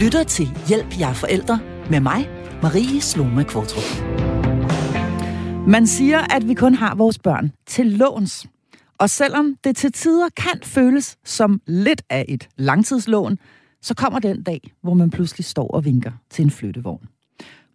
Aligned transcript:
lytter 0.00 0.24
til 0.24 0.48
Hjælp 0.68 1.00
jer 1.00 1.12
forældre 1.12 1.60
med 1.90 2.00
mig, 2.00 2.28
Marie 2.62 3.00
Sloma 3.00 3.42
Kvartrup. 3.42 4.02
Man 5.68 5.86
siger, 5.86 6.36
at 6.36 6.48
vi 6.48 6.54
kun 6.54 6.74
har 6.74 6.94
vores 6.94 7.18
børn 7.18 7.52
til 7.66 7.86
låns. 7.86 8.46
Og 8.98 9.10
selvom 9.10 9.56
det 9.64 9.76
til 9.76 9.92
tider 9.92 10.28
kan 10.36 10.60
føles 10.62 11.18
som 11.24 11.60
lidt 11.66 12.02
af 12.10 12.24
et 12.28 12.48
langtidslån, 12.56 13.38
så 13.82 13.94
kommer 13.94 14.18
den 14.18 14.42
dag, 14.42 14.72
hvor 14.82 14.94
man 14.94 15.10
pludselig 15.10 15.44
står 15.44 15.68
og 15.68 15.84
vinker 15.84 16.12
til 16.30 16.42
en 16.42 16.50
flyttevogn. 16.50 17.08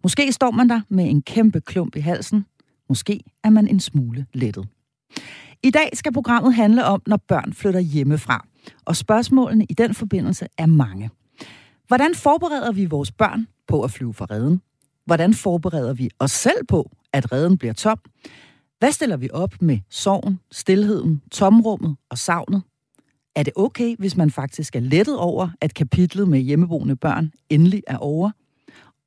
Måske 0.02 0.32
står 0.32 0.50
man 0.50 0.68
der 0.68 0.80
med 0.88 1.10
en 1.10 1.22
kæmpe 1.22 1.60
klump 1.60 1.96
i 1.96 2.00
halsen. 2.00 2.46
Måske 2.88 3.20
er 3.44 3.50
man 3.50 3.68
en 3.68 3.80
smule 3.80 4.26
lettet. 4.34 4.68
I 5.62 5.70
dag 5.70 5.90
skal 5.94 6.12
programmet 6.12 6.54
handle 6.54 6.84
om, 6.84 7.02
når 7.06 7.16
børn 7.28 7.52
flytter 7.52 7.80
hjemmefra. 7.80 8.46
Og 8.84 8.96
spørgsmålene 8.96 9.64
i 9.64 9.74
den 9.74 9.94
forbindelse 9.94 10.46
er 10.58 10.66
mange. 10.66 11.10
Hvordan 11.86 12.14
forbereder 12.14 12.72
vi 12.72 12.84
vores 12.84 13.12
børn 13.12 13.46
på 13.68 13.82
at 13.82 13.90
flyve 13.90 14.14
fra 14.14 14.26
redden? 14.30 14.60
Hvordan 15.04 15.34
forbereder 15.34 15.94
vi 15.94 16.10
os 16.18 16.30
selv 16.30 16.64
på, 16.68 16.90
at 17.12 17.32
redden 17.32 17.58
bliver 17.58 17.74
tom? 17.74 17.98
Hvad 18.78 18.92
stiller 18.92 19.16
vi 19.16 19.28
op 19.32 19.54
med 19.60 19.78
sorgen, 19.90 20.40
stillheden, 20.52 21.22
tomrummet 21.32 21.96
og 22.10 22.18
savnet? 22.18 22.62
Er 23.36 23.42
det 23.42 23.52
okay, 23.56 23.96
hvis 23.98 24.16
man 24.16 24.30
faktisk 24.30 24.76
er 24.76 24.80
lettet 24.80 25.18
over, 25.18 25.48
at 25.60 25.74
kapitlet 25.74 26.28
med 26.28 26.40
hjemmeboende 26.40 26.96
børn 26.96 27.32
endelig 27.50 27.82
er 27.86 27.96
over? 27.96 28.30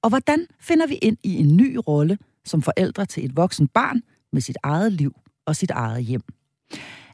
Og 0.01 0.09
hvordan 0.09 0.47
finder 0.59 0.87
vi 0.87 0.95
ind 0.95 1.17
i 1.23 1.35
en 1.35 1.57
ny 1.57 1.77
rolle 1.87 2.17
som 2.45 2.61
forældre 2.61 3.05
til 3.05 3.25
et 3.25 3.37
voksen 3.37 3.67
barn 3.67 4.01
med 4.31 4.41
sit 4.41 4.57
eget 4.63 4.93
liv 4.93 5.15
og 5.45 5.55
sit 5.55 5.71
eget 5.71 6.03
hjem? 6.03 6.23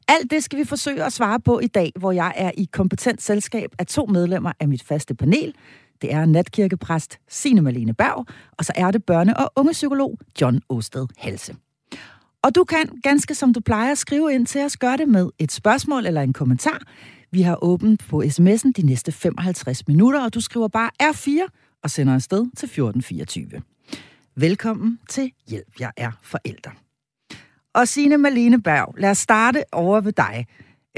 Alt 0.07 0.31
det 0.31 0.43
skal 0.43 0.59
vi 0.59 0.63
forsøge 0.63 1.03
at 1.03 1.13
svare 1.13 1.39
på 1.39 1.59
i 1.59 1.67
dag, 1.67 1.91
hvor 1.99 2.11
jeg 2.11 2.33
er 2.35 2.51
i 2.57 2.69
kompetent 2.71 3.21
selskab 3.21 3.69
af 3.79 3.85
to 3.85 4.05
medlemmer 4.05 4.51
af 4.59 4.67
mit 4.67 4.83
faste 4.83 5.15
panel. 5.15 5.53
Det 6.01 6.13
er 6.13 6.25
natkirkepræst 6.25 7.17
Signe 7.29 7.61
Malene 7.61 7.93
Berg, 7.93 8.25
og 8.51 8.65
så 8.65 8.73
er 8.75 8.91
det 8.91 9.01
børne- 9.11 9.43
og 9.43 9.51
ungepsykolog 9.55 10.17
John 10.41 10.61
Osted 10.69 11.07
Halse. 11.17 11.55
Og 12.43 12.55
du 12.55 12.63
kan, 12.63 12.89
ganske 13.03 13.35
som 13.35 13.53
du 13.53 13.59
plejer, 13.59 13.95
skrive 13.95 14.33
ind 14.33 14.45
til 14.45 14.61
os, 14.61 14.77
gør 14.77 14.95
det 14.95 15.07
med 15.07 15.29
et 15.39 15.51
spørgsmål 15.51 16.05
eller 16.05 16.21
en 16.21 16.33
kommentar. 16.33 16.81
Vi 17.31 17.41
har 17.41 17.63
åbent 17.63 18.03
på 18.09 18.23
sms'en 18.23 18.71
de 18.77 18.85
næste 18.85 19.11
55 19.11 19.87
minutter, 19.87 20.23
og 20.23 20.33
du 20.33 20.41
skriver 20.41 20.67
bare 20.67 20.89
R4 21.03 21.79
og 21.83 21.89
sender 21.89 22.13
afsted 22.13 22.39
til 22.39 22.65
1424. 22.65 23.61
Velkommen 24.35 24.99
til 25.09 25.31
Hjælp, 25.47 25.79
jeg 25.79 25.91
er 25.97 26.11
forælder. 26.23 26.84
Og 27.75 27.87
Signe 27.87 28.17
Malene 28.17 28.61
Berg, 28.61 28.93
lad 28.97 29.09
os 29.09 29.17
starte 29.17 29.63
over 29.71 30.01
ved 30.01 30.11
dig. 30.11 30.47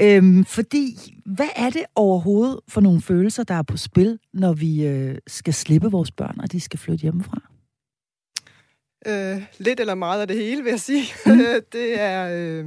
Øhm, 0.00 0.44
fordi, 0.44 0.96
hvad 1.26 1.48
er 1.56 1.70
det 1.70 1.84
overhovedet 1.94 2.60
for 2.68 2.80
nogle 2.80 3.02
følelser, 3.02 3.44
der 3.44 3.54
er 3.54 3.62
på 3.62 3.76
spil, 3.76 4.18
når 4.32 4.52
vi 4.52 4.86
øh, 4.86 5.18
skal 5.26 5.54
slippe 5.54 5.90
vores 5.90 6.10
børn, 6.10 6.40
og 6.40 6.52
de 6.52 6.60
skal 6.60 6.78
flytte 6.78 7.02
hjemmefra? 7.02 7.40
Øh, 9.06 9.42
lidt 9.58 9.80
eller 9.80 9.94
meget 9.94 10.20
af 10.20 10.28
det 10.28 10.36
hele, 10.36 10.62
vil 10.62 10.70
jeg 10.70 10.80
sige. 10.80 11.04
Mm. 11.26 11.38
det 11.72 12.00
er 12.00 12.30
øh, 12.32 12.66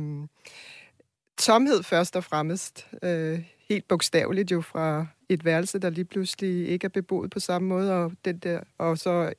tomhed 1.38 1.84
først 1.84 2.16
og 2.16 2.24
fremmest. 2.24 2.88
Øh, 3.04 3.40
helt 3.70 3.88
bogstaveligt 3.88 4.52
jo 4.52 4.62
fra 4.62 5.08
et 5.30 5.46
værelse, 5.46 5.80
der 5.80 5.90
lige 5.90 6.06
pludselig 6.06 6.68
ikke 6.68 6.86
er 6.86 6.90
beboet 6.90 7.32
på 7.32 7.40
samme 7.40 7.68
måde, 7.68 7.94
og, 7.94 8.12
den 8.26 8.38
der, 8.38 8.60
og 8.78 8.98
så 8.98 9.34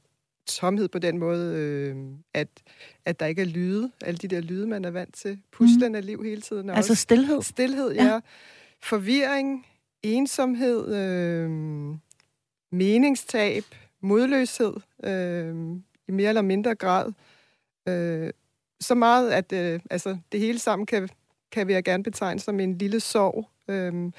tomhed 0.47 0.89
på 0.89 0.98
den 0.98 1.19
måde, 1.19 1.57
øh, 1.57 1.97
at, 2.35 2.48
at 3.05 3.21
der 3.21 3.27
ikke 3.27 3.43
er 3.43 3.47
lyde, 3.47 3.91
alle 4.05 4.19
de 4.19 4.29
der 4.29 4.41
lyde, 4.41 4.67
man 4.67 4.85
er 4.85 4.91
vant 4.91 5.15
til. 5.15 5.39
Puslen 5.53 5.93
mm. 5.93 5.95
af 5.95 6.07
liv 6.07 6.25
hele 6.25 6.41
tiden. 6.41 6.71
Altså 6.71 6.93
også. 6.93 7.03
stillhed? 7.03 7.43
Stillhed, 7.43 7.93
ja. 7.93 8.05
ja. 8.05 8.21
Forvirring, 8.83 9.67
ensomhed, 10.03 10.95
øh, 10.95 11.51
meningstab, 12.73 13.65
modløshed, 14.01 14.75
øh, 15.05 15.55
i 16.09 16.13
mere 16.13 16.29
eller 16.29 16.43
mindre 16.43 16.75
grad. 16.75 17.13
Øh, 17.89 18.31
så 18.81 18.95
meget, 18.95 19.31
at 19.31 19.52
øh, 19.52 19.81
altså, 19.91 20.19
det 20.33 20.41
hele 20.41 20.58
sammen 20.58 20.86
kan, 20.86 21.08
kan 21.52 21.69
vi 21.69 21.73
gerne 21.73 22.02
betegne 22.02 22.41
som 22.41 22.61
en 22.61 22.79
lille 22.79 23.01
sorg. 23.01 23.48
Øh, 23.69 24.13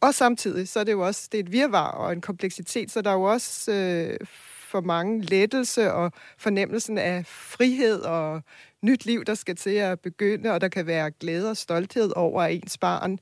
og 0.00 0.14
samtidig, 0.14 0.68
så 0.68 0.80
er 0.80 0.84
det 0.84 0.92
jo 0.92 1.06
også 1.06 1.28
det 1.32 1.38
er 1.38 1.42
et 1.42 1.52
virvar 1.52 1.90
og 1.90 2.12
en 2.12 2.20
kompleksitet, 2.20 2.90
så 2.90 3.02
der 3.02 3.10
er 3.10 3.14
jo 3.14 3.22
også 3.22 3.72
øh, 3.72 4.26
for 4.70 4.80
mange 4.80 5.22
lettelse 5.22 5.92
og 5.92 6.12
fornemmelsen 6.38 6.98
af 6.98 7.26
frihed 7.26 8.00
og 8.00 8.42
nyt 8.82 9.06
liv, 9.06 9.24
der 9.24 9.34
skal 9.34 9.56
til 9.56 9.70
at 9.70 10.00
begynde, 10.00 10.50
og 10.50 10.60
der 10.60 10.68
kan 10.68 10.86
være 10.86 11.10
glæde 11.10 11.50
og 11.50 11.56
stolthed 11.56 12.12
over, 12.16 12.42
at 12.42 12.54
ens 12.54 12.78
barn 12.78 13.18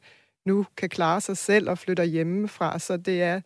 nu 0.47 0.67
kan 0.77 0.89
klare 0.89 1.21
sig 1.21 1.37
selv 1.37 1.71
og 1.71 1.79
flytter 1.79 2.05
hjemmefra. 2.05 2.79
Så 2.79 2.97
det 2.97 3.23
er, 3.23 3.41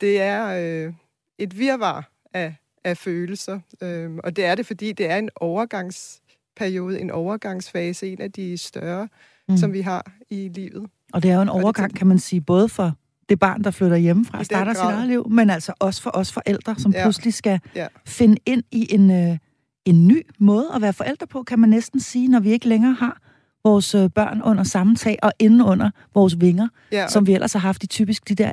det 0.00 0.20
er 0.20 0.46
øh, 0.46 0.92
et 1.38 1.58
virvar 1.58 2.10
af, 2.34 2.54
af 2.84 2.96
følelser. 2.96 3.60
Øhm, 3.82 4.18
og 4.24 4.36
det 4.36 4.44
er 4.44 4.54
det, 4.54 4.66
fordi 4.66 4.92
det 4.92 5.10
er 5.10 5.16
en 5.16 5.30
overgangsperiode, 5.36 7.00
en 7.00 7.10
overgangsfase, 7.10 8.08
en 8.08 8.20
af 8.20 8.32
de 8.32 8.58
større, 8.58 9.08
mm. 9.48 9.56
som 9.56 9.72
vi 9.72 9.80
har 9.80 10.12
i 10.30 10.48
livet. 10.48 10.90
Og 11.12 11.22
det 11.22 11.30
er 11.30 11.34
jo 11.34 11.42
en 11.42 11.48
overgang, 11.48 11.96
kan 11.96 12.06
man 12.06 12.18
sige, 12.18 12.40
både 12.40 12.68
for 12.68 12.92
det 13.28 13.38
barn, 13.38 13.64
der 13.64 13.70
flytter 13.70 13.96
hjemmefra 13.96 14.38
og 14.38 14.44
starter 14.44 14.72
sit 14.72 14.82
eget 14.82 15.08
liv, 15.08 15.28
men 15.30 15.50
altså 15.50 15.72
også 15.78 16.02
for 16.02 16.10
os 16.14 16.32
forældre, 16.32 16.74
som 16.78 16.92
ja. 16.92 17.02
pludselig 17.02 17.34
skal 17.34 17.60
ja. 17.74 17.86
finde 18.06 18.36
ind 18.46 18.62
i 18.72 18.94
en, 18.94 19.10
øh, 19.10 19.38
en 19.84 20.06
ny 20.06 20.26
måde 20.38 20.70
at 20.74 20.82
være 20.82 20.92
forældre 20.92 21.26
på, 21.26 21.42
kan 21.42 21.58
man 21.58 21.70
næsten 21.70 22.00
sige, 22.00 22.28
når 22.28 22.40
vi 22.40 22.52
ikke 22.52 22.68
længere 22.68 22.92
har 22.92 23.20
vores 23.64 23.94
øh, 23.94 24.10
børn 24.10 24.42
under 24.42 24.64
samme 24.64 24.96
tag 24.96 25.18
og 25.22 25.32
inde 25.38 25.64
under 25.64 25.90
vores 26.14 26.40
vinger, 26.40 26.68
ja, 26.92 27.04
og... 27.04 27.10
som 27.10 27.26
vi 27.26 27.34
ellers 27.34 27.52
har 27.52 27.60
haft 27.60 27.84
i 27.84 27.86
typisk 27.86 28.28
de 28.28 28.34
der 28.34 28.52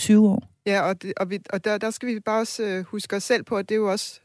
18-20 0.00 0.16
år. 0.16 0.42
Ja, 0.66 0.80
og, 0.80 1.02
det, 1.02 1.12
og, 1.16 1.30
vi, 1.30 1.38
og 1.50 1.64
der, 1.64 1.78
der 1.78 1.90
skal 1.90 2.08
vi 2.08 2.20
bare 2.20 2.40
også 2.40 2.62
øh, 2.62 2.84
huske 2.84 3.16
os 3.16 3.22
selv 3.22 3.42
på, 3.42 3.56
at 3.56 3.68
det 3.68 3.74
er 3.74 3.78
jo 3.78 3.90
også 3.90 4.20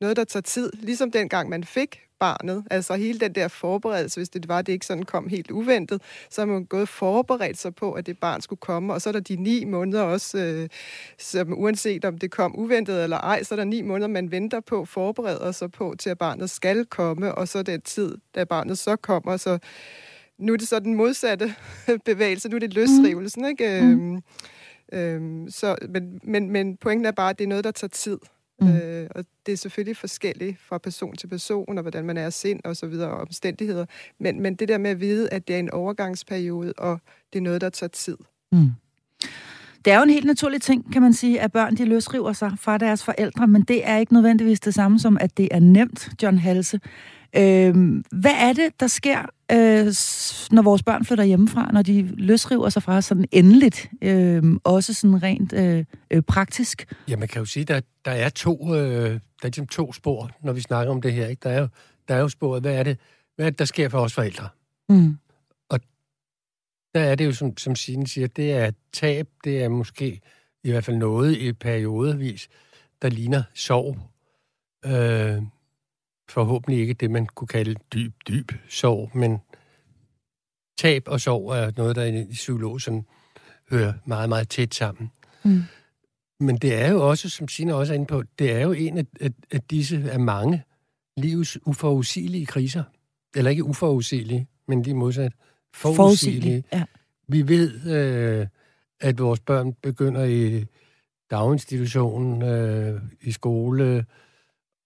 noget, 0.00 0.16
der 0.16 0.24
tager 0.24 0.42
tid. 0.42 0.70
Ligesom 0.74 1.10
dengang 1.10 1.48
man 1.48 1.64
fik 1.64 2.05
barnet. 2.18 2.64
Altså 2.70 2.94
hele 2.94 3.18
den 3.18 3.32
der 3.34 3.48
forberedelse, 3.48 4.20
hvis 4.20 4.28
det 4.28 4.48
var, 4.48 4.62
det 4.62 4.72
ikke 4.72 4.86
sådan 4.86 5.02
kom 5.02 5.28
helt 5.28 5.50
uventet, 5.50 6.02
så 6.30 6.40
har 6.40 6.46
man 6.46 6.64
gået 6.64 6.88
forberedt 6.88 7.58
sig 7.58 7.74
på, 7.74 7.92
at 7.92 8.06
det 8.06 8.18
barn 8.18 8.40
skulle 8.40 8.60
komme. 8.60 8.94
Og 8.94 9.02
så 9.02 9.10
er 9.10 9.12
der 9.12 9.20
de 9.20 9.36
ni 9.36 9.64
måneder 9.64 10.02
også, 10.02 10.38
øh, 10.38 10.68
som 11.18 11.58
uanset 11.58 12.04
om 12.04 12.18
det 12.18 12.30
kom 12.30 12.58
uventet 12.58 13.02
eller 13.02 13.18
ej, 13.18 13.42
så 13.42 13.54
er 13.54 13.56
der 13.56 13.64
ni 13.64 13.82
måneder, 13.82 14.08
man 14.08 14.30
venter 14.30 14.60
på, 14.60 14.84
forbereder 14.84 15.52
sig 15.52 15.72
på, 15.72 15.94
til 15.98 16.10
at 16.10 16.18
barnet 16.18 16.50
skal 16.50 16.84
komme, 16.84 17.34
og 17.34 17.48
så 17.48 17.62
den 17.62 17.80
tid, 17.80 18.16
da 18.34 18.44
barnet 18.44 18.78
så 18.78 18.96
kommer, 18.96 19.36
så 19.36 19.58
nu 20.38 20.52
er 20.52 20.56
det 20.56 20.68
så 20.68 20.78
den 20.78 20.94
modsatte 20.94 21.54
bevægelse, 22.04 22.48
nu 22.48 22.56
er 22.56 22.60
det 22.60 22.74
løsrivelsen, 22.74 23.44
ikke? 23.44 23.80
Mm. 23.82 24.14
Øhm, 24.14 24.22
øhm, 24.92 25.50
så, 25.50 25.76
men, 25.88 26.20
men, 26.24 26.50
men 26.50 26.76
pointen 26.76 27.06
er 27.06 27.10
bare, 27.10 27.30
at 27.30 27.38
det 27.38 27.44
er 27.44 27.48
noget, 27.48 27.64
der 27.64 27.70
tager 27.70 27.88
tid. 27.88 28.18
Mm. 28.60 28.68
Øh, 28.68 29.08
og 29.14 29.24
det 29.46 29.52
er 29.52 29.56
selvfølgelig 29.56 29.96
forskelligt 29.96 30.60
fra 30.60 30.78
person 30.78 31.16
til 31.16 31.26
person, 31.26 31.78
og 31.78 31.82
hvordan 31.82 32.04
man 32.04 32.16
er 32.16 32.30
sind 32.30 32.60
og 32.64 32.76
så 32.76 32.86
videre, 32.86 33.10
og 33.10 33.20
omstændigheder. 33.20 33.86
Men, 34.18 34.40
men 34.40 34.54
det 34.54 34.68
der 34.68 34.78
med 34.78 34.90
at 34.90 35.00
vide, 35.00 35.28
at 35.32 35.48
det 35.48 35.54
er 35.54 35.60
en 35.60 35.70
overgangsperiode, 35.70 36.72
og 36.78 37.00
det 37.32 37.38
er 37.38 37.42
noget, 37.42 37.60
der 37.60 37.70
tager 37.70 37.88
tid. 37.88 38.16
Mm. 38.52 38.70
Det 39.84 39.92
er 39.92 39.96
jo 39.96 40.02
en 40.02 40.10
helt 40.10 40.26
naturlig 40.26 40.62
ting, 40.62 40.92
kan 40.92 41.02
man 41.02 41.12
sige, 41.12 41.40
at 41.40 41.52
børn 41.52 41.76
de 41.76 41.84
løsriver 41.84 42.32
sig 42.32 42.52
fra 42.58 42.78
deres 42.78 43.04
forældre, 43.04 43.46
men 43.46 43.62
det 43.62 43.88
er 43.88 43.96
ikke 43.96 44.12
nødvendigvis 44.12 44.60
det 44.60 44.74
samme 44.74 44.98
som, 44.98 45.18
at 45.20 45.36
det 45.36 45.48
er 45.50 45.60
nemt, 45.60 46.08
John 46.22 46.38
Halse. 46.38 46.80
Øh, 47.36 48.02
hvad 48.12 48.34
er 48.34 48.52
det, 48.52 48.80
der 48.80 48.86
sker, 48.86 49.18
øh, 49.52 49.86
når 50.50 50.62
vores 50.62 50.82
børn 50.82 51.04
flytter 51.04 51.24
hjemmefra, 51.24 51.72
når 51.72 51.82
de 51.82 52.02
løsriver 52.02 52.68
sig 52.68 52.82
fra 52.82 53.00
sådan 53.00 53.24
endeligt, 53.32 53.90
øh, 54.02 54.42
også 54.64 54.94
sådan 54.94 55.22
rent 55.22 55.52
øh, 55.52 55.84
øh, 56.10 56.22
praktisk? 56.22 56.94
Ja, 57.08 57.16
man 57.16 57.28
kan 57.28 57.38
jo 57.38 57.44
sige, 57.44 57.64
der, 57.64 57.80
der 58.04 58.10
er 58.10 58.28
to, 58.28 58.74
øh, 58.74 59.10
der 59.10 59.18
er 59.42 59.46
ligesom 59.46 59.66
to 59.66 59.92
spor, 59.92 60.30
når 60.42 60.52
vi 60.52 60.60
snakker 60.60 60.92
om 60.92 61.02
det 61.02 61.12
her. 61.12 61.26
Ikke? 61.26 61.40
Der, 61.42 61.50
er 61.50 61.60
jo, 61.60 61.68
der 62.08 62.14
er 62.14 62.20
jo 62.20 62.28
sporet, 62.28 62.62
hvad 62.62 62.74
er, 62.74 62.82
det, 62.82 62.98
hvad 63.36 63.46
er 63.46 63.50
det, 63.50 63.58
der 63.58 63.64
sker 63.64 63.88
for 63.88 63.98
os 63.98 64.14
forældre? 64.14 64.48
Mm. 64.88 65.18
Og 65.68 65.80
der 66.94 67.00
er 67.00 67.14
det 67.14 67.26
jo, 67.26 67.32
som, 67.32 67.56
som 67.56 67.76
Signe 67.76 68.06
siger, 68.06 68.26
det 68.26 68.52
er 68.52 68.70
tab, 68.92 69.28
det 69.44 69.62
er 69.62 69.68
måske 69.68 70.20
i 70.64 70.70
hvert 70.70 70.84
fald 70.84 70.96
noget 70.96 71.36
i 71.36 71.52
periodevis, 71.52 72.48
der 73.02 73.08
ligner 73.08 73.42
sorg. 73.54 73.98
Øh, 74.86 75.42
forhåbentlig 76.28 76.80
ikke 76.80 76.94
det, 76.94 77.10
man 77.10 77.26
kunne 77.26 77.48
kalde 77.48 77.74
dyb, 77.92 78.14
dyb 78.28 78.52
sorg, 78.68 79.10
men 79.14 79.38
tab 80.78 81.02
og 81.06 81.20
sorg 81.20 81.50
er 81.50 81.70
noget, 81.76 81.96
der 81.96 82.04
i 82.04 82.26
psykolog 82.30 82.80
sådan 82.80 83.06
hører 83.70 83.92
meget, 84.04 84.28
meget 84.28 84.48
tæt 84.48 84.74
sammen. 84.74 85.10
Mm. 85.44 85.62
Men 86.40 86.56
det 86.56 86.74
er 86.74 86.88
jo 86.88 87.08
også, 87.08 87.28
som 87.28 87.48
Sina 87.48 87.74
også 87.74 87.92
er 87.92 87.94
inde 87.94 88.06
på, 88.06 88.22
det 88.38 88.52
er 88.52 88.60
jo 88.60 88.72
en 88.72 88.98
af, 88.98 89.04
af, 89.20 89.30
af 89.50 89.60
disse 89.60 90.10
af 90.10 90.20
mange 90.20 90.62
livs 91.16 91.58
uforudsigelige 91.66 92.46
kriser. 92.46 92.84
Eller 93.36 93.50
ikke 93.50 93.64
uforudsigelige, 93.64 94.48
men 94.68 94.82
lige 94.82 94.94
modsat 94.94 95.32
forudsigelige. 95.74 96.64
Ja. 96.72 96.84
Vi 97.28 97.48
ved, 97.48 97.86
øh, 97.86 98.46
at 99.00 99.18
vores 99.18 99.40
børn 99.40 99.72
begynder 99.72 100.24
i 100.24 100.64
daginstitutionen, 101.30 102.42
øh, 102.42 103.00
i 103.20 103.32
skole, 103.32 104.04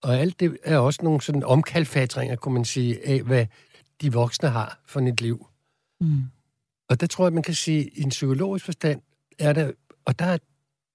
og 0.01 0.17
alt 0.17 0.39
det 0.39 0.57
er 0.63 0.77
også 0.77 0.99
nogle 1.03 1.21
sådan 1.21 1.43
omkalfatringer, 1.43 2.35
kunne 2.35 2.53
man 2.53 2.65
sige, 2.65 3.07
af 3.07 3.21
hvad 3.21 3.45
de 4.01 4.13
voksne 4.13 4.49
har 4.49 4.79
for 4.85 4.99
et 4.99 5.21
liv. 5.21 5.47
Mm. 5.99 6.23
Og 6.89 7.01
der 7.01 7.07
tror 7.07 7.25
jeg, 7.25 7.33
man 7.33 7.43
kan 7.43 7.53
sige, 7.53 7.89
i 7.89 8.01
en 8.01 8.09
psykologisk 8.09 8.65
forstand 8.65 9.01
er 9.39 9.53
der, 9.53 9.71
og 10.05 10.19
der, 10.19 10.37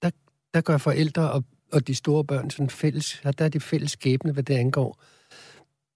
der, 0.03 0.11
der 0.55 0.61
gør 0.61 0.79
forældre 0.79 1.31
og, 1.31 1.45
og 1.73 1.87
de 1.87 1.95
store 1.95 2.25
børn 2.25 2.51
sådan 2.51 2.71
fælles, 2.71 3.21
der 3.39 3.45
er 3.45 3.49
det 3.49 3.63
fælles 3.63 3.91
skæbne, 3.91 4.33
hvad 4.33 4.43
det 4.43 4.55
angår. 4.55 5.03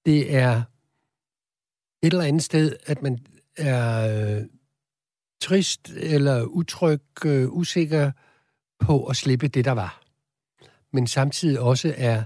Det 0.07 0.35
er 0.35 0.63
et 2.03 2.13
eller 2.13 2.25
andet 2.25 2.43
sted, 2.43 2.77
at 2.87 3.03
man 3.03 3.19
er 3.57 4.39
øh, 4.39 4.45
trist 5.41 5.91
eller 5.91 6.43
utryg, 6.43 7.01
øh, 7.25 7.53
usikker 7.53 8.13
på 8.79 9.05
at 9.05 9.17
slippe 9.17 9.49
det, 9.49 9.65
der 9.65 9.73
var. 9.73 10.03
Men 10.93 11.07
samtidig 11.07 11.61
også 11.61 11.95
er 11.97 12.25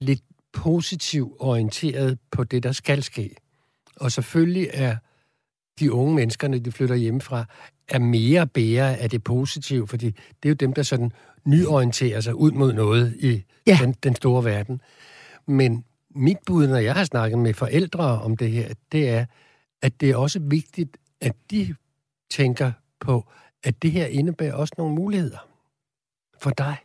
lidt 0.00 0.22
positivt 0.52 1.32
orienteret 1.38 2.18
på 2.30 2.44
det, 2.44 2.62
der 2.62 2.72
skal 2.72 3.02
ske. 3.02 3.36
Og 3.96 4.12
selvfølgelig 4.12 4.70
er 4.72 4.96
de 5.78 5.92
unge 5.92 6.14
mennesker, 6.14 6.48
når 6.48 6.58
de 6.58 6.72
flytter 6.72 6.94
hjemmefra, 6.94 7.44
er 7.88 7.98
mere 7.98 8.46
bære 8.46 8.96
af 8.96 9.10
det 9.10 9.24
positive, 9.24 9.88
fordi 9.88 10.06
det 10.06 10.44
er 10.44 10.48
jo 10.48 10.54
dem, 10.54 10.72
der 10.72 10.82
sådan 10.82 11.12
nyorienterer 11.44 12.20
sig 12.20 12.34
ud 12.34 12.50
mod 12.50 12.72
noget 12.72 13.16
i 13.18 13.44
ja. 13.66 13.78
den, 13.82 13.92
den 14.02 14.14
store 14.14 14.44
verden. 14.44 14.80
Men 15.46 15.84
mit 16.10 16.36
bud, 16.46 16.66
når 16.66 16.76
jeg 16.76 16.94
har 16.94 17.04
snakket 17.04 17.38
med 17.38 17.54
forældre 17.54 18.22
om 18.22 18.36
det 18.36 18.50
her, 18.50 18.74
det 18.92 19.08
er, 19.08 19.26
at 19.82 20.00
det 20.00 20.10
er 20.10 20.16
også 20.16 20.38
vigtigt, 20.38 20.96
at 21.20 21.32
de 21.50 21.74
tænker 22.30 22.72
på, 23.00 23.28
at 23.64 23.82
det 23.82 23.92
her 23.92 24.06
indebærer 24.06 24.54
også 24.54 24.74
nogle 24.78 24.94
muligheder 24.94 25.48
for 26.38 26.50
dig, 26.50 26.76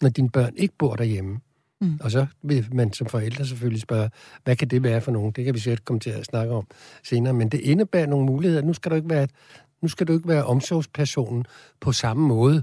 når 0.00 0.08
dine 0.08 0.30
børn 0.30 0.56
ikke 0.56 0.74
bor 0.78 0.96
derhjemme. 0.96 1.40
Mm. 1.82 1.98
Og 2.00 2.10
så 2.10 2.26
vil 2.42 2.68
man 2.72 2.92
som 2.92 3.06
forældre 3.06 3.46
selvfølgelig 3.46 3.80
spørge, 3.80 4.10
hvad 4.44 4.56
kan 4.56 4.68
det 4.68 4.82
være 4.82 5.00
for 5.00 5.12
nogen? 5.12 5.32
Det 5.32 5.44
kan 5.44 5.54
vi 5.54 5.58
sikkert 5.58 5.84
komme 5.84 6.00
til 6.00 6.10
at 6.10 6.24
snakke 6.24 6.52
om 6.52 6.66
senere. 7.04 7.32
Men 7.32 7.48
det 7.48 7.60
indebærer 7.60 8.06
nogle 8.06 8.26
muligheder. 8.26 8.62
Nu 8.62 8.72
skal 8.72 8.90
du 8.90 8.96
ikke 8.96 9.10
være, 9.10 9.28
nu 9.82 9.88
skal 9.88 10.06
du 10.06 10.12
ikke 10.12 10.28
være 10.28 10.44
omsorgspersonen 10.44 11.44
på 11.80 11.92
samme 11.92 12.28
måde. 12.28 12.62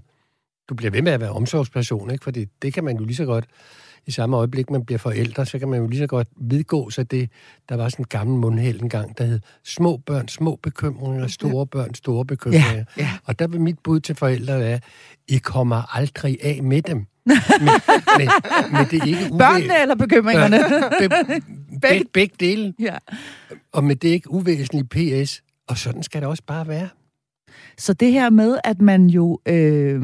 Du 0.69 0.75
bliver 0.75 0.91
ved 0.91 1.01
med 1.01 1.11
at 1.11 1.19
være 1.19 1.31
omsorgsperson, 1.31 2.11
ikke? 2.11 2.23
Fordi 2.23 2.45
det 2.61 2.73
kan 2.73 2.83
man 2.83 2.97
jo 2.97 3.05
lige 3.05 3.15
så 3.15 3.25
godt 3.25 3.45
i 4.07 4.11
samme 4.11 4.37
øjeblik, 4.37 4.69
man 4.69 4.85
bliver 4.85 4.99
forældre, 4.99 5.45
så 5.45 5.59
kan 5.59 5.67
man 5.67 5.79
jo 5.79 5.87
lige 5.87 5.99
så 5.99 6.07
godt 6.07 6.27
vidgå 6.37 6.89
sig 6.89 7.11
det. 7.11 7.29
Der 7.69 7.75
var 7.75 7.89
sådan 7.89 8.03
en 8.03 8.07
gammel 8.09 8.39
mundhæld 8.39 8.81
engang, 8.81 9.17
der 9.17 9.23
hed 9.23 9.39
små 9.65 9.97
børn, 9.97 10.27
små 10.27 10.59
bekymringer, 10.63 11.27
store 11.27 11.67
børn, 11.67 11.93
store 11.93 12.25
bekymringer. 12.25 12.75
Ja, 12.75 12.83
ja. 12.97 13.09
Og 13.25 13.39
der 13.39 13.47
vil 13.47 13.61
mit 13.61 13.79
bud 13.83 13.99
til 13.99 14.15
forældre 14.15 14.59
være, 14.59 14.79
I 15.27 15.37
kommer 15.37 15.97
aldrig 15.97 16.37
af 16.43 16.63
med 16.63 16.81
dem. 16.81 17.05
Men, 17.59 17.69
men, 18.17 18.29
men 18.71 18.85
det 18.91 19.01
er 19.01 19.05
ikke 19.05 19.27
uvæ... 19.31 19.37
Børnene 19.37 19.81
eller 19.81 19.95
bekymringerne? 19.95 20.57
be, 20.99 21.15
begge. 21.87 22.05
begge 22.13 22.35
dele. 22.39 22.73
Ja. 22.79 22.97
Og 23.73 23.83
med 23.83 23.95
det 23.95 24.09
ikke 24.09 24.31
uvæsentligt 24.31 24.89
PS. 24.89 25.41
Og 25.67 25.77
sådan 25.77 26.03
skal 26.03 26.21
det 26.21 26.29
også 26.29 26.43
bare 26.47 26.67
være. 26.67 26.89
Så 27.77 27.93
det 27.93 28.11
her 28.11 28.29
med, 28.29 28.57
at 28.63 28.81
man 28.81 29.07
jo 29.07 29.39
øh, 29.45 30.01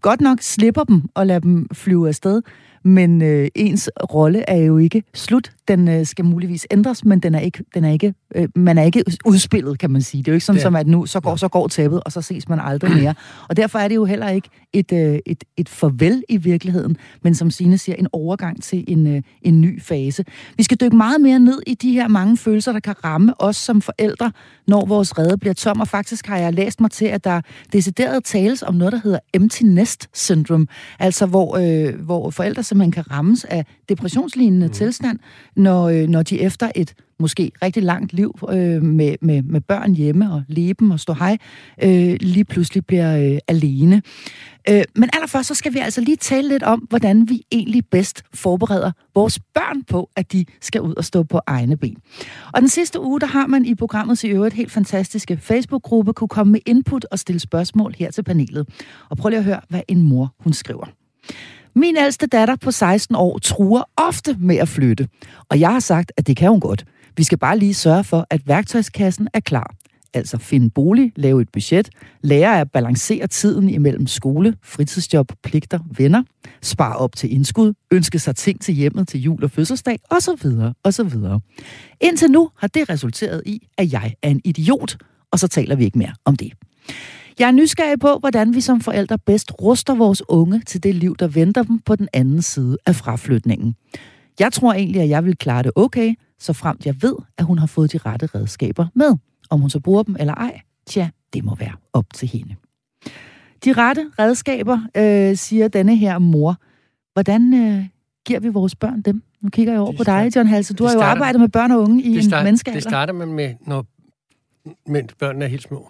godt 0.00 0.20
nok 0.20 0.38
slipper 0.40 0.84
dem 0.84 1.02
og 1.14 1.26
lader 1.26 1.40
dem 1.40 1.66
flyve 1.72 2.08
afsted, 2.08 2.42
men 2.84 3.22
øh, 3.22 3.48
ens 3.54 3.90
rolle 4.12 4.50
er 4.50 4.56
jo 4.56 4.78
ikke 4.78 5.02
slut. 5.14 5.52
Den 5.68 5.88
øh, 5.88 6.06
skal 6.06 6.24
muligvis 6.24 6.66
ændres, 6.70 7.04
men 7.04 7.20
den 7.20 7.34
er 7.34 7.40
ikke, 7.40 7.64
den 7.74 7.84
er 7.84 7.90
ikke, 7.90 8.14
øh, 8.34 8.48
man 8.56 8.78
er 8.78 8.82
ikke 8.82 9.04
udspillet, 9.24 9.78
kan 9.78 9.90
man 9.90 10.02
sige. 10.02 10.22
Det 10.22 10.28
er 10.28 10.32
jo 10.32 10.34
ikke 10.34 10.46
sådan, 10.46 10.58
ja. 10.58 10.62
som 10.62 10.76
at 10.76 10.86
nu 10.86 11.06
så 11.06 11.20
går, 11.20 11.36
så 11.36 11.48
går 11.48 11.68
tæppet, 11.68 12.02
og 12.04 12.12
så 12.12 12.22
ses 12.22 12.48
man 12.48 12.60
aldrig 12.60 12.90
mere. 12.96 13.14
Og 13.48 13.56
derfor 13.56 13.78
er 13.78 13.88
det 13.88 13.94
jo 13.94 14.04
heller 14.04 14.28
ikke 14.28 14.48
et, 14.72 14.92
øh, 14.92 15.18
et, 15.26 15.44
et 15.56 15.68
farvel 15.68 16.22
i 16.28 16.36
virkeligheden, 16.36 16.96
men 17.22 17.34
som 17.34 17.50
Signe 17.50 17.78
siger, 17.78 17.96
en 17.96 18.06
overgang 18.12 18.62
til 18.62 18.84
en, 18.88 19.06
øh, 19.06 19.22
en 19.42 19.60
ny 19.60 19.82
fase. 19.82 20.24
Vi 20.56 20.62
skal 20.62 20.76
dykke 20.80 20.96
meget 20.96 21.20
mere 21.20 21.38
ned 21.38 21.62
i 21.66 21.74
de 21.74 21.92
her 21.92 22.08
mange 22.08 22.36
følelser, 22.36 22.72
der 22.72 22.80
kan 22.80 23.04
ramme 23.04 23.40
os 23.40 23.56
som 23.56 23.82
forældre, 23.82 24.32
når 24.66 24.86
vores 24.86 25.18
redde 25.18 25.38
bliver 25.38 25.54
tom. 25.54 25.80
Og 25.80 25.88
faktisk 25.88 26.26
har 26.26 26.38
jeg 26.38 26.52
læst 26.52 26.80
mig 26.80 26.90
til, 26.90 27.04
at 27.04 27.24
der 27.24 27.40
decideret 27.72 28.24
tales 28.24 28.62
om 28.62 28.74
noget, 28.74 28.92
der 28.92 29.00
hedder 29.04 29.18
empty 29.34 29.62
nest 29.62 30.08
syndrome. 30.12 30.66
Altså 30.98 31.26
hvor, 31.26 31.56
øh, 31.56 32.00
hvor 32.00 32.30
forældre 32.30 32.62
simpelthen 32.62 32.92
kan 32.92 33.10
rammes 33.10 33.44
af 33.44 33.66
depressionslignende 33.88 34.66
mm. 34.66 34.72
tilstand, 34.72 35.18
når, 35.56 35.88
øh, 35.88 36.08
når 36.08 36.22
de 36.22 36.40
efter 36.40 36.70
et 36.74 36.94
måske 37.18 37.52
rigtig 37.62 37.82
langt 37.82 38.12
liv 38.12 38.38
øh, 38.50 38.82
med, 38.82 39.14
med, 39.20 39.42
med 39.42 39.60
børn 39.60 39.94
hjemme 39.94 40.32
og 40.32 40.42
leben 40.48 40.92
og 40.92 41.00
stå 41.00 41.12
hej, 41.12 41.38
øh, 41.82 42.16
lige 42.20 42.44
pludselig 42.44 42.86
bliver 42.86 43.32
øh, 43.32 43.38
alene. 43.48 44.02
Øh, 44.68 44.82
men 44.96 45.10
allerførst 45.12 45.48
så 45.48 45.54
skal 45.54 45.74
vi 45.74 45.78
altså 45.78 46.00
lige 46.00 46.16
tale 46.16 46.48
lidt 46.48 46.62
om, 46.62 46.78
hvordan 46.78 47.28
vi 47.28 47.42
egentlig 47.52 47.86
bedst 47.86 48.22
forbereder 48.34 48.92
vores 49.14 49.38
børn 49.54 49.82
på, 49.82 50.10
at 50.16 50.32
de 50.32 50.44
skal 50.60 50.80
ud 50.80 50.94
og 50.94 51.04
stå 51.04 51.22
på 51.22 51.40
egne 51.46 51.76
ben. 51.76 51.96
Og 52.52 52.60
den 52.60 52.68
sidste 52.68 53.00
uge, 53.00 53.20
der 53.20 53.26
har 53.26 53.46
man 53.46 53.64
i 53.64 53.74
programmet 53.74 54.24
i 54.24 54.28
øvrigt 54.28 54.54
helt 54.54 54.72
fantastiske 54.72 55.36
Facebook-gruppe 55.36 56.12
kunne 56.12 56.28
komme 56.28 56.52
med 56.52 56.60
input 56.66 57.04
og 57.10 57.18
stille 57.18 57.40
spørgsmål 57.40 57.94
her 57.98 58.10
til 58.10 58.22
panelet. 58.22 58.68
Og 59.08 59.16
prøv 59.16 59.28
lige 59.28 59.38
at 59.38 59.44
høre, 59.44 59.60
hvad 59.68 59.80
en 59.88 60.02
mor 60.02 60.34
hun 60.38 60.52
skriver. 60.52 60.86
Min 61.74 61.96
ældste 61.96 62.26
datter 62.26 62.56
på 62.56 62.70
16 62.70 63.16
år 63.16 63.38
truer 63.38 63.82
ofte 63.96 64.36
med 64.40 64.56
at 64.56 64.68
flytte, 64.68 65.08
og 65.48 65.60
jeg 65.60 65.72
har 65.72 65.80
sagt, 65.80 66.12
at 66.16 66.26
det 66.26 66.36
kan 66.36 66.50
hun 66.50 66.60
godt. 66.60 66.84
Vi 67.16 67.24
skal 67.24 67.38
bare 67.38 67.58
lige 67.58 67.74
sørge 67.74 68.04
for, 68.04 68.26
at 68.30 68.48
værktøjskassen 68.48 69.28
er 69.34 69.40
klar. 69.40 69.74
Altså 70.14 70.38
finde 70.38 70.70
bolig, 70.70 71.12
lave 71.16 71.42
et 71.42 71.48
budget, 71.52 71.88
lære 72.22 72.60
at 72.60 72.70
balancere 72.70 73.26
tiden 73.26 73.68
imellem 73.68 74.06
skole, 74.06 74.56
fritidsjob, 74.62 75.32
pligter, 75.42 75.78
venner, 75.96 76.22
spare 76.62 76.96
op 76.96 77.16
til 77.16 77.32
indskud, 77.32 77.72
ønske 77.90 78.18
sig 78.18 78.36
ting 78.36 78.60
til 78.60 78.74
hjemmet 78.74 79.08
til 79.08 79.20
jul 79.20 79.44
og 79.44 79.50
fødselsdag, 79.50 79.98
osv. 80.10 80.50
osv. 80.84 81.12
Indtil 82.00 82.30
nu 82.30 82.50
har 82.58 82.68
det 82.68 82.88
resulteret 82.90 83.42
i, 83.46 83.68
at 83.78 83.92
jeg 83.92 84.14
er 84.22 84.28
en 84.28 84.40
idiot, 84.44 84.96
og 85.30 85.38
så 85.38 85.48
taler 85.48 85.76
vi 85.76 85.84
ikke 85.84 85.98
mere 85.98 86.14
om 86.24 86.36
det. 86.36 86.52
Jeg 87.38 87.48
er 87.48 87.52
nysgerrig 87.52 88.00
på, 88.00 88.18
hvordan 88.20 88.54
vi 88.54 88.60
som 88.60 88.80
forældre 88.80 89.18
bedst 89.18 89.52
ruster 89.62 89.94
vores 89.94 90.22
unge 90.28 90.60
til 90.60 90.82
det 90.82 90.94
liv, 90.94 91.16
der 91.16 91.28
venter 91.28 91.62
dem 91.62 91.78
på 91.78 91.96
den 91.96 92.08
anden 92.12 92.42
side 92.42 92.76
af 92.86 92.96
fraflytningen. 92.96 93.74
Jeg 94.40 94.52
tror 94.52 94.72
egentlig, 94.72 95.02
at 95.02 95.08
jeg 95.08 95.24
vil 95.24 95.36
klare 95.36 95.62
det 95.62 95.72
okay, 95.76 96.14
så 96.38 96.52
fremt 96.52 96.86
jeg 96.86 96.94
ved, 97.02 97.14
at 97.38 97.44
hun 97.44 97.58
har 97.58 97.66
fået 97.66 97.92
de 97.92 97.98
rette 97.98 98.26
redskaber 98.26 98.86
med. 98.94 99.16
Om 99.50 99.60
hun 99.60 99.70
så 99.70 99.80
bruger 99.80 100.02
dem 100.02 100.16
eller 100.20 100.34
ej, 100.34 100.60
tja, 100.86 101.08
det 101.32 101.44
må 101.44 101.54
være 101.54 101.72
op 101.92 102.06
til 102.14 102.28
hende. 102.28 102.54
De 103.64 103.72
rette 103.72 104.10
redskaber, 104.18 104.78
øh, 104.96 105.36
siger 105.36 105.68
denne 105.68 105.96
her 105.96 106.18
mor. 106.18 106.56
Hvordan 107.12 107.54
øh, 107.54 107.84
giver 108.26 108.40
vi 108.40 108.48
vores 108.48 108.74
børn 108.74 109.00
dem? 109.00 109.22
Nu 109.40 109.48
kigger 109.48 109.72
jeg 109.72 109.80
over 109.80 109.90
det 109.90 109.98
på 109.98 110.04
dig, 110.04 110.32
John 110.36 110.48
Halse. 110.48 110.74
Du 110.74 110.84
har 110.84 110.94
jo 110.94 111.00
arbejdet 111.00 111.40
med 111.40 111.48
børn 111.48 111.70
og 111.70 111.80
unge 111.80 112.02
i 112.02 112.22
start, 112.22 112.40
en 112.40 112.44
menneskealder. 112.44 112.80
Det 112.80 112.90
starter 112.90 113.12
man 113.12 113.32
med, 113.32 113.54
når 113.66 113.86
børnene 115.18 115.44
er 115.44 115.48
helt 115.48 115.62
små. 115.62 115.88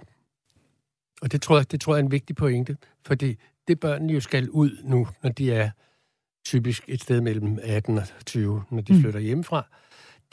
Og 1.22 1.32
det 1.32 1.42
tror, 1.42 1.56
jeg, 1.56 1.72
det 1.72 1.80
tror 1.80 1.94
jeg 1.94 2.00
er 2.00 2.04
en 2.04 2.10
vigtig 2.10 2.36
pointe, 2.36 2.76
fordi 3.06 3.36
det 3.69 3.80
børn 3.80 4.10
jo 4.10 4.20
skal 4.20 4.50
ud 4.50 4.78
nu, 4.84 5.08
når 5.22 5.31
de 5.31 5.52
er 5.52 5.70
typisk 6.44 6.84
et 6.88 7.02
sted 7.02 7.20
mellem 7.20 7.58
18 7.62 7.98
og 7.98 8.05
20, 8.26 8.64
når 8.70 8.81
de 8.81 8.93
mm. 8.93 9.00
flytter 9.00 9.20
hjemmefra. 9.20 9.67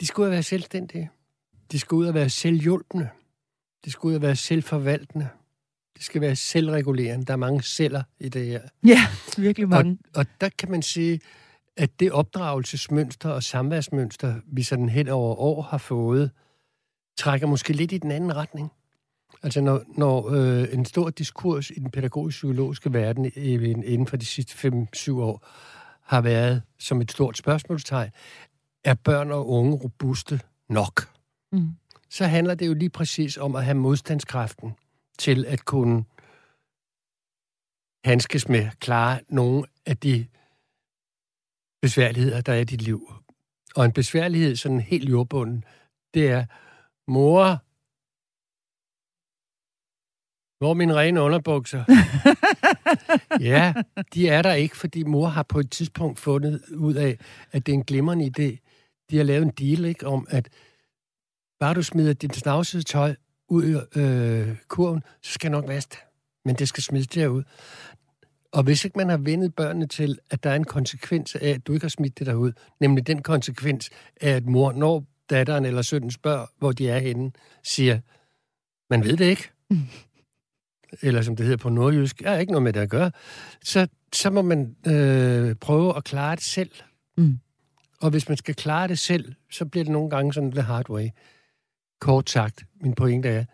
De 0.00 0.06
skal 0.06 0.22
ud 0.22 0.26
og 0.26 0.32
være 0.32 0.42
selvstændige. 0.42 1.10
De 1.72 1.78
skal 1.78 1.94
ud 1.94 2.06
og 2.06 2.14
være 2.14 2.28
selvhjulpende. 2.28 3.08
De 3.84 3.90
skal 3.90 4.08
ud 4.08 4.14
og 4.14 4.22
være 4.22 4.36
selvforvaltende. 4.36 5.28
Det 5.96 6.04
skal 6.04 6.20
være 6.20 6.36
selvregulerende. 6.36 7.26
Der 7.26 7.32
er 7.32 7.36
mange 7.36 7.62
celler 7.62 8.02
i 8.20 8.28
det 8.28 8.46
her. 8.46 8.60
Ja, 8.86 9.00
virkelig 9.38 9.68
mange. 9.68 9.98
Og, 10.14 10.18
og 10.20 10.26
der 10.40 10.48
kan 10.48 10.70
man 10.70 10.82
sige, 10.82 11.20
at 11.76 12.00
det 12.00 12.12
opdragelsesmønster 12.12 13.30
og 13.30 13.42
samværsmønster, 13.42 14.34
vi 14.46 14.62
sådan 14.62 14.88
hen 14.88 15.08
over 15.08 15.34
år 15.34 15.62
har 15.62 15.78
fået, 15.78 16.30
trækker 17.16 17.46
måske 17.46 17.72
lidt 17.72 17.92
i 17.92 17.98
den 17.98 18.10
anden 18.10 18.36
retning. 18.36 18.72
Altså 19.42 19.60
når, 19.60 19.82
når 19.88 20.30
øh, 20.30 20.68
en 20.72 20.84
stor 20.84 21.10
diskurs 21.10 21.70
i 21.70 21.74
den 21.74 21.90
pædagogisk-psykologiske 21.90 22.92
verden 22.92 23.32
inden 23.36 24.06
for 24.06 24.16
de 24.16 24.26
sidste 24.26 24.68
5-7 24.96 25.12
år 25.12 25.46
har 26.02 26.20
været 26.20 26.62
som 26.78 27.00
et 27.00 27.10
stort 27.10 27.36
spørgsmålstegn, 27.36 28.10
er 28.84 28.94
børn 28.94 29.30
og 29.30 29.48
unge 29.48 29.76
robuste 29.76 30.40
nok? 30.68 31.08
Mm. 31.52 31.68
Så 32.10 32.26
handler 32.26 32.54
det 32.54 32.66
jo 32.66 32.74
lige 32.74 32.90
præcis 32.90 33.36
om 33.36 33.56
at 33.56 33.64
have 33.64 33.74
modstandskraften 33.74 34.72
til 35.18 35.46
at 35.46 35.64
kunne 35.64 36.04
hanskes 38.04 38.48
med, 38.48 38.70
klare 38.80 39.20
nogle 39.28 39.64
af 39.86 39.96
de 39.96 40.26
besværligheder, 41.82 42.40
der 42.40 42.52
er 42.52 42.58
i 42.58 42.64
dit 42.64 42.82
liv. 42.82 43.12
Og 43.76 43.84
en 43.84 43.92
besværlighed, 43.92 44.56
sådan 44.56 44.80
helt 44.80 45.08
jordbunden, 45.08 45.64
det 46.14 46.28
er, 46.28 46.44
mor, 47.06 47.64
hvor 50.60 50.74
mine 50.74 50.94
rene 50.94 51.22
underbukser? 51.22 51.84
ja, 53.50 53.74
de 54.14 54.28
er 54.28 54.42
der 54.42 54.52
ikke, 54.52 54.76
fordi 54.76 55.02
mor 55.02 55.26
har 55.26 55.42
på 55.42 55.58
et 55.58 55.70
tidspunkt 55.70 56.18
fundet 56.18 56.62
ud 56.76 56.94
af, 56.94 57.18
at 57.52 57.66
det 57.66 57.72
er 57.72 57.76
en 57.76 57.84
glimrende 57.84 58.24
idé. 58.24 58.58
De 59.10 59.16
har 59.16 59.24
lavet 59.24 59.42
en 59.42 59.50
deal 59.50 59.84
ikke, 59.84 60.06
om, 60.06 60.26
at 60.30 60.48
bare 61.60 61.74
du 61.74 61.82
smider 61.82 62.12
dit 62.12 62.36
snavsede 62.36 62.82
tøj 62.82 63.14
ud 63.48 63.64
i 63.64 63.98
øh, 63.98 64.56
kurven, 64.68 65.02
så 65.22 65.32
skal 65.32 65.50
nok 65.50 65.68
vaske 65.68 65.96
Men 66.44 66.54
det 66.54 66.68
skal 66.68 66.82
smides 66.82 67.06
derud. 67.06 67.42
Og 68.52 68.62
hvis 68.62 68.84
ikke 68.84 68.98
man 68.98 69.08
har 69.08 69.16
vendet 69.16 69.54
børnene 69.54 69.86
til, 69.86 70.18
at 70.30 70.44
der 70.44 70.50
er 70.50 70.56
en 70.56 70.64
konsekvens 70.64 71.34
af, 71.34 71.48
at 71.48 71.66
du 71.66 71.72
ikke 71.72 71.84
har 71.84 71.88
smidt 71.88 72.18
det 72.18 72.26
derud, 72.26 72.52
nemlig 72.80 73.06
den 73.06 73.22
konsekvens 73.22 73.90
af, 74.20 74.30
at 74.30 74.46
mor, 74.46 74.72
når 74.72 75.04
datteren 75.30 75.64
eller 75.64 75.82
sønnen 75.82 76.10
spørger, 76.10 76.46
hvor 76.58 76.72
de 76.72 76.88
er 76.88 76.98
henne, 76.98 77.32
siger, 77.64 78.00
man 78.90 79.04
ved 79.04 79.16
det 79.16 79.24
ikke. 79.24 79.50
eller 81.02 81.22
som 81.22 81.36
det 81.36 81.46
hedder 81.46 81.62
på 81.62 81.68
nordjysk, 81.68 82.22
har 82.22 82.36
ikke 82.36 82.52
noget 82.52 82.62
med 82.62 82.72
det 82.72 82.80
at 82.80 82.90
gøre, 82.90 83.10
så, 83.64 83.88
så 84.12 84.30
må 84.30 84.42
man 84.42 84.76
øh, 84.86 85.54
prøve 85.54 85.96
at 85.96 86.04
klare 86.04 86.36
det 86.36 86.44
selv. 86.44 86.70
Mm. 87.16 87.38
Og 88.00 88.10
hvis 88.10 88.28
man 88.28 88.36
skal 88.36 88.54
klare 88.54 88.88
det 88.88 88.98
selv, 88.98 89.34
så 89.50 89.64
bliver 89.64 89.84
det 89.84 89.92
nogle 89.92 90.10
gange 90.10 90.32
sådan 90.32 90.52
the 90.52 90.62
hard 90.62 90.90
way. 90.90 91.08
Kort 92.00 92.30
sagt, 92.30 92.64
min 92.80 92.94
pointe 92.94 93.28
er, 93.28 93.44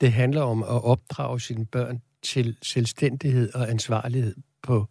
det 0.00 0.12
handler 0.12 0.42
om 0.42 0.62
at 0.62 0.84
opdrage 0.84 1.40
sine 1.40 1.66
børn 1.66 2.02
til 2.22 2.56
selvstændighed 2.62 3.54
og 3.54 3.70
ansvarlighed 3.70 4.34
på 4.62 4.86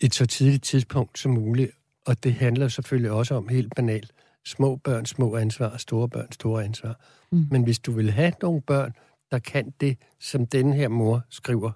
et 0.00 0.14
så 0.14 0.26
tidligt 0.26 0.64
tidspunkt 0.64 1.18
som 1.18 1.32
muligt. 1.32 1.70
Og 2.06 2.24
det 2.24 2.34
handler 2.34 2.68
selvfølgelig 2.68 3.10
også 3.10 3.34
om 3.34 3.48
helt 3.48 3.74
banalt, 3.76 4.12
små 4.44 4.76
børn, 4.76 5.06
små 5.06 5.36
ansvar, 5.36 5.76
store 5.76 6.08
børn, 6.08 6.32
store 6.32 6.64
ansvar. 6.64 7.00
Mm. 7.32 7.46
Men 7.50 7.62
hvis 7.62 7.78
du 7.78 7.92
vil 7.92 8.10
have 8.10 8.32
nogle 8.42 8.62
børn, 8.62 8.92
der 9.34 9.40
kan 9.40 9.74
det, 9.80 9.98
som 10.20 10.46
denne 10.46 10.74
her 10.74 10.88
mor 10.88 11.22
skriver, 11.30 11.72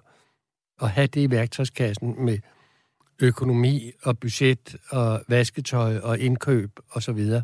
og 0.79 0.89
have 0.89 1.07
det 1.07 1.21
i 1.21 1.31
værktøjskassen 1.31 2.25
med 2.25 2.39
økonomi 3.21 3.91
og 4.03 4.19
budget 4.19 4.75
og 4.89 5.21
vasketøj 5.27 5.97
og 5.97 6.19
indkøb 6.19 6.71
og 6.89 7.03
så 7.03 7.11
videre, 7.11 7.43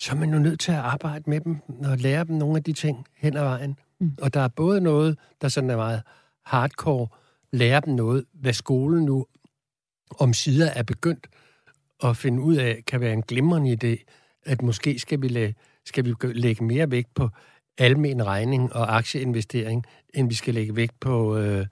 så 0.00 0.12
er 0.12 0.16
man 0.16 0.32
jo 0.32 0.38
nødt 0.38 0.60
til 0.60 0.72
at 0.72 0.78
arbejde 0.78 1.30
med 1.30 1.40
dem 1.40 1.56
og 1.84 1.98
lære 1.98 2.24
dem 2.24 2.36
nogle 2.36 2.56
af 2.56 2.62
de 2.62 2.72
ting 2.72 3.06
hen 3.16 3.36
ad 3.36 3.42
vejen. 3.42 3.78
Mm. 4.00 4.16
Og 4.22 4.34
der 4.34 4.40
er 4.40 4.48
både 4.48 4.80
noget, 4.80 5.18
der 5.40 5.48
sådan 5.48 5.70
er 5.70 5.76
meget 5.76 6.02
hardcore, 6.44 7.08
lære 7.52 7.80
dem 7.86 7.94
noget, 7.94 8.24
hvad 8.32 8.52
skolen 8.52 9.04
nu 9.04 9.26
om 10.18 10.32
sider 10.32 10.70
er 10.70 10.82
begyndt 10.82 11.26
at 12.04 12.16
finde 12.16 12.42
ud 12.42 12.56
af, 12.56 12.82
kan 12.86 13.00
være 13.00 13.12
en 13.12 13.22
glimrende 13.22 13.78
idé, 13.82 14.04
at 14.44 14.62
måske 14.62 14.98
skal 14.98 15.22
vi, 15.22 15.28
lade, 15.28 15.54
skal 15.86 16.04
vi 16.04 16.14
lægge 16.22 16.64
mere 16.64 16.90
vægt 16.90 17.14
på 17.14 17.28
almen 17.78 18.26
regning 18.26 18.72
og 18.72 18.96
aktieinvestering, 18.96 19.86
end 20.14 20.28
vi 20.28 20.34
skal 20.34 20.54
lægge 20.54 20.76
vægt 20.76 21.00
på 21.00 21.36
øh, 21.36 21.66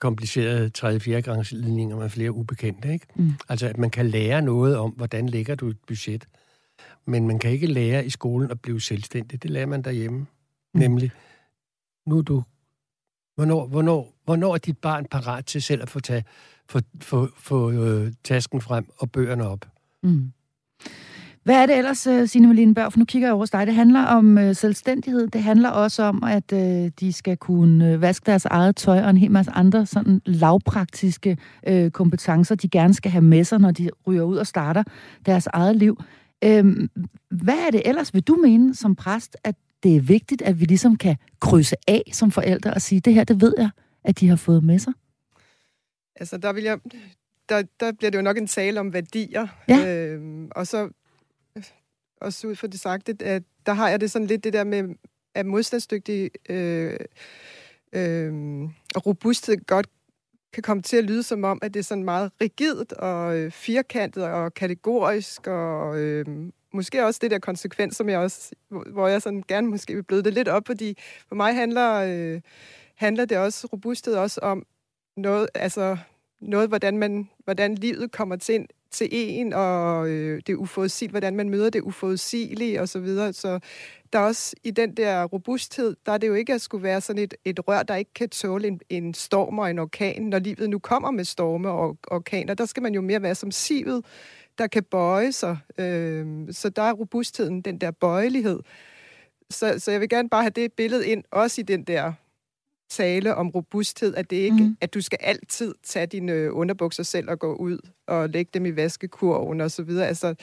komplicerede 0.00 0.70
3. 0.70 1.00
4 1.00 1.22
gangs 1.22 1.52
ledninger 1.52 1.96
med 1.96 2.10
flere 2.10 2.32
ubekendte. 2.32 2.92
Ikke? 2.92 3.06
Mm. 3.14 3.32
Altså, 3.48 3.66
at 3.66 3.78
man 3.78 3.90
kan 3.90 4.06
lære 4.06 4.42
noget 4.42 4.76
om, 4.76 4.90
hvordan 4.90 5.28
lægger 5.28 5.54
du 5.54 5.68
et 5.68 5.78
budget. 5.86 6.28
Men 7.06 7.26
man 7.26 7.38
kan 7.38 7.50
ikke 7.50 7.66
lære 7.66 8.06
i 8.06 8.10
skolen 8.10 8.50
at 8.50 8.60
blive 8.60 8.80
selvstændig. 8.80 9.42
Det 9.42 9.50
lærer 9.50 9.66
man 9.66 9.82
derhjemme. 9.82 10.18
Mm. 10.18 10.80
Nemlig, 10.80 11.10
nu 12.06 12.18
er 12.18 12.22
du... 12.22 12.42
Hvornår, 13.34 13.66
hvornår, 13.66 14.14
hvornår 14.24 14.54
er 14.54 14.58
dit 14.58 14.78
barn 14.78 15.06
parat 15.06 15.46
til 15.46 15.62
selv 15.62 15.82
at 15.82 15.90
få, 15.90 16.00
tage, 16.00 16.24
få, 16.68 16.80
få, 17.00 17.28
få 17.36 17.70
øh, 17.70 18.12
tasken 18.24 18.60
frem 18.60 18.90
og 18.96 19.10
bøgerne 19.12 19.48
op? 19.48 19.66
Mm. 20.02 20.32
Hvad 21.44 21.54
er 21.54 21.66
det 21.66 21.78
ellers, 21.78 22.06
øh, 22.06 22.28
Signe 22.28 22.48
Malene 22.48 22.74
Børg? 22.74 22.92
For 22.92 22.98
nu 22.98 23.04
kigger 23.04 23.28
jeg 23.28 23.34
over 23.34 23.46
dig. 23.46 23.66
Det 23.66 23.74
handler 23.74 24.04
om 24.04 24.38
øh, 24.38 24.56
selvstændighed. 24.56 25.28
Det 25.28 25.42
handler 25.42 25.68
også 25.68 26.02
om, 26.02 26.24
at 26.24 26.52
øh, 26.52 26.90
de 27.00 27.12
skal 27.12 27.36
kunne 27.36 27.92
øh, 27.92 28.00
vaske 28.00 28.26
deres 28.26 28.44
eget 28.44 28.76
tøj 28.76 29.02
og 29.02 29.10
en 29.10 29.16
hel 29.16 29.30
masse 29.30 29.50
andre 29.52 29.86
sådan 29.86 30.20
lavpraktiske 30.24 31.36
øh, 31.66 31.90
kompetencer, 31.90 32.54
de 32.54 32.68
gerne 32.68 32.94
skal 32.94 33.10
have 33.10 33.22
med 33.22 33.44
sig, 33.44 33.58
når 33.58 33.70
de 33.70 33.90
ryger 34.06 34.22
ud 34.22 34.36
og 34.36 34.46
starter 34.46 34.82
deres 35.26 35.46
eget 35.46 35.76
liv. 35.76 36.02
Øh, 36.44 36.88
hvad 37.30 37.58
er 37.66 37.70
det 37.70 37.82
ellers, 37.84 38.14
vil 38.14 38.22
du 38.22 38.34
mene 38.34 38.74
som 38.74 38.94
præst, 38.94 39.36
at 39.44 39.54
det 39.82 39.96
er 39.96 40.00
vigtigt, 40.00 40.42
at 40.42 40.60
vi 40.60 40.64
ligesom 40.64 40.96
kan 40.96 41.16
krydse 41.40 41.76
af 41.88 42.02
som 42.12 42.30
forældre 42.30 42.74
og 42.74 42.82
sige, 42.82 43.00
det 43.00 43.14
her, 43.14 43.24
det 43.24 43.40
ved 43.40 43.54
jeg, 43.58 43.70
at 44.04 44.20
de 44.20 44.28
har 44.28 44.36
fået 44.36 44.64
med 44.64 44.78
sig? 44.78 44.92
Altså, 46.16 46.38
der 46.38 46.52
vil 46.52 46.64
jeg 46.64 46.78
der, 47.50 47.62
der 47.80 47.92
bliver 47.92 48.10
det 48.10 48.18
jo 48.18 48.22
nok 48.22 48.38
en 48.38 48.46
tale 48.46 48.80
om 48.80 48.92
værdier. 48.92 49.46
Ja. 49.68 49.96
Øhm, 49.96 50.48
og 50.50 50.66
så 50.66 50.88
også 52.20 52.46
ud 52.46 52.56
fra 52.56 52.66
det 52.66 52.80
sagte, 52.80 53.16
at 53.20 53.42
der 53.66 53.72
har 53.72 53.88
jeg 53.88 54.00
det 54.00 54.10
sådan 54.10 54.26
lidt 54.26 54.44
det 54.44 54.52
der 54.52 54.64
med, 54.64 54.94
at 55.34 55.46
modstandsdygtig 55.46 56.30
øh, 56.48 56.96
øh, 57.92 58.32
robusthed 59.06 59.66
godt 59.66 59.86
kan 60.52 60.62
komme 60.62 60.82
til 60.82 60.96
at 60.96 61.04
lyde 61.04 61.22
som 61.22 61.44
om, 61.44 61.58
at 61.62 61.74
det 61.74 61.80
er 61.80 61.84
sådan 61.84 62.04
meget 62.04 62.32
rigidt 62.40 62.92
og 62.92 63.36
øh, 63.36 63.50
firkantet 63.50 64.24
og 64.24 64.54
kategorisk, 64.54 65.46
og 65.46 65.98
øh, 65.98 66.26
måske 66.72 67.06
også 67.06 67.18
det 67.22 67.30
der 67.30 67.38
konsekvens, 67.38 67.96
som 67.96 68.08
jeg 68.08 68.18
også, 68.18 68.54
hvor 68.68 69.08
jeg 69.08 69.22
sådan 69.22 69.44
gerne 69.48 69.66
måske 69.66 69.94
vil 69.94 70.02
bløde 70.02 70.22
det 70.22 70.34
lidt 70.34 70.48
op, 70.48 70.66
fordi 70.66 70.98
for 71.28 71.34
mig 71.34 71.54
handler, 71.54 71.92
øh, 71.94 72.40
handler 72.94 73.24
det 73.24 73.38
også, 73.38 73.66
robusthed 73.72 74.14
også 74.14 74.40
om 74.40 74.66
noget, 75.16 75.48
altså 75.54 75.96
noget, 76.40 76.68
hvordan, 76.68 76.98
man, 76.98 77.28
hvordan 77.44 77.74
livet 77.74 78.12
kommer 78.12 78.36
til, 78.36 78.66
til 78.90 79.08
en, 79.10 79.52
og 79.52 80.08
øh, 80.08 80.42
det 80.46 80.54
uforudsigelige, 80.54 81.12
hvordan 81.12 81.36
man 81.36 81.50
møder 81.50 81.70
det 81.70 81.80
uforudsigelige 81.80 82.80
og 82.80 82.88
Så, 82.88 82.98
videre. 83.00 83.32
så 83.32 83.60
der 84.12 84.18
er 84.18 84.22
også 84.22 84.56
i 84.64 84.70
den 84.70 84.96
der 84.96 85.24
robusthed, 85.24 85.96
der 86.06 86.12
er 86.12 86.18
det 86.18 86.28
jo 86.28 86.34
ikke 86.34 86.54
at 86.54 86.60
skulle 86.60 86.82
være 86.82 87.00
sådan 87.00 87.22
et, 87.22 87.34
et 87.44 87.68
rør, 87.68 87.82
der 87.82 87.96
ikke 87.96 88.14
kan 88.14 88.28
tåle 88.28 88.68
en, 88.68 88.80
en 88.88 89.14
storm 89.14 89.58
og 89.58 89.70
en 89.70 89.78
orkan. 89.78 90.22
Når 90.22 90.38
livet 90.38 90.70
nu 90.70 90.78
kommer 90.78 91.10
med 91.10 91.24
storme 91.24 91.70
og 91.70 91.98
orkaner, 92.06 92.54
der 92.54 92.64
skal 92.64 92.82
man 92.82 92.94
jo 92.94 93.00
mere 93.00 93.22
være 93.22 93.34
som 93.34 93.50
sivet, 93.50 94.04
der 94.58 94.66
kan 94.66 94.84
bøje 94.84 95.32
sig. 95.32 95.58
Øh, 95.78 96.26
så 96.50 96.68
der 96.68 96.82
er 96.82 96.92
robustheden, 96.92 97.60
den 97.62 97.78
der 97.78 97.90
bøjelighed. 97.90 98.60
Så, 99.50 99.78
så 99.78 99.90
jeg 99.90 100.00
vil 100.00 100.08
gerne 100.08 100.28
bare 100.28 100.42
have 100.42 100.50
det 100.50 100.72
billede 100.72 101.08
ind, 101.08 101.24
også 101.30 101.60
i 101.60 101.64
den 101.64 101.84
der 101.84 102.12
tale 102.90 103.34
om 103.34 103.48
robusthed, 103.48 104.14
at 104.14 104.30
det 104.30 104.36
ikke, 104.36 104.62
mm. 104.62 104.76
at 104.80 104.94
du 104.94 105.00
skal 105.00 105.18
altid 105.20 105.74
tage 105.84 106.06
dine 106.06 106.52
underbukser 106.52 107.02
selv 107.02 107.30
og 107.30 107.38
gå 107.38 107.54
ud 107.54 107.78
og 108.06 108.28
lægge 108.30 108.50
dem 108.54 108.66
i 108.66 108.76
vaskekurven 108.76 109.60
og 109.60 109.70
så 109.70 109.82
videre. 109.82 110.08
Altså, 110.08 110.34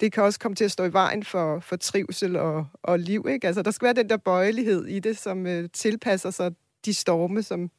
det 0.00 0.12
kan 0.12 0.22
også 0.22 0.40
komme 0.40 0.54
til 0.54 0.64
at 0.64 0.70
stå 0.70 0.84
i 0.84 0.92
vejen 0.92 1.24
for, 1.24 1.60
for 1.60 1.76
trivsel 1.76 2.36
og, 2.36 2.66
og 2.82 2.98
liv. 2.98 3.26
Ikke? 3.30 3.46
Altså, 3.46 3.62
der 3.62 3.70
skal 3.70 3.86
være 3.86 3.94
den 3.94 4.08
der 4.08 4.16
bøjelighed 4.16 4.86
i 4.86 4.98
det, 4.98 5.18
som 5.18 5.46
uh, 5.46 5.64
tilpasser 5.72 6.30
sig 6.30 6.52
de 6.84 6.94
storme, 6.94 7.42
som, 7.42 7.70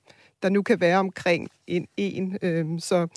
der 0.44 0.50
nu 0.50 0.62
kan 0.62 0.82
være 0.82 0.98
omkring 0.98 1.48
en. 1.68 1.88
en. 1.98 2.38
Øhm, 2.42 2.80
så 2.80 3.08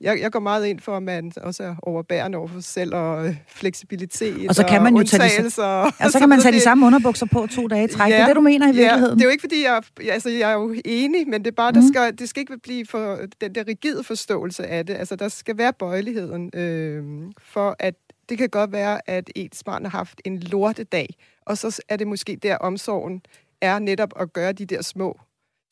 jeg, 0.00 0.20
jeg 0.20 0.32
går 0.32 0.40
meget 0.40 0.66
ind 0.66 0.80
for, 0.80 0.96
at 0.96 1.02
man 1.02 1.32
også 1.36 1.62
er 1.62 1.74
overbærende 1.82 2.38
over 2.38 2.48
for 2.48 2.60
sig 2.60 2.72
selv, 2.72 2.94
og 2.94 3.26
øh, 3.26 3.36
fleksibilitet 3.48 4.48
og 4.48 4.54
så 4.54 4.66
kan 4.66 4.82
man 4.82 4.96
jo 4.96 5.02
tage 5.02 5.42
de, 5.42 5.62
og, 5.62 5.92
ja, 6.00 6.08
så 6.08 6.18
kan 6.18 6.28
man 6.28 6.40
tage 6.40 6.54
de 6.54 6.60
samme 6.60 6.86
underbukser 6.86 7.26
på 7.26 7.46
to 7.46 7.66
dage 7.66 7.84
i 7.84 7.88
træk. 7.88 8.10
Ja, 8.10 8.16
det 8.16 8.22
er 8.22 8.26
det, 8.26 8.36
du 8.36 8.40
mener 8.40 8.72
i 8.72 8.76
virkeligheden? 8.76 9.10
Ja, 9.10 9.14
det 9.14 9.20
er 9.20 9.24
jo 9.24 9.30
ikke, 9.30 9.42
fordi 9.42 9.64
jeg, 9.64 9.82
altså, 10.12 10.30
jeg 10.30 10.50
er 10.50 10.54
jo 10.54 10.74
enig, 10.84 11.28
men 11.28 11.44
det 11.44 11.50
er 11.50 11.54
bare, 11.54 11.72
der 11.72 11.80
mm. 11.80 11.88
skal, 11.88 12.18
det 12.18 12.28
skal 12.28 12.40
ikke 12.40 12.58
blive 12.58 12.86
for 12.86 13.18
den 13.40 13.54
der 13.54 13.66
rigide 13.68 14.04
forståelse 14.04 14.66
af 14.66 14.86
det. 14.86 14.94
Altså, 14.94 15.16
der 15.16 15.28
skal 15.28 15.58
være 15.58 15.72
bøjeligheden, 15.72 16.50
øh, 16.54 17.04
for 17.38 17.76
at 17.78 17.94
det 18.28 18.38
kan 18.38 18.48
godt 18.48 18.72
være, 18.72 19.10
at 19.10 19.30
ens 19.34 19.64
barn 19.64 19.84
har 19.84 19.90
haft 19.90 20.20
en 20.24 20.38
lortedag, 20.38 21.08
og 21.46 21.58
så 21.58 21.82
er 21.88 21.96
det 21.96 22.06
måske 22.06 22.38
der 22.42 22.56
omsorgen 22.56 23.22
er 23.60 23.78
netop 23.78 24.12
at 24.20 24.32
gøre 24.32 24.52
de 24.52 24.66
der 24.66 24.82
små 24.82 25.20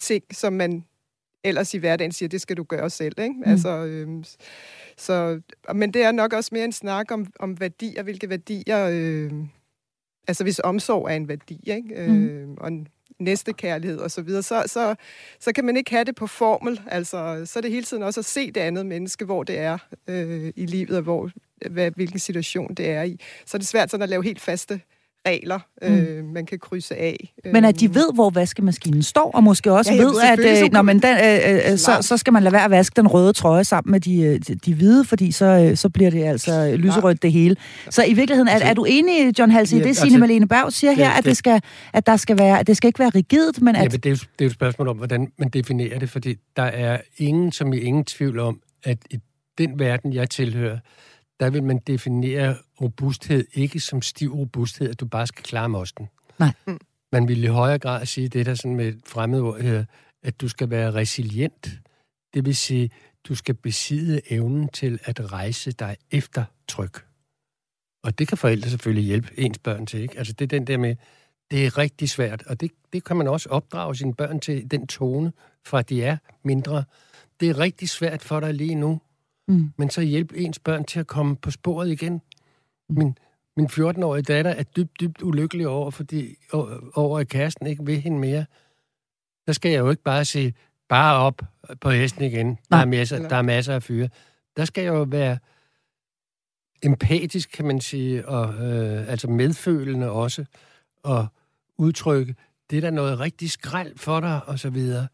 ting, 0.01 0.25
som 0.33 0.53
man 0.53 0.85
ellers 1.47 1.75
i 1.75 1.79
hverdagen 1.79 2.12
siger, 2.12 2.29
det 2.29 2.41
skal 2.41 2.57
du 2.57 2.62
gøre 2.62 2.91
selv. 2.91 3.21
Ikke? 3.21 3.35
Mm. 3.35 3.50
Altså, 3.50 3.69
øhm, 3.69 4.25
så, 4.97 5.41
men 5.75 5.95
det 5.95 6.03
er 6.03 6.12
nok 6.12 6.33
også 6.33 6.50
mere 6.53 6.65
en 6.65 6.73
snak 6.73 7.11
om, 7.11 7.26
om 7.41 7.61
værdier, 7.61 8.03
hvilke 8.03 8.29
værdier... 8.29 8.88
Øh, 8.93 9.33
altså 10.29 10.45
hvis 10.45 10.61
omsorg 10.65 11.11
er 11.11 11.15
en 11.15 11.29
værdi, 11.29 11.61
ikke? 11.67 12.07
Mm. 12.09 12.26
Øh, 12.26 12.49
og 12.57 12.73
næstekærlighed 13.19 13.99
og 13.99 14.11
så 14.11 14.23
videre, 14.23 14.43
så, 14.43 14.62
så, 14.67 14.95
så 15.41 15.53
kan 15.53 15.65
man 15.65 15.76
ikke 15.76 15.91
have 15.91 16.05
det 16.05 16.15
på 16.15 16.26
formel. 16.26 16.81
Altså, 16.87 17.43
så 17.45 17.59
er 17.59 17.61
det 17.61 17.71
hele 17.71 17.85
tiden 17.85 18.03
også 18.03 18.21
at 18.21 18.25
se 18.25 18.50
det 18.50 18.61
andet 18.61 18.87
menneske, 18.87 19.25
hvor 19.25 19.43
det 19.43 19.59
er 19.59 19.79
øh, 20.09 20.53
i 20.57 20.67
livet, 20.67 20.97
og 20.97 21.03
hvor, 21.03 21.31
hvad, 21.71 21.91
hvilken 21.91 22.19
situation 22.19 22.75
det 22.75 22.91
er 22.91 23.03
i. 23.03 23.21
Så 23.47 23.57
er 23.57 23.59
det 23.59 23.69
svært 23.69 23.91
sådan 23.91 24.03
at 24.03 24.09
lave 24.09 24.25
helt 24.25 24.41
faste 24.41 24.81
regler, 25.26 25.59
mm. 25.83 25.95
øh, 25.95 26.25
man 26.25 26.47
kan 26.47 26.59
krydse 26.59 26.97
af. 26.97 27.35
Men 27.52 27.64
at 27.64 27.80
de 27.80 27.95
ved, 27.95 28.14
hvor 28.14 28.30
vaskemaskinen 28.30 29.02
står, 29.02 29.30
og 29.35 29.42
måske 29.42 29.73
også 29.73 29.92
ja, 29.92 30.02
ved, 30.02 30.12
at 30.23 30.64
øh, 30.64 30.73
når 30.73 30.83
man 30.83 30.99
den, 30.99 31.16
øh, 31.16 31.73
øh, 31.73 31.78
så, 31.78 31.99
så 32.00 32.16
skal 32.16 32.33
man 32.33 32.42
lade 32.42 32.52
være 32.52 32.64
at 32.64 32.71
vaske 32.71 32.95
den 32.97 33.09
røde 33.09 33.33
trøje 33.33 33.64
sammen 33.64 33.92
med 33.92 34.00
de, 34.00 34.23
øh, 34.23 34.40
de, 34.49 34.54
de 34.54 34.75
hvide, 34.75 35.04
fordi 35.04 35.33
så, 35.33 35.45
øh, 35.45 35.76
så 35.76 35.88
bliver 35.88 36.11
det 36.11 36.25
altså 36.25 36.76
lyserødt 36.76 37.23
det 37.23 37.33
hele. 37.33 37.56
Så 37.90 38.04
i 38.04 38.14
virkeligheden, 38.14 38.49
er, 38.49 38.59
er 38.59 38.75
du 38.75 38.85
enig, 38.85 39.38
John 39.38 39.50
Halse, 39.50 39.76
i 39.76 39.80
det, 39.80 39.97
Signe 39.97 40.06
altså, 40.06 40.18
Malene 40.18 40.49
Berg 40.49 40.73
siger 40.73 40.92
her, 40.92 41.11
at 41.11 41.25
det, 41.25 41.37
skal, 41.37 41.61
at 41.92 42.06
der 42.06 42.16
skal 42.16 42.38
være, 42.38 42.61
at 42.61 42.66
det 42.66 42.76
skal 42.76 42.88
ikke 42.88 42.99
være 42.99 43.11
rigidt, 43.14 43.62
men 43.62 43.76
at... 43.76 43.83
Ja, 43.83 43.88
men 43.88 44.00
det, 44.00 44.06
er 44.06 44.11
jo, 44.11 44.16
det 44.16 44.25
er 44.38 44.45
jo 44.45 44.47
et 44.47 44.52
spørgsmål 44.52 44.88
om, 44.88 44.97
hvordan 44.97 45.33
man 45.38 45.49
definerer 45.49 45.99
det, 45.99 46.11
fordi 46.11 46.35
der 46.56 46.62
er 46.62 46.99
ingen, 47.18 47.52
som 47.52 47.73
i 47.73 47.78
ingen 47.78 48.04
tvivl 48.04 48.38
om, 48.38 48.61
at 48.85 48.99
i 49.11 49.18
den 49.59 49.78
verden, 49.78 50.12
jeg 50.12 50.30
tilhører, 50.30 50.78
der 51.40 51.50
vil 51.50 51.62
man 51.62 51.78
definere 51.78 52.57
robusthed 52.81 53.47
ikke 53.52 53.81
som 53.81 54.02
stiv 54.02 54.35
robusthed, 54.35 54.90
at 54.90 55.00
du 55.00 55.07
bare 55.07 55.26
skal 55.26 55.45
klare 55.45 55.69
mosten. 55.69 56.09
Nej. 56.38 56.52
Mm. 56.66 56.78
Man 57.12 57.28
vil 57.28 57.45
i 57.45 57.47
højere 57.47 57.78
grad 57.78 58.07
sige 58.07 58.28
det 58.28 58.47
der 58.47 58.55
sådan 58.55 58.76
med 58.76 58.88
et 58.88 59.00
fremmedord 59.07 59.61
her, 59.61 59.85
at 60.23 60.40
du 60.40 60.49
skal 60.49 60.71
være 60.71 60.95
resilient. 60.95 61.71
Det 62.35 62.45
vil 62.45 62.57
sige, 62.57 62.90
du 63.28 63.35
skal 63.35 63.55
besidde 63.55 64.21
evnen 64.31 64.69
til 64.69 64.99
at 65.05 65.33
rejse 65.33 65.73
dig 65.73 65.97
efter 66.11 66.45
tryk. 66.69 67.07
Og 68.05 68.19
det 68.19 68.28
kan 68.28 68.38
forældre 68.38 68.71
selvfølgelig 68.71 69.05
hjælpe 69.05 69.28
ens 69.38 69.59
børn 69.59 69.87
til. 69.87 70.00
Ikke? 70.00 70.19
Altså 70.19 70.33
det 70.33 70.45
er 70.45 70.59
den 70.59 70.66
der 70.66 70.76
med, 70.76 70.97
det 71.50 71.66
er 71.66 71.78
rigtig 71.78 72.11
svært, 72.11 72.43
og 72.43 72.61
det, 72.61 72.71
det 72.93 73.05
kan 73.05 73.16
man 73.16 73.28
også 73.28 73.49
opdrage 73.49 73.97
sine 73.97 74.14
børn 74.14 74.40
til, 74.40 74.71
den 74.71 74.87
tone, 74.87 75.33
fra 75.66 75.83
de 75.83 76.02
er 76.02 76.16
mindre. 76.45 76.85
Det 77.40 77.50
er 77.50 77.59
rigtig 77.59 77.88
svært 77.88 78.23
for 78.23 78.40
dig 78.40 78.55
lige 78.55 78.75
nu, 78.75 79.00
mm. 79.49 79.73
men 79.76 79.91
så 79.91 80.00
hjælp 80.00 80.33
ens 80.35 80.59
børn 80.59 80.85
til 80.85 81.00
at 81.00 81.07
komme 81.07 81.37
på 81.37 81.50
sporet 81.50 81.91
igen. 81.91 82.12
Mm. 82.88 82.99
Min, 82.99 83.19
min 83.57 83.67
14-årige 83.67 84.23
datter 84.23 84.50
er 84.50 84.62
dybt, 84.62 85.00
dybt 85.00 85.23
ulykkelig 85.23 85.69
over, 85.69 85.91
fordi, 85.91 86.35
over 86.95 87.19
at 87.19 87.29
kæresten 87.29 87.67
ikke 87.67 87.85
vil 87.85 88.00
hende 88.00 88.19
mere. 88.19 88.45
der 89.47 89.53
skal 89.53 89.71
jeg 89.71 89.79
jo 89.79 89.91
ikke 89.91 90.03
bare 90.03 90.25
sige, 90.25 90.55
bare 90.88 91.17
op 91.17 91.43
på 91.81 91.91
hesten 91.91 92.25
igen. 92.25 92.59
Der 92.71 92.76
er, 92.76 92.85
masser, 92.85 93.29
der 93.29 93.37
er 93.37 93.43
masser 93.43 93.75
af 93.75 93.83
fyre. 93.83 94.09
Der 94.57 94.65
skal 94.65 94.85
jeg 94.85 94.95
jo 94.95 95.03
være 95.03 95.38
empatisk, 96.83 97.50
kan 97.50 97.67
man 97.67 97.81
sige, 97.81 98.29
og 98.29 98.55
øh, 98.55 99.11
altså 99.11 99.29
medfølende 99.29 100.11
også, 100.11 100.45
og 101.03 101.26
udtrykke, 101.79 102.35
det 102.71 102.76
er 102.76 102.81
da 102.81 102.91
noget 102.91 103.21
rigtig 103.21 103.50
skrald 103.50 103.99
for 103.99 104.21
dig, 104.21 104.41
og 104.47 104.59
så 104.59 104.71
videre. 104.71 105.09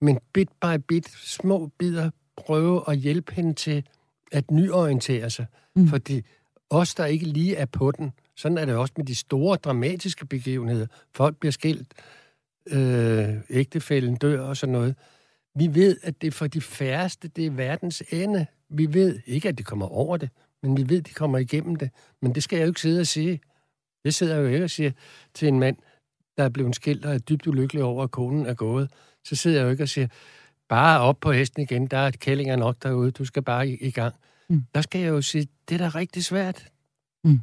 Men 0.00 0.18
bit 0.32 0.48
by 0.60 0.76
bit, 0.88 1.08
små 1.10 1.70
bidder, 1.78 2.10
prøve 2.38 2.82
at 2.88 2.96
hjælpe 2.96 3.34
hende 3.34 3.52
til 3.52 3.84
at 4.32 4.50
nyorientere 4.50 5.30
sig. 5.30 5.46
Mm. 5.76 5.88
Fordi 5.88 6.22
os, 6.70 6.94
der 6.94 7.06
ikke 7.06 7.26
lige 7.26 7.56
er 7.56 7.66
på 7.66 7.90
den, 7.90 8.12
sådan 8.36 8.58
er 8.58 8.64
det 8.64 8.74
også 8.74 8.94
med 8.96 9.04
de 9.04 9.14
store, 9.14 9.56
dramatiske 9.56 10.26
begivenheder. 10.26 10.86
Folk 11.14 11.36
bliver 11.36 11.52
skilt, 11.52 11.94
øh, 12.66 13.34
ægtefælden 13.50 14.16
dør 14.16 14.40
og 14.40 14.56
sådan 14.56 14.72
noget. 14.72 14.94
Vi 15.54 15.74
ved, 15.74 15.96
at 16.02 16.20
det 16.20 16.26
er 16.26 16.30
for 16.30 16.46
de 16.46 16.60
færreste, 16.60 17.28
det 17.28 17.46
er 17.46 17.50
verdens 17.50 18.02
ende. 18.10 18.46
Vi 18.68 18.94
ved 18.94 19.18
ikke, 19.26 19.48
at 19.48 19.58
de 19.58 19.62
kommer 19.62 19.86
over 19.86 20.16
det, 20.16 20.30
men 20.62 20.76
vi 20.76 20.88
ved, 20.88 20.98
at 20.98 21.06
de 21.06 21.12
kommer 21.12 21.38
igennem 21.38 21.76
det. 21.76 21.90
Men 22.22 22.34
det 22.34 22.42
skal 22.42 22.56
jeg 22.56 22.64
jo 22.64 22.70
ikke 22.70 22.80
sidde 22.80 23.00
og 23.00 23.06
sige. 23.06 23.40
Jeg 24.04 24.14
sidder 24.14 24.36
jo 24.36 24.46
ikke 24.46 24.64
og 24.64 24.70
siger 24.70 24.90
til 25.34 25.48
en 25.48 25.58
mand, 25.58 25.76
der 26.36 26.44
er 26.44 26.48
blevet 26.48 26.76
skilt 26.76 27.04
og 27.04 27.14
er 27.14 27.18
dybt 27.18 27.46
ulykkelig 27.46 27.82
over, 27.82 28.04
at 28.04 28.10
konen 28.10 28.46
er 28.46 28.54
gået. 28.54 28.90
Så 29.24 29.36
sidder 29.36 29.58
jeg 29.58 29.64
jo 29.64 29.70
ikke 29.70 29.82
og 29.82 29.88
siger, 29.88 30.08
bare 30.68 31.00
op 31.00 31.16
på 31.20 31.32
hesten 31.32 31.62
igen, 31.62 31.86
der 31.86 31.98
er 31.98 32.10
kællinger 32.10 32.56
nok 32.56 32.76
derude, 32.82 33.10
du 33.10 33.24
skal 33.24 33.42
bare 33.42 33.68
i, 33.68 33.76
i 33.80 33.90
gang. 33.90 34.14
Mm. 34.48 34.62
Der 34.74 34.80
skal 34.80 35.00
jeg 35.00 35.08
jo 35.08 35.22
sige, 35.22 35.48
det 35.68 35.74
er 35.80 35.90
da 35.90 35.98
rigtig 35.98 36.24
svært. 36.24 36.66
Mm. 37.24 37.40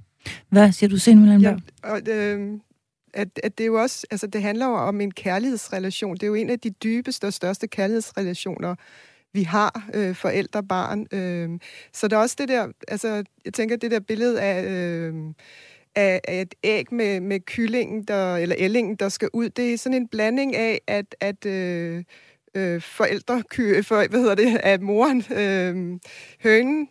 Hvad 0.50 0.72
siger 0.72 0.90
du, 0.90 0.98
Signe 0.98 1.40
ja, 1.42 1.56
og, 1.84 2.02
øh, 2.10 2.60
at, 3.14 3.28
at 3.44 3.58
det 3.58 3.68
jo 3.68 3.82
også, 3.82 4.08
altså 4.12 4.28
det 4.28 4.42
handler 4.42 4.66
jo 4.66 4.74
om 4.74 5.02
en 5.02 5.12
kærlighedsrelation. 5.12 6.14
Det 6.14 6.24
er 6.24 6.28
jo 6.28 6.34
en 6.34 6.50
af 6.50 6.60
de 6.60 6.70
dybeste 6.70 7.26
og 7.26 7.34
største 7.34 7.68
kærlighedsrelationer, 7.68 8.76
vi 9.34 9.44
har, 9.44 9.90
øh, 9.94 10.16
forældre-barn. 10.16 11.08
Øh, 11.12 11.60
så 11.94 12.08
der 12.08 12.18
er 12.18 12.22
også 12.22 12.36
det 12.40 12.50
der, 12.50 12.68
altså 12.88 13.24
jeg 13.46 13.54
tænker, 13.54 13.76
det 13.76 13.92
der 13.92 14.00
billede 14.00 14.42
af... 14.42 14.64
Øh, 14.64 15.14
af, 15.96 16.22
af 16.28 16.42
et 16.42 16.56
æg 16.64 16.94
med, 16.94 17.20
med 17.20 17.40
kyllingen, 17.40 18.04
der, 18.04 18.36
eller 18.36 18.56
ællingen, 18.60 18.96
der 18.96 19.10
skal 19.10 19.30
ud. 19.34 19.50
Det 19.50 19.74
er 19.74 19.78
sådan 19.78 20.02
en 20.02 20.08
blanding 20.08 20.56
af, 20.56 20.82
at, 20.88 21.16
at 21.20 21.46
øh, 21.46 22.04
øh, 22.56 22.82
forældre, 22.82 23.44
for, 23.84 24.10
hvad 24.10 24.20
hedder 24.20 24.36
det, 24.36 24.60
at 24.64 24.82
moren, 24.82 25.24
øh, 25.32 26.00
hønen, 26.44 26.88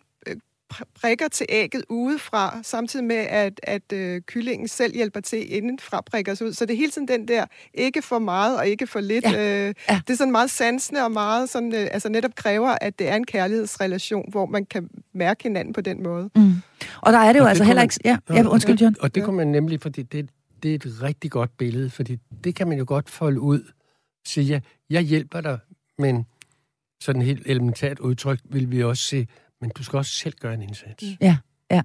prikker 1.01 1.27
til 1.27 1.45
ægget 1.49 1.83
udefra, 1.89 2.59
samtidig 2.63 3.05
med, 3.05 3.15
at, 3.15 3.59
at 3.63 3.93
øh, 3.93 4.21
kyllingen 4.21 4.67
selv 4.67 4.95
hjælper 4.95 5.19
til 5.19 5.55
indenfra 5.55 6.01
prikker 6.01 6.33
sig 6.33 6.47
ud. 6.47 6.53
Så 6.53 6.65
det 6.65 6.73
er 6.73 6.77
hele 6.77 6.91
tiden 6.91 7.07
den 7.07 7.27
der, 7.27 7.45
ikke 7.73 8.01
for 8.01 8.19
meget 8.19 8.57
og 8.57 8.67
ikke 8.67 8.87
for 8.87 8.99
lidt. 8.99 9.25
Ja. 9.25 9.67
Øh, 9.67 9.73
ja. 9.89 10.01
Det 10.07 10.13
er 10.13 10.17
sådan 10.17 10.31
meget 10.31 10.51
sansende 10.51 11.03
og 11.03 11.11
meget 11.11 11.49
sådan, 11.49 11.73
øh, 11.75 11.87
altså 11.91 12.09
netop 12.09 12.35
kræver, 12.35 12.75
at 12.81 12.99
det 12.99 13.09
er 13.09 13.15
en 13.15 13.25
kærlighedsrelation, 13.25 14.31
hvor 14.31 14.45
man 14.45 14.65
kan 14.65 14.89
mærke 15.13 15.43
hinanden 15.43 15.73
på 15.73 15.81
den 15.81 16.03
måde. 16.03 16.29
Mm. 16.35 16.53
Og 17.01 17.13
der 17.13 17.19
er 17.19 17.33
det 17.33 17.39
jo 17.39 17.43
og 17.43 17.49
altså 17.49 17.61
det 17.61 17.67
heller 17.67 17.83
ikke... 17.83 17.99
Ja, 18.05 18.17
ja, 18.29 18.47
undskyld, 18.47 18.77
John. 18.77 18.95
Og 18.99 19.15
det 19.15 19.23
kunne 19.23 19.37
man 19.37 19.47
nemlig, 19.47 19.81
fordi 19.81 20.03
det, 20.03 20.29
det 20.63 20.71
er 20.71 20.75
et 20.75 21.01
rigtig 21.01 21.31
godt 21.31 21.57
billede, 21.57 21.89
fordi 21.89 22.17
det 22.43 22.55
kan 22.55 22.67
man 22.67 22.77
jo 22.77 22.85
godt 22.87 23.09
folde 23.09 23.39
ud. 23.39 23.71
Sige, 24.25 24.47
ja, 24.47 24.59
jeg 24.89 25.01
hjælper 25.01 25.41
dig, 25.41 25.59
men 25.97 26.25
sådan 27.01 27.21
helt 27.21 27.43
elementært 27.45 27.99
udtryk 27.99 28.39
vil 28.43 28.71
vi 28.71 28.83
også 28.83 29.03
se, 29.03 29.27
men 29.61 29.71
du 29.77 29.83
skal 29.83 29.97
også 29.97 30.11
selv 30.11 30.33
gøre 30.39 30.53
en 30.53 30.61
indsats. 30.61 31.03
Mm. 31.03 31.17
Ja, 31.21 31.37
ja. 31.71 31.81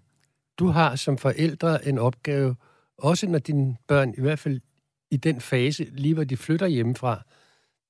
Du 0.59 0.66
har 0.66 0.97
som 0.97 1.18
forældre 1.18 1.88
en 1.88 1.99
opgave, 1.99 2.56
også 2.99 3.26
når 3.26 3.38
dine 3.38 3.76
børn, 3.88 4.14
i 4.18 4.20
hvert 4.20 4.38
fald 4.38 4.61
i 5.11 5.16
den 5.16 5.40
fase, 5.40 5.85
lige 5.85 6.14
hvor 6.14 6.25
de 6.25 6.37
flytter 6.37 6.66
hjemmefra, 6.66 7.23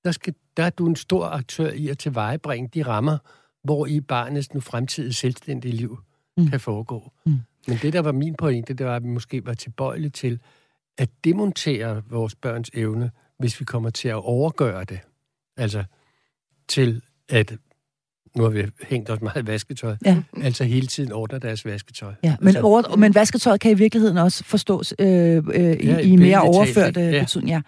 der, 0.05 0.13
skal, 0.13 0.35
der 0.57 0.63
er 0.63 0.71
du 0.71 0.87
en 0.87 0.97
stor 0.97 1.27
aktør 1.27 1.71
i 1.71 1.89
at 1.89 1.99
tilvejebringe 1.99 2.69
de 2.75 2.83
rammer, 2.83 3.19
hvor 3.65 3.87
i 3.87 4.01
barnets 4.01 4.55
nu 4.55 4.61
fremtidige 4.61 5.13
selvstændige 5.13 5.73
liv 5.73 5.99
mm. 6.37 6.47
kan 6.47 6.61
foregå. 6.61 7.13
Mm. 7.27 7.41
Men 7.69 7.79
det, 7.83 7.93
der 7.93 8.01
var 8.01 8.13
min 8.13 8.35
pointe, 8.35 8.75
det 8.75 8.87
var, 8.87 8.97
at 8.97 9.03
vi 9.03 9.09
måske 9.09 9.47
var 9.47 9.55
tilbøjelige 9.55 10.11
til 10.11 10.41
at 10.99 11.11
demontere 11.25 12.03
vores 12.09 12.35
børns 12.35 12.71
evne, 12.75 13.11
hvis 13.41 13.61
vi 13.61 13.65
kommer 13.65 13.91
til 13.91 14.09
at 14.09 14.15
overgøre 14.15 14.85
det. 14.85 15.01
Altså 15.57 15.85
til 16.69 17.03
at 17.29 17.53
nu 18.37 18.43
har 18.43 18.51
vi 18.51 18.65
hængt 18.89 19.11
os 19.11 19.21
meget 19.21 19.47
vasketøj, 19.47 19.97
ja. 20.05 20.17
altså 20.43 20.65
hele 20.65 20.87
tiden 20.87 21.13
ordner 21.13 21.39
deres 21.39 21.65
vasketøj. 21.65 22.13
Ja, 22.25 22.37
men, 22.41 22.49
altså, 22.49 22.63
over, 22.63 22.97
men 22.97 23.15
vasketøjet 23.15 23.61
kan 23.61 23.71
i 23.71 23.75
virkeligheden 23.75 24.19
også 24.19 24.45
forstås 24.45 24.95
øh, 24.99 25.07
øh, 25.07 25.87
ja, 25.87 25.99
i, 25.99 26.03
i 26.03 26.17
mere 26.17 26.41
overført 26.41 26.97
ja. 26.97 27.21
betydning. 27.21 27.51
Ja. 27.51 27.61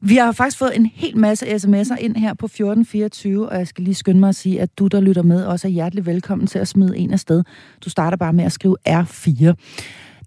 Vi 0.00 0.16
har 0.16 0.32
faktisk 0.32 0.58
fået 0.58 0.76
en 0.76 0.86
hel 0.94 1.16
masse 1.16 1.46
sms'er 1.46 1.96
ind 1.96 2.16
her 2.16 2.34
på 2.34 2.46
1424, 2.46 3.48
og 3.48 3.58
jeg 3.58 3.66
skal 3.66 3.84
lige 3.84 3.94
skynde 3.94 4.20
mig 4.20 4.28
at 4.28 4.34
sige, 4.34 4.60
at 4.60 4.78
du, 4.78 4.86
der 4.86 5.00
lytter 5.00 5.22
med, 5.22 5.44
også 5.44 5.68
er 5.68 5.72
hjertelig 5.72 6.06
velkommen 6.06 6.46
til 6.46 6.58
at 6.58 6.68
smide 6.68 6.98
en 6.98 7.12
af 7.12 7.20
sted. 7.20 7.42
Du 7.84 7.90
starter 7.90 8.16
bare 8.16 8.32
med 8.32 8.44
at 8.44 8.52
skrive 8.52 8.76
R4. 8.88 9.44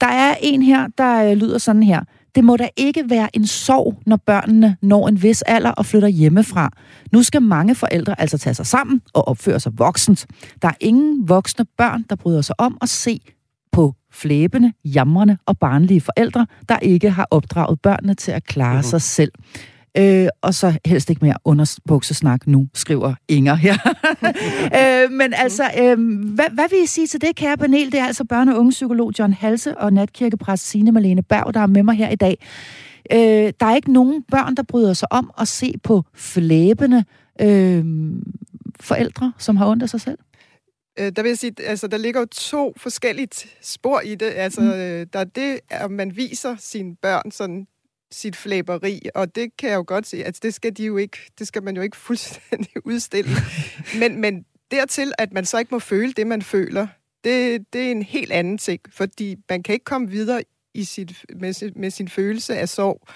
Der 0.02 0.08
er 0.08 0.36
en 0.42 0.62
her, 0.62 0.88
der 0.98 1.32
øh, 1.32 1.38
lyder 1.38 1.58
sådan 1.58 1.84
her. 1.84 2.04
Det 2.36 2.44
må 2.44 2.58
da 2.58 2.70
ikke 2.78 3.10
være 3.10 3.36
en 3.36 3.48
sorg, 3.48 4.02
når 4.06 4.16
børnene 4.16 4.78
når 4.82 5.08
en 5.08 5.24
vis 5.24 5.42
alder 5.42 5.72
og 5.72 5.86
flytter 5.86 6.08
hjemmefra. 6.08 6.72
Nu 7.12 7.24
skal 7.24 7.42
mange 7.42 7.76
forældre 7.76 8.22
altså 8.22 8.38
tage 8.38 8.54
sig 8.54 8.66
sammen 8.66 9.02
og 9.14 9.28
opføre 9.28 9.60
sig 9.60 9.72
voksent. 9.78 10.26
Der 10.62 10.68
er 10.68 10.74
ingen 10.80 11.30
voksne 11.30 11.66
børn, 11.78 12.06
der 12.10 12.16
bryder 12.16 12.42
sig 12.42 12.56
om 12.58 12.78
at 12.82 12.90
se 12.90 13.20
på 13.72 13.94
flæbende, 14.12 14.74
jamrende 14.86 15.38
og 15.46 15.58
barnlige 15.58 16.02
forældre, 16.02 16.48
der 16.70 16.78
ikke 16.80 17.10
har 17.10 17.28
opdraget 17.32 17.82
børnene 17.82 18.14
til 18.14 18.32
at 18.32 18.44
klare 18.44 18.80
uh-huh. 18.80 18.90
sig 18.90 19.02
selv. 19.02 19.32
Øh, 19.98 20.28
og 20.42 20.54
så 20.54 20.80
helst 20.86 21.10
ikke 21.10 21.26
mere 21.26 21.38
underbuksesnak 21.46 22.48
nu, 22.48 22.68
skriver 22.74 23.14
Inger 23.28 23.56
her. 23.56 23.74
øh, 25.06 25.12
men 25.12 25.34
altså, 25.34 25.64
øh, 25.80 25.98
hvad, 26.34 26.50
hvad 26.54 26.70
vil 26.70 26.84
I 26.84 26.86
sige 26.86 27.08
til 27.08 27.22
det, 27.22 27.36
kære 27.36 27.58
panel? 27.58 27.92
Det 27.92 28.00
er 28.00 28.06
altså 28.06 28.24
børne- 28.34 28.54
og 28.54 28.60
ungepsykolog 28.60 29.12
John 29.20 29.34
Halse 29.34 29.78
og 29.78 29.94
natkirkepræst 29.94 30.70
Signe 30.70 30.92
Malene 30.92 31.24
Berg, 31.24 31.54
der 31.54 31.60
er 31.60 31.68
med 31.68 31.84
mig 31.84 31.96
her 31.96 32.10
i 32.10 32.16
dag. 32.16 32.48
Øh, 33.12 33.54
der 33.60 33.66
er 33.66 33.76
ikke 33.76 33.94
nogen 33.94 34.24
børn, 34.32 34.56
der 34.56 34.64
bryder 34.64 34.94
sig 34.94 35.12
om 35.12 35.32
at 35.40 35.48
se 35.48 35.74
på 35.84 36.04
flæbende 36.14 37.04
øh, 37.42 37.86
forældre, 38.80 39.34
som 39.38 39.56
har 39.56 39.68
ondt 39.68 39.84
af 39.84 39.90
sig 39.90 40.02
selv 40.02 40.18
øh, 41.00 41.12
der 41.16 41.22
vil 41.22 41.30
jeg 41.30 41.38
sige, 41.38 41.54
altså 41.60 41.88
der 41.88 41.98
ligger 41.98 42.20
jo 42.20 42.26
to 42.26 42.74
forskellige 42.78 43.28
spor 43.62 44.00
i 44.00 44.16
det. 44.16 44.32
Altså, 44.36 44.62
mm. 44.62 44.70
Øh, 44.70 45.08
der 45.14 45.20
er 45.20 45.24
det, 45.24 45.60
at 45.70 45.92
man 45.92 46.16
viser 46.16 46.56
sine 46.60 46.96
børn 46.96 47.32
sådan 47.32 47.68
sit 48.12 48.36
flæberi, 48.36 49.02
og 49.16 49.36
det 49.36 49.58
kan 49.58 49.70
jeg 49.70 49.76
jo 49.76 49.84
godt 49.88 50.08
se, 50.08 50.26
altså 50.26 50.40
det 50.44 50.54
skal 50.54 50.78
de 50.78 50.86
jo 50.86 50.98
ikke, 50.98 51.18
det 51.40 51.48
skal 51.48 51.64
man 51.64 51.76
jo 51.76 51.82
ikke 51.82 51.98
fuldstændig 52.08 52.86
udstille. 52.86 53.32
men, 54.00 54.22
men 54.22 54.46
dertil, 54.72 55.14
at 55.18 55.34
man 55.34 55.46
så 55.46 55.58
ikke 55.58 55.76
må 55.76 55.80
føle 55.80 56.14
det, 56.14 56.28
man 56.28 56.42
føler, 56.42 56.88
det, 57.24 57.66
det 57.74 57.88
er 57.88 57.92
en 57.92 58.04
helt 58.04 58.32
anden 58.32 58.58
ting, 58.58 58.82
fordi 58.90 59.36
man 59.50 59.64
kan 59.64 59.74
ikke 59.74 59.86
komme 59.86 60.10
videre 60.10 60.44
i 60.74 60.84
sit, 60.84 61.26
med, 61.36 61.72
med 61.76 61.92
sin 61.92 62.08
følelse 62.08 62.58
af 62.58 62.70
sorg, 62.70 63.08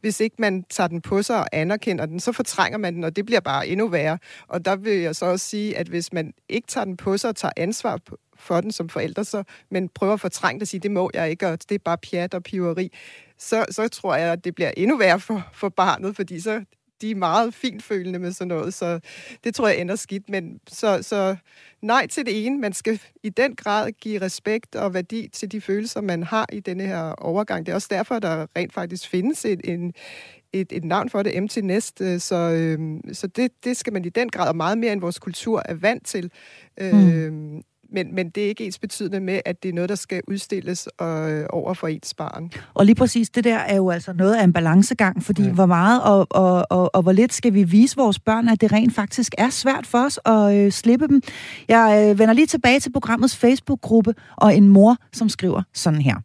hvis 0.00 0.20
ikke 0.20 0.36
man 0.38 0.64
tager 0.70 0.88
den 0.88 1.00
på 1.00 1.22
sig 1.22 1.36
og 1.36 1.46
anerkender 1.52 2.06
den, 2.06 2.20
så 2.20 2.32
fortrænger 2.32 2.78
man 2.78 2.94
den, 2.94 3.04
og 3.04 3.16
det 3.16 3.26
bliver 3.26 3.40
bare 3.40 3.68
endnu 3.68 3.88
værre. 3.88 4.18
Og 4.48 4.64
der 4.64 4.76
vil 4.76 4.92
jeg 4.92 5.16
så 5.16 5.26
også 5.26 5.48
sige, 5.48 5.76
at 5.76 5.88
hvis 5.88 6.12
man 6.12 6.32
ikke 6.48 6.68
tager 6.68 6.84
den 6.84 6.96
på 6.96 7.16
sig 7.16 7.30
og 7.30 7.36
tager 7.36 7.52
ansvar 7.56 7.98
for 8.42 8.60
den 8.60 8.72
som 8.72 8.88
forældre, 8.88 9.24
så, 9.24 9.42
men 9.70 9.88
prøver 9.88 10.12
at 10.12 10.20
fortrænge 10.20 10.58
det 10.58 10.62
og 10.62 10.68
sige, 10.68 10.80
det 10.80 10.90
må 10.90 11.10
jeg 11.14 11.30
ikke, 11.30 11.48
og 11.48 11.58
det 11.68 11.74
er 11.74 11.78
bare 11.84 11.98
pjat 11.98 12.34
og 12.34 12.42
piveri, 12.42 12.92
så, 13.38 13.64
så 13.70 13.88
tror 13.88 14.14
jeg, 14.14 14.32
at 14.32 14.44
det 14.44 14.54
bliver 14.54 14.72
endnu 14.76 14.96
værre 14.96 15.20
for, 15.20 15.50
for 15.54 15.68
barnet, 15.68 16.16
fordi 16.16 16.40
så 16.40 16.64
de 17.02 17.10
er 17.10 17.14
meget 17.14 17.54
finfølende 17.54 18.18
med 18.18 18.32
sådan 18.32 18.48
noget, 18.48 18.74
så 18.74 19.00
det 19.44 19.54
tror 19.54 19.68
jeg 19.68 19.80
ender 19.80 19.96
skidt. 19.96 20.28
Men 20.28 20.60
så, 20.68 21.02
så 21.02 21.36
nej 21.82 22.06
til 22.06 22.26
det 22.26 22.46
ene. 22.46 22.58
Man 22.58 22.72
skal 22.72 23.00
i 23.22 23.28
den 23.28 23.56
grad 23.56 23.90
give 23.90 24.20
respekt 24.20 24.76
og 24.76 24.94
værdi 24.94 25.28
til 25.32 25.52
de 25.52 25.60
følelser, 25.60 26.00
man 26.00 26.22
har 26.22 26.46
i 26.52 26.60
denne 26.60 26.86
her 26.86 27.12
overgang. 27.12 27.66
Det 27.66 27.72
er 27.72 27.76
også 27.76 27.88
derfor, 27.90 28.18
der 28.18 28.46
rent 28.56 28.72
faktisk 28.72 29.08
findes 29.08 29.44
et, 29.44 29.60
en, 29.64 29.92
et, 30.52 30.72
et 30.72 30.84
navn 30.84 31.10
for 31.10 31.22
det, 31.22 31.36
Empty 31.36 31.58
Nest. 31.58 32.02
Så, 32.18 32.36
øhm, 32.36 33.14
så 33.14 33.26
det, 33.26 33.64
det 33.64 33.76
skal 33.76 33.92
man 33.92 34.04
i 34.04 34.08
den 34.08 34.28
grad, 34.28 34.48
og 34.48 34.56
meget 34.56 34.78
mere 34.78 34.92
end 34.92 35.00
vores 35.00 35.18
kultur 35.18 35.62
er 35.64 35.74
vant 35.74 36.06
til. 36.06 36.30
Mm. 36.80 37.62
Men, 37.92 38.14
men 38.14 38.30
det 38.30 38.44
er 38.44 38.48
ikke 38.48 38.64
ens 38.64 38.78
betydende 38.78 39.20
med, 39.20 39.40
at 39.44 39.62
det 39.62 39.68
er 39.68 39.72
noget, 39.72 39.88
der 39.88 39.94
skal 39.94 40.20
udstilles 40.28 40.88
øh, 41.02 41.44
over 41.50 41.74
for 41.74 41.88
ens 41.88 42.14
barn. 42.14 42.50
Og 42.74 42.86
lige 42.86 42.94
præcis 42.94 43.30
det 43.30 43.44
der 43.44 43.56
er 43.56 43.76
jo 43.76 43.90
altså 43.90 44.12
noget 44.12 44.34
af 44.34 44.44
en 44.44 44.52
balancegang, 44.52 45.22
fordi 45.22 45.42
ja. 45.42 45.52
hvor 45.52 45.66
meget 45.66 46.02
og, 46.02 46.26
og, 46.30 46.66
og, 46.70 46.94
og 46.94 47.02
hvor 47.02 47.12
lidt 47.12 47.32
skal 47.32 47.54
vi 47.54 47.62
vise 47.62 47.96
vores 47.96 48.18
børn, 48.18 48.48
at 48.48 48.60
det 48.60 48.72
rent 48.72 48.94
faktisk 48.94 49.34
er 49.38 49.50
svært 49.50 49.86
for 49.86 49.98
os 49.98 50.20
at 50.24 50.54
øh, 50.56 50.72
slippe 50.72 51.08
dem. 51.08 51.22
Jeg 51.68 52.08
øh, 52.10 52.18
vender 52.18 52.34
lige 52.34 52.46
tilbage 52.46 52.80
til 52.80 52.92
programmets 52.92 53.36
Facebook-gruppe 53.36 54.14
og 54.36 54.56
en 54.56 54.68
mor, 54.68 54.96
som 55.12 55.28
skriver 55.28 55.62
sådan 55.72 56.02
her. 56.02 56.16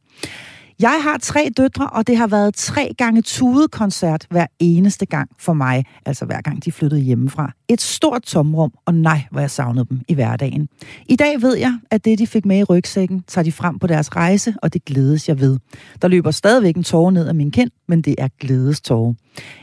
Jeg 0.82 1.00
har 1.04 1.18
tre 1.18 1.50
døtre, 1.58 1.90
og 1.90 2.08
det 2.08 2.18
har 2.18 2.28
været 2.28 2.56
tre 2.56 2.94
gange 2.98 3.22
tudekoncert 3.22 4.28
hver 4.30 4.46
eneste 4.60 5.06
gang 5.06 5.30
for 5.40 5.54
mig. 5.54 5.86
Altså 6.06 6.26
hver 6.26 6.42
gang 6.42 6.66
de 6.66 6.72
flyttede 6.72 7.02
hjemmefra. 7.02 7.52
Et 7.68 7.82
stort 7.82 8.22
tomrum, 8.22 8.72
og 8.86 8.94
nej, 8.94 9.22
hvor 9.32 9.40
jeg 9.40 9.52
savnede 9.52 9.86
dem 9.90 10.02
i 10.08 10.14
hverdagen. 10.14 10.70
I 11.06 11.16
dag 11.16 11.42
ved 11.42 11.58
jeg, 11.58 11.80
at 11.92 12.06
det, 12.06 12.20
de 12.20 12.28
fik 12.28 12.46
med 12.46 12.58
i 12.58 12.64
rygsækken, 12.64 13.24
tager 13.28 13.44
de 13.44 13.52
frem 13.52 13.80
på 13.80 13.88
deres 13.88 14.16
rejse, 14.16 14.54
og 14.62 14.74
det 14.74 14.86
glædes 14.86 15.30
jeg 15.30 15.40
ved. 15.40 15.58
Der 16.02 16.08
løber 16.08 16.32
stadigvæk 16.32 16.76
en 16.76 16.84
tårer 16.84 17.12
ned 17.12 17.28
af 17.28 17.36
min 17.36 17.52
kind, 17.52 17.72
men 17.88 18.02
det 18.02 18.16
er 18.18 18.28
glædestårer. 18.40 19.14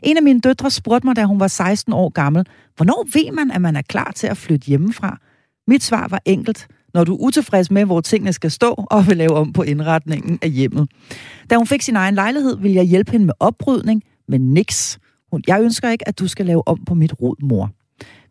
En 0.02 0.16
af 0.16 0.22
mine 0.22 0.40
døtre 0.40 0.70
spurgte 0.70 1.06
mig, 1.06 1.16
da 1.16 1.24
hun 1.24 1.40
var 1.40 1.48
16 1.48 1.92
år 1.92 2.08
gammel, 2.08 2.46
hvornår 2.76 3.06
ved 3.12 3.32
man, 3.32 3.50
at 3.50 3.60
man 3.60 3.76
er 3.76 3.82
klar 3.82 4.12
til 4.16 4.26
at 4.26 4.36
flytte 4.36 4.66
hjemmefra? 4.66 5.18
Mit 5.66 5.82
svar 5.82 6.08
var 6.08 6.22
enkelt 6.24 6.68
når 6.94 7.04
du 7.04 7.14
er 7.14 7.18
utilfreds 7.18 7.70
med, 7.70 7.84
hvor 7.84 8.00
tingene 8.00 8.32
skal 8.32 8.50
stå, 8.50 8.84
og 8.90 9.06
vil 9.06 9.16
lave 9.16 9.32
om 9.32 9.52
på 9.52 9.62
indretningen 9.62 10.38
af 10.42 10.50
hjemmet. 10.50 10.88
Da 11.50 11.56
hun 11.56 11.66
fik 11.66 11.82
sin 11.82 11.96
egen 11.96 12.14
lejlighed, 12.14 12.56
ville 12.56 12.76
jeg 12.76 12.84
hjælpe 12.84 13.12
hende 13.12 13.26
med 13.26 13.34
oprydning, 13.40 14.02
men 14.28 14.54
niks. 14.54 14.98
Jeg 15.46 15.62
ønsker 15.62 15.90
ikke, 15.90 16.08
at 16.08 16.18
du 16.18 16.28
skal 16.28 16.46
lave 16.46 16.68
om 16.68 16.84
på 16.84 16.94
mit 16.94 17.20
rod, 17.20 17.36
mor. 17.42 17.70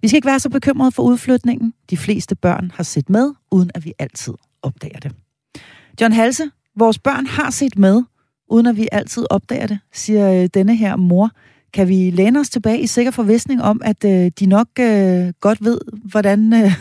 Vi 0.01 0.07
skal 0.07 0.17
ikke 0.17 0.27
være 0.27 0.39
så 0.39 0.49
bekymrede 0.49 0.91
for 0.91 1.03
udflytningen. 1.03 1.73
De 1.89 1.97
fleste 1.97 2.35
børn 2.35 2.71
har 2.75 2.83
set 2.83 3.09
med, 3.09 3.33
uden 3.51 3.71
at 3.75 3.85
vi 3.85 3.93
altid 3.99 4.33
opdager 4.61 4.99
det. 4.99 5.11
John 6.01 6.13
Halse, 6.13 6.43
vores 6.77 6.99
børn 6.99 7.25
har 7.25 7.49
set 7.49 7.77
med, 7.77 8.03
uden 8.49 8.65
at 8.65 8.77
vi 8.77 8.87
altid 8.91 9.25
opdager 9.29 9.67
det, 9.67 9.79
siger 9.93 10.43
øh, 10.43 10.49
denne 10.53 10.75
her 10.75 10.95
mor, 10.95 11.31
kan 11.73 11.87
vi 11.87 12.11
læne 12.11 12.39
os 12.39 12.49
tilbage 12.49 12.79
i 12.79 12.87
sikker 12.87 13.11
forvisning 13.11 13.61
om, 13.61 13.81
at 13.85 14.05
øh, 14.05 14.31
de 14.39 14.45
nok 14.45 14.67
øh, 14.79 15.33
godt 15.39 15.63
ved, 15.63 15.79
hvordan, 16.03 16.53
øh, 16.53 16.71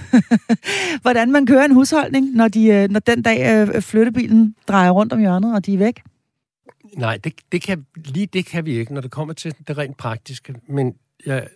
hvordan 1.02 1.32
man 1.32 1.46
kører 1.46 1.64
en 1.64 1.74
husholdning, 1.74 2.30
når, 2.30 2.48
de, 2.48 2.66
øh, 2.66 2.90
når 2.90 3.00
den 3.00 3.22
dag 3.22 3.68
øh, 3.68 3.82
flyttebilen 3.82 4.54
drejer 4.68 4.90
rundt 4.90 5.12
om 5.12 5.20
hjørnet, 5.20 5.54
og 5.54 5.66
de 5.66 5.74
er 5.74 5.78
væk? 5.78 6.02
Nej, 6.96 7.16
det, 7.16 7.32
det 7.52 7.62
kan, 7.62 7.86
lige 7.96 8.26
det 8.26 8.46
kan 8.46 8.64
vi 8.64 8.78
ikke, 8.78 8.94
når 8.94 9.00
det 9.00 9.10
kommer 9.10 9.34
til 9.34 9.54
det 9.68 9.78
rent 9.78 9.96
praktiske. 9.96 10.54
Men 10.68 10.94
jeg 11.26 11.48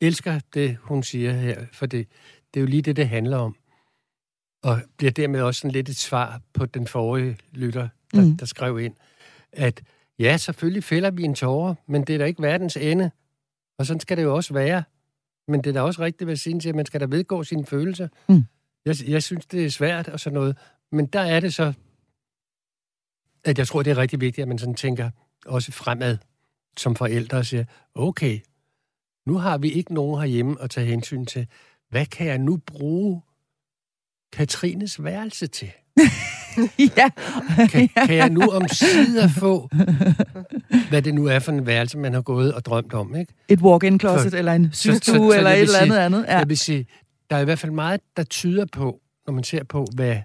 elsker 0.00 0.40
det, 0.54 0.76
hun 0.82 1.02
siger 1.02 1.32
her, 1.32 1.60
for 1.72 1.86
det, 1.86 2.08
det 2.54 2.60
er 2.60 2.62
jo 2.62 2.66
lige 2.66 2.82
det, 2.82 2.96
det 2.96 3.08
handler 3.08 3.36
om. 3.36 3.56
Og 4.62 4.80
bliver 4.96 5.10
dermed 5.10 5.40
også 5.40 5.58
sådan 5.58 5.70
lidt 5.70 5.88
et 5.88 5.96
svar 5.96 6.40
på 6.52 6.66
den 6.66 6.86
forrige 6.86 7.36
lytter, 7.52 7.88
der, 8.14 8.20
mm. 8.20 8.36
der 8.36 8.46
skrev 8.46 8.80
ind, 8.80 8.94
at 9.52 9.82
Ja, 10.22 10.36
selvfølgelig 10.36 10.84
fælder 10.84 11.10
vi 11.10 11.22
en 11.22 11.34
tårer, 11.34 11.74
men 11.86 12.04
det 12.04 12.14
er 12.14 12.18
da 12.18 12.24
ikke 12.24 12.42
verdens 12.42 12.76
ende. 12.76 13.10
Og 13.78 13.86
sådan 13.86 14.00
skal 14.00 14.16
det 14.16 14.22
jo 14.22 14.34
også 14.34 14.54
være. 14.54 14.84
Men 15.48 15.64
det 15.64 15.70
er 15.70 15.74
da 15.74 15.80
også 15.80 16.02
rigtigt 16.02 16.28
ved 16.28 16.36
sin 16.36 16.60
at 16.66 16.74
man 16.74 16.86
skal 16.86 17.00
da 17.00 17.06
vedgå 17.06 17.44
sine 17.44 17.66
følelser. 17.66 18.08
Mm. 18.28 18.44
Jeg, 18.84 19.08
jeg 19.08 19.22
synes, 19.22 19.46
det 19.46 19.64
er 19.64 19.70
svært 19.70 20.08
og 20.08 20.20
sådan 20.20 20.34
noget. 20.34 20.58
Men 20.92 21.06
der 21.06 21.20
er 21.20 21.40
det 21.40 21.54
så, 21.54 21.72
at 23.44 23.58
jeg 23.58 23.66
tror, 23.66 23.82
det 23.82 23.90
er 23.90 23.98
rigtig 23.98 24.20
vigtigt, 24.20 24.42
at 24.42 24.48
man 24.48 24.58
sådan 24.58 24.74
tænker 24.74 25.10
også 25.46 25.72
fremad 25.72 26.18
som 26.76 26.96
forældre 26.96 27.38
og 27.38 27.46
siger, 27.46 27.64
okay, 27.94 28.40
nu 29.26 29.38
har 29.38 29.58
vi 29.58 29.70
ikke 29.70 29.94
nogen 29.94 30.20
herhjemme 30.20 30.56
at 30.60 30.70
tage 30.70 30.86
hensyn 30.86 31.26
til. 31.26 31.46
Hvad 31.88 32.06
kan 32.06 32.26
jeg 32.26 32.38
nu 32.38 32.56
bruge 32.56 33.22
Katrines 34.32 35.04
værelse 35.04 35.46
til? 35.46 35.72
ja. 36.96 37.08
Kan, 37.68 37.88
kan 38.06 38.16
jeg 38.16 38.30
nu 38.30 38.40
om 38.40 38.68
sider 38.68 39.28
få, 39.28 39.68
hvad 40.88 41.02
det 41.02 41.14
nu 41.14 41.26
er 41.26 41.38
for 41.38 41.52
en 41.52 41.66
værelse, 41.66 41.98
man 41.98 42.14
har 42.14 42.22
gået 42.22 42.54
og 42.54 42.64
drømt 42.64 42.94
om, 42.94 43.16
ikke? 43.16 43.32
Et 43.48 43.60
walk-in 43.60 44.00
closet, 44.00 44.30
for, 44.30 44.38
eller 44.38 44.52
en 44.52 44.70
systue, 44.72 45.36
eller 45.36 45.50
et 45.50 45.60
eller 45.60 45.78
andet 45.78 45.94
sige, 45.94 46.04
andet. 46.04 46.24
Ja. 46.28 46.38
Jeg 46.38 46.48
vil 46.48 46.58
sige, 46.58 46.86
der 47.30 47.36
er 47.36 47.40
i 47.40 47.44
hvert 47.44 47.58
fald 47.58 47.72
meget, 47.72 48.00
der 48.16 48.22
tyder 48.22 48.66
på, 48.72 49.00
når 49.26 49.34
man 49.34 49.44
ser 49.44 49.64
på, 49.64 49.86
hvad... 49.94 50.16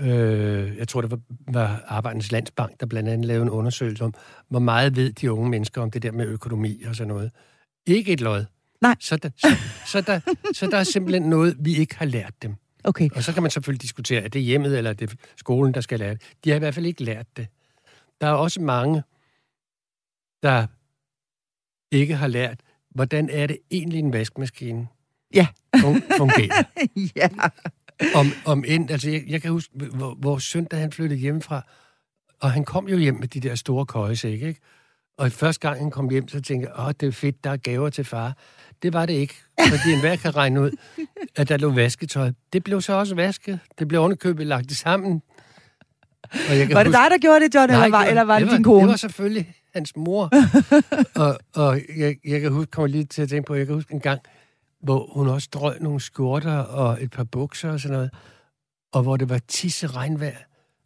Øh, 0.00 0.76
jeg 0.78 0.88
tror, 0.88 1.00
det 1.00 1.10
var, 1.10 1.18
var 1.48 1.84
Arbejdernes 1.86 2.32
Landsbank, 2.32 2.80
der 2.80 2.86
blandt 2.86 3.08
andet 3.08 3.24
lavede 3.26 3.42
en 3.42 3.50
undersøgelse 3.50 4.04
om, 4.04 4.14
hvor 4.48 4.58
meget 4.58 4.96
ved 4.96 5.12
de 5.12 5.32
unge 5.32 5.50
mennesker 5.50 5.82
om 5.82 5.90
det 5.90 6.02
der 6.02 6.12
med 6.12 6.26
økonomi 6.26 6.82
og 6.88 6.96
sådan 6.96 7.08
noget. 7.08 7.30
Ikke 7.86 8.12
et 8.12 8.20
lod. 8.20 8.44
Nej. 8.80 8.96
Så 9.00 9.16
der, 9.16 9.28
så, 9.36 9.48
så, 9.86 10.00
der, 10.00 10.20
så 10.52 10.66
der 10.66 10.76
er 10.76 10.84
simpelthen 10.84 11.22
noget, 11.22 11.56
vi 11.60 11.76
ikke 11.76 11.96
har 11.96 12.06
lært 12.06 12.32
dem. 12.42 12.54
Okay. 12.84 13.08
Og 13.14 13.22
så 13.22 13.32
kan 13.32 13.42
man 13.42 13.50
selvfølgelig 13.50 13.82
diskutere, 13.82 14.22
er 14.22 14.28
det 14.28 14.42
hjemmet 14.42 14.78
eller 14.78 14.90
er 14.90 14.94
det 14.94 15.14
skolen, 15.36 15.74
der 15.74 15.80
skal 15.80 15.98
lære 15.98 16.14
det. 16.14 16.22
De 16.44 16.50
har 16.50 16.56
i 16.56 16.58
hvert 16.58 16.74
fald 16.74 16.86
ikke 16.86 17.04
lært 17.04 17.36
det. 17.36 17.48
Der 18.20 18.26
er 18.26 18.32
også 18.32 18.60
mange, 18.60 19.02
der 20.42 20.66
ikke 21.90 22.16
har 22.16 22.26
lært, 22.26 22.60
hvordan 22.90 23.28
er 23.30 23.46
det 23.46 23.58
egentlig 23.70 23.98
en 23.98 24.12
vaskemaskine 24.12 24.88
ja. 25.34 25.46
fungerer. 26.16 26.62
ja. 27.16 27.28
Om, 28.14 28.26
om 28.46 28.64
end, 28.66 28.90
altså 28.90 29.10
jeg, 29.10 29.24
jeg 29.26 29.42
kan 29.42 29.50
huske, 29.50 29.72
hvor, 29.74 30.14
hvor 30.14 30.38
søn, 30.38 30.64
da 30.64 30.76
han 30.76 30.92
flyttede 30.92 31.20
hjemmefra, 31.20 31.62
og 32.40 32.52
han 32.52 32.64
kom 32.64 32.88
jo 32.88 32.96
hjem 32.96 33.14
med 33.14 33.28
de 33.28 33.40
der 33.40 33.54
store 33.54 33.86
køjesække, 33.86 34.48
ikke? 34.48 34.60
Og 35.18 35.32
første 35.32 35.68
gang 35.68 35.78
han 35.78 35.90
kom 35.90 36.10
hjem, 36.10 36.28
så 36.28 36.40
tænkte 36.40 36.68
jeg, 36.68 36.86
åh, 36.86 36.92
det 37.00 37.08
er 37.08 37.12
fedt, 37.12 37.44
der 37.44 37.50
er 37.50 37.56
gaver 37.56 37.90
til 37.90 38.04
far. 38.04 38.36
Det 38.82 38.92
var 38.92 39.06
det 39.06 39.14
ikke, 39.14 39.34
fordi 39.68 39.92
enhver 39.92 40.16
kan 40.16 40.36
regne 40.36 40.60
ud, 40.60 40.70
at 41.36 41.48
der 41.48 41.56
lå 41.56 41.70
vasketøj. 41.70 42.32
Det 42.52 42.64
blev 42.64 42.80
så 42.80 42.92
også 42.92 43.14
vasket. 43.14 43.60
Det 43.78 43.88
blev 43.88 44.00
underkøbet 44.00 44.46
lagt 44.46 44.68
det 44.68 44.76
sammen. 44.76 45.22
Og 46.32 46.58
jeg 46.58 46.66
kan 46.66 46.74
var 46.76 46.82
det 46.82 46.92
huske... 46.92 47.02
dig, 47.02 47.10
der 47.10 47.18
gjorde 47.18 47.44
det, 47.44 47.54
John, 47.54 47.70
Nej, 47.70 47.84
eller 47.84 47.98
var, 47.98 48.04
eller 48.04 48.22
var 48.22 48.38
det, 48.38 48.48
det 48.48 48.56
din 48.56 48.64
kone? 48.64 48.80
Det 48.80 48.88
var 48.88 48.96
selvfølgelig 48.96 49.54
hans 49.74 49.96
mor. 49.96 50.30
og 51.22 51.38
og 51.54 51.80
jeg, 51.96 52.16
jeg 52.24 52.40
kan 52.40 52.52
huske, 52.52 52.70
kommer 52.70 52.88
lige 52.88 53.04
til 53.04 53.22
at 53.22 53.28
tænke 53.28 53.46
på, 53.46 53.54
jeg 53.54 53.66
kan 53.66 53.74
huske 53.74 53.94
en 53.94 54.00
gang, 54.00 54.20
hvor 54.82 55.10
hun 55.14 55.28
også 55.28 55.48
drøg 55.52 55.80
nogle 55.80 56.00
skjorter 56.00 56.56
og 56.56 57.02
et 57.02 57.10
par 57.10 57.24
bukser 57.24 57.70
og 57.70 57.80
sådan 57.80 57.96
noget, 57.96 58.10
og 58.92 59.02
hvor 59.02 59.16
det 59.16 59.28
var 59.28 59.38
tisse 59.48 59.86
regnvejr, 59.86 60.36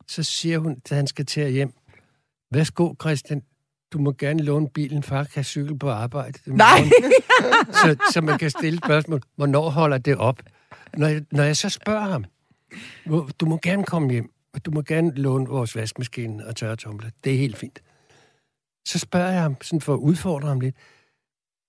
så 0.08 0.22
siger 0.22 0.58
hun, 0.58 0.76
at 0.90 0.96
han 0.96 1.06
skal 1.06 1.26
til 1.26 1.50
hjem, 1.50 1.72
værsgo 2.50 2.94
Christian, 3.00 3.42
du 3.92 3.98
må 3.98 4.12
gerne 4.12 4.42
låne 4.42 4.68
bilen, 4.68 5.02
far 5.02 5.24
kan 5.24 5.44
cykle 5.44 5.78
på 5.78 5.90
arbejde. 5.90 6.38
Nej! 6.46 6.78
så, 7.82 7.96
så 8.12 8.20
man 8.20 8.38
kan 8.38 8.50
stille 8.50 8.78
spørgsmål, 8.78 9.22
hvornår 9.36 9.70
holder 9.70 9.98
det 9.98 10.16
op? 10.16 10.42
Når 10.96 11.06
jeg, 11.06 11.24
når 11.30 11.42
jeg 11.42 11.56
så 11.56 11.68
spørger 11.68 12.00
ham, 12.00 12.24
du 13.40 13.46
må 13.46 13.58
gerne 13.62 13.84
komme 13.84 14.10
hjem, 14.10 14.30
og 14.54 14.64
du 14.66 14.70
må 14.70 14.82
gerne 14.82 15.14
låne 15.14 15.46
vores 15.48 15.76
vaskemaskine 15.76 16.46
og 16.46 16.56
tørretumbler. 16.56 17.10
Det 17.24 17.34
er 17.34 17.38
helt 17.38 17.56
fint. 17.56 17.82
Så 18.86 18.98
spørger 18.98 19.30
jeg 19.30 19.42
ham, 19.42 19.56
sådan 19.62 19.80
for 19.80 19.94
at 19.94 19.98
udfordre 19.98 20.48
ham 20.48 20.60
lidt, 20.60 20.76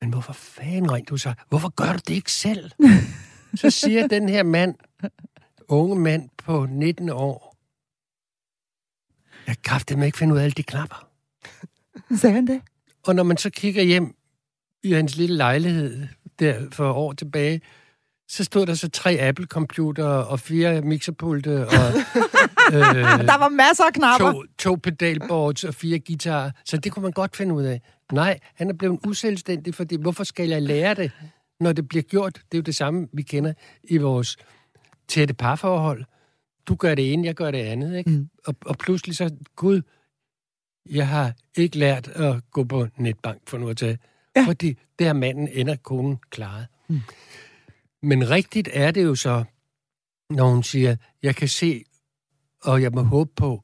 men 0.02 0.10
hvorfor 0.10 0.34
fanden 0.34 0.92
rent 0.92 1.10
du 1.10 1.18
så? 1.18 1.34
Hvorfor 1.50 1.70
gør 1.70 1.92
du 1.94 2.00
det 2.08 2.14
ikke 2.14 2.32
selv? 2.32 2.72
så 3.62 3.70
siger 3.70 4.08
den 4.08 4.30
her 4.30 4.44
mand, 4.44 4.76
unge 5.68 5.96
mand 5.96 6.30
på 6.38 6.66
19 6.66 7.10
år, 7.10 7.58
jeg 9.48 9.56
kan 9.62 10.04
ikke 10.04 10.18
finde 10.18 10.34
ud 10.34 10.40
af 10.40 10.44
alle 10.44 10.54
de 10.54 10.64
knapper. 10.64 11.07
Sagde 12.16 12.36
han 12.36 12.48
det? 12.48 12.62
Og 13.08 13.16
når 13.16 13.24
man 13.24 13.38
så 13.38 13.50
kigger 13.50 13.84
hjem 13.84 14.16
i 14.84 14.92
hans 14.92 15.16
lille 15.16 15.36
lejlighed 15.36 16.08
der 16.40 16.70
for 16.72 16.94
år 16.94 17.14
tilbage, 17.14 17.62
så 18.30 18.44
stod 18.44 18.66
der 18.66 18.74
så 18.74 18.90
tre 18.90 19.18
Apple-computer 19.20 20.06
og 20.06 20.40
fire 20.40 20.82
mixerpulte 20.82 21.68
og... 21.68 21.74
øh, 22.74 22.84
der 23.04 23.38
var 23.38 23.50
masser 23.50 23.84
af 23.84 23.94
knapper. 23.94 24.32
To, 24.32 24.44
to 24.58 24.76
pedalboards 24.76 25.64
og 25.64 25.74
fire 25.74 26.00
guitarer. 26.00 26.52
Så 26.66 26.78
det 26.78 26.92
kunne 26.92 27.04
man 27.04 27.12
godt 27.12 27.36
finde 27.36 27.56
ud 27.56 27.64
af. 27.64 27.82
Nej, 28.12 28.40
han 28.56 28.70
er 28.70 28.74
blevet 28.74 29.00
uselvstændig, 29.08 29.76
fordi 29.76 29.96
hvorfor 29.96 30.24
skal 30.24 30.50
jeg 30.50 30.62
lære 30.62 30.94
det, 30.94 31.12
når 31.60 31.74
det 31.74 31.88
bliver 31.88 32.04
gjort? 32.04 32.34
Det 32.34 32.54
er 32.54 32.58
jo 32.58 32.62
det 32.62 32.76
samme, 32.76 33.08
vi 33.14 33.22
kender 33.22 33.54
i 33.84 33.98
vores 33.98 34.38
tætte 35.08 35.34
parforhold. 35.34 36.04
Du 36.68 36.76
gør 36.76 36.96
det 36.96 37.14
ene, 37.14 37.26
jeg 37.26 37.36
gør 37.36 37.52
det 37.52 37.58
andet. 37.58 37.98
Ikke? 37.98 38.10
Mm. 38.10 38.30
Og, 38.46 38.56
og 38.66 38.78
pludselig 38.78 39.16
så, 39.16 39.30
gud, 39.56 39.82
jeg 40.90 41.08
har 41.08 41.34
ikke 41.58 41.78
lært 41.78 42.08
at 42.08 42.52
gå 42.52 42.64
på 42.64 42.88
netbank 42.98 43.42
for 43.48 43.58
nu 43.58 43.70
at 43.70 43.78
tage. 43.78 44.00
Ja. 44.36 44.46
Fordi 44.48 44.78
det 45.00 45.08
har 45.08 45.14
manden 45.14 45.48
ender 45.48 45.76
konen 45.76 46.18
klaret. 46.30 46.68
Mm. 46.88 47.00
Men 48.02 48.30
rigtigt 48.30 48.70
er 48.74 48.92
det 48.92 49.04
jo 49.04 49.16
så, 49.16 49.44
når 50.30 50.50
hun 50.50 50.64
siger, 50.64 50.96
jeg 51.24 51.36
kan 51.36 51.48
se, 51.48 51.84
og 52.64 52.82
jeg 52.82 52.92
må 52.92 53.02
håbe 53.02 53.32
på, 53.36 53.64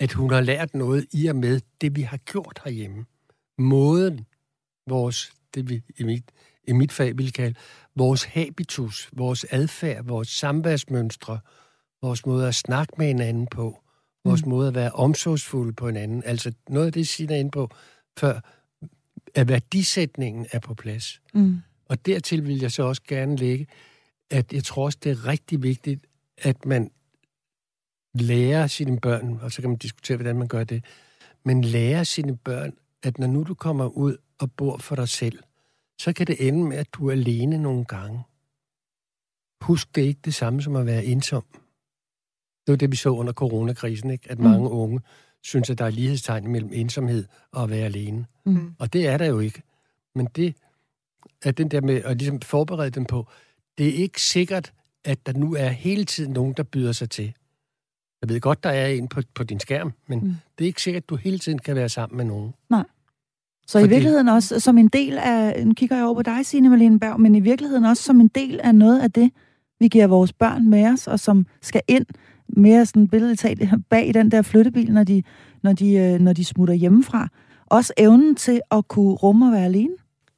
at 0.00 0.12
hun 0.12 0.32
har 0.32 0.40
lært 0.40 0.74
noget 0.74 1.06
i 1.12 1.26
og 1.26 1.36
med 1.36 1.60
det, 1.80 1.96
vi 1.96 2.02
har 2.02 2.16
gjort 2.16 2.60
herhjemme. 2.64 3.04
Måden, 3.58 4.26
vores, 4.86 5.32
det 5.54 5.68
vi 5.68 5.82
i 5.98 6.02
mit, 6.02 6.32
i 6.68 6.72
mit 6.72 6.92
fag 6.92 7.18
vil 7.18 7.32
kalde, 7.32 7.54
vores 7.96 8.24
habitus, 8.24 9.10
vores 9.12 9.46
adfærd, 9.50 10.04
vores 10.04 10.28
samværsmønstre, 10.28 11.40
vores 12.02 12.26
måde 12.26 12.48
at 12.48 12.54
snakke 12.54 12.92
med 12.98 13.06
hinanden 13.06 13.46
på, 13.46 13.82
vores 14.26 14.44
mm. 14.44 14.50
måde 14.50 14.68
at 14.68 14.74
være 14.74 14.90
omsorgsfulde 14.90 15.72
på 15.72 15.86
hinanden. 15.86 16.22
Altså 16.24 16.52
noget 16.68 16.86
af 16.86 16.92
det, 16.92 17.08
Sina 17.08 17.34
er 17.34 17.38
inde 17.38 17.50
på 17.50 17.70
før, 18.18 18.40
at 19.34 19.48
værdisætningen 19.48 20.46
er 20.52 20.58
på 20.58 20.74
plads. 20.74 21.20
Mm. 21.34 21.58
Og 21.84 22.06
dertil 22.06 22.46
vil 22.46 22.60
jeg 22.60 22.72
så 22.72 22.82
også 22.82 23.02
gerne 23.08 23.36
lægge, 23.36 23.66
at 24.30 24.52
jeg 24.52 24.64
tror 24.64 24.84
også, 24.84 24.98
det 25.02 25.10
er 25.10 25.26
rigtig 25.26 25.62
vigtigt, 25.62 26.06
at 26.38 26.66
man 26.66 26.90
lærer 28.14 28.66
sine 28.66 29.00
børn, 29.00 29.38
og 29.42 29.52
så 29.52 29.60
kan 29.60 29.70
man 29.70 29.78
diskutere, 29.78 30.16
hvordan 30.16 30.38
man 30.38 30.48
gør 30.48 30.64
det, 30.64 30.84
men 31.44 31.64
lærer 31.64 32.04
sine 32.04 32.36
børn, 32.36 32.72
at 33.02 33.18
når 33.18 33.26
nu 33.26 33.42
du 33.42 33.54
kommer 33.54 33.86
ud 33.86 34.16
og 34.38 34.52
bor 34.52 34.78
for 34.78 34.96
dig 34.96 35.08
selv, 35.08 35.38
så 36.00 36.12
kan 36.12 36.26
det 36.26 36.48
ende 36.48 36.64
med, 36.64 36.76
at 36.76 36.88
du 36.92 37.08
er 37.08 37.12
alene 37.12 37.58
nogle 37.58 37.84
gange. 37.84 38.22
Husk, 39.60 39.94
det 39.94 40.04
er 40.04 40.08
ikke 40.08 40.20
det 40.24 40.34
samme 40.34 40.62
som 40.62 40.76
at 40.76 40.86
være 40.86 41.04
ensom. 41.04 41.44
Det 42.66 42.72
var 42.72 42.76
det, 42.76 42.90
vi 42.90 42.96
så 42.96 43.08
under 43.08 43.32
coronakrisen, 43.32 44.10
ikke? 44.10 44.30
at 44.30 44.38
mange 44.38 44.68
mm. 44.68 44.74
unge 44.74 45.00
synes, 45.42 45.70
at 45.70 45.78
der 45.78 45.84
er 45.84 45.90
lighedstegn 45.90 46.48
mellem 46.48 46.70
ensomhed 46.72 47.24
og 47.52 47.62
at 47.62 47.70
være 47.70 47.84
alene. 47.84 48.26
Mm. 48.44 48.74
Og 48.78 48.92
det 48.92 49.06
er 49.06 49.18
der 49.18 49.26
jo 49.26 49.38
ikke. 49.38 49.62
Men 50.14 50.28
det 50.36 50.56
er 51.42 51.50
den 51.50 51.68
der 51.68 51.80
med 51.80 52.02
at 52.04 52.18
ligesom 52.18 52.40
forberede 52.40 52.90
dem 52.90 53.04
på, 53.04 53.26
det 53.78 53.88
er 53.88 53.92
ikke 53.92 54.22
sikkert, 54.22 54.72
at 55.04 55.26
der 55.26 55.32
nu 55.32 55.54
er 55.54 55.68
hele 55.68 56.04
tiden 56.04 56.32
nogen, 56.32 56.54
der 56.56 56.62
byder 56.62 56.92
sig 56.92 57.10
til. 57.10 57.32
Jeg 58.22 58.28
ved 58.28 58.40
godt, 58.40 58.64
der 58.64 58.70
er 58.70 58.86
en 58.86 59.08
på, 59.08 59.20
på 59.34 59.44
din 59.44 59.60
skærm, 59.60 59.92
men 60.06 60.18
mm. 60.18 60.34
det 60.58 60.64
er 60.64 60.66
ikke 60.66 60.82
sikkert, 60.82 61.02
at 61.02 61.08
du 61.08 61.16
hele 61.16 61.38
tiden 61.38 61.58
kan 61.58 61.76
være 61.76 61.88
sammen 61.88 62.16
med 62.16 62.24
nogen. 62.24 62.54
Nej. 62.70 62.84
Så 63.66 63.78
Fordi... 63.78 63.86
i 63.86 63.88
virkeligheden 63.88 64.28
også 64.28 64.60
som 64.60 64.78
en 64.78 64.88
del 64.88 65.18
af, 65.18 65.66
nu 65.66 65.74
kigger 65.74 65.96
jeg 65.96 66.04
over 66.04 66.14
på 66.14 66.22
dig, 66.22 66.46
Signe 66.46 66.68
Malene 66.68 67.00
Berg, 67.00 67.20
men 67.20 67.34
i 67.34 67.40
virkeligheden 67.40 67.84
også 67.84 68.02
som 68.02 68.20
en 68.20 68.28
del 68.28 68.60
af 68.60 68.74
noget 68.74 69.00
af 69.00 69.12
det, 69.12 69.30
vi 69.80 69.88
giver 69.88 70.06
vores 70.06 70.32
børn 70.32 70.70
med 70.70 70.92
os, 70.92 71.06
og 71.06 71.20
som 71.20 71.46
skal 71.62 71.82
ind 71.88 72.06
mere 72.48 72.86
sådan 72.86 73.08
billedligt 73.08 73.70
bag 73.90 74.14
den 74.14 74.30
der 74.30 74.42
flyttebil, 74.42 74.92
når 74.92 75.04
de, 75.04 75.22
når, 75.62 75.72
de, 75.72 75.94
øh, 75.94 76.20
når 76.20 76.32
de 76.32 76.44
smutter 76.44 76.74
hjemmefra. 76.74 77.28
Også 77.66 77.92
evnen 77.96 78.34
til 78.34 78.60
at 78.70 78.88
kunne 78.88 79.14
rumme 79.14 79.46
og 79.46 79.52
være 79.52 79.64
alene. 79.64 79.94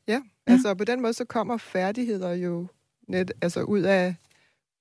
Ja, 0.09 0.13
ja. 0.13 0.53
altså 0.53 0.75
på 0.75 0.85
den 0.85 1.03
måde 1.03 1.13
så 1.13 1.25
kommer 1.25 1.57
færdigheder 1.57 2.33
jo 2.33 2.67
net, 3.09 3.33
altså 3.43 3.63
ud 3.63 3.81
af, 3.81 4.15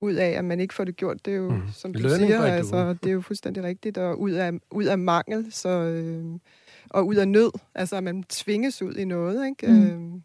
ud 0.00 0.14
af, 0.14 0.28
at 0.28 0.44
man 0.44 0.60
ikke 0.60 0.74
får 0.74 0.84
det 0.84 0.96
gjort. 0.96 1.24
Det 1.24 1.32
er 1.32 1.36
jo, 1.36 1.50
mm. 1.50 1.62
som 1.72 1.94
du 1.94 1.98
Learning 1.98 2.28
siger, 2.28 2.42
altså, 2.42 2.88
det 3.02 3.08
er 3.08 3.12
jo 3.12 3.20
fuldstændig 3.20 3.62
rigtigt, 3.62 3.98
og 3.98 4.20
ud 4.20 4.30
af, 4.30 4.52
ud 4.70 4.84
af 4.84 4.98
mangel, 4.98 5.52
så, 5.52 5.68
øh, 5.68 6.24
og 6.90 7.06
ud 7.06 7.14
af 7.14 7.28
nød, 7.28 7.50
altså 7.74 7.96
at 7.96 8.04
man 8.04 8.22
tvinges 8.22 8.82
ud 8.82 8.94
i 8.94 9.04
noget, 9.04 9.46
ikke? 9.46 9.66
Mm. 9.66 10.14
Øh, 10.14 10.20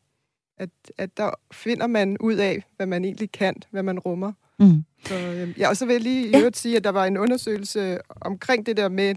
at, 0.58 0.70
at 0.98 1.18
der 1.18 1.30
finder 1.52 1.88
man 1.88 2.18
ud 2.18 2.36
af, 2.36 2.64
hvad 2.78 2.86
man 2.86 3.06
egentlig 3.06 3.32
kan, 3.32 3.56
hvad 3.72 3.84
man 3.84 4.00
rummer. 4.00 4.32
Mm. 4.60 4.84
Så, 5.06 5.16
øh, 5.16 5.60
ja, 5.60 5.70
og 5.70 5.78
så 5.78 5.86
vil 5.86 5.94
jeg 5.94 6.02
lige 6.02 6.40
ja. 6.40 6.50
sige, 6.54 6.78
at 6.78 6.84
der 6.84 6.90
var 6.90 7.06
en 7.06 7.18
undersøgelse 7.18 7.98
omkring 8.22 8.66
det 8.66 8.78
der 8.78 8.90
med, 8.90 9.16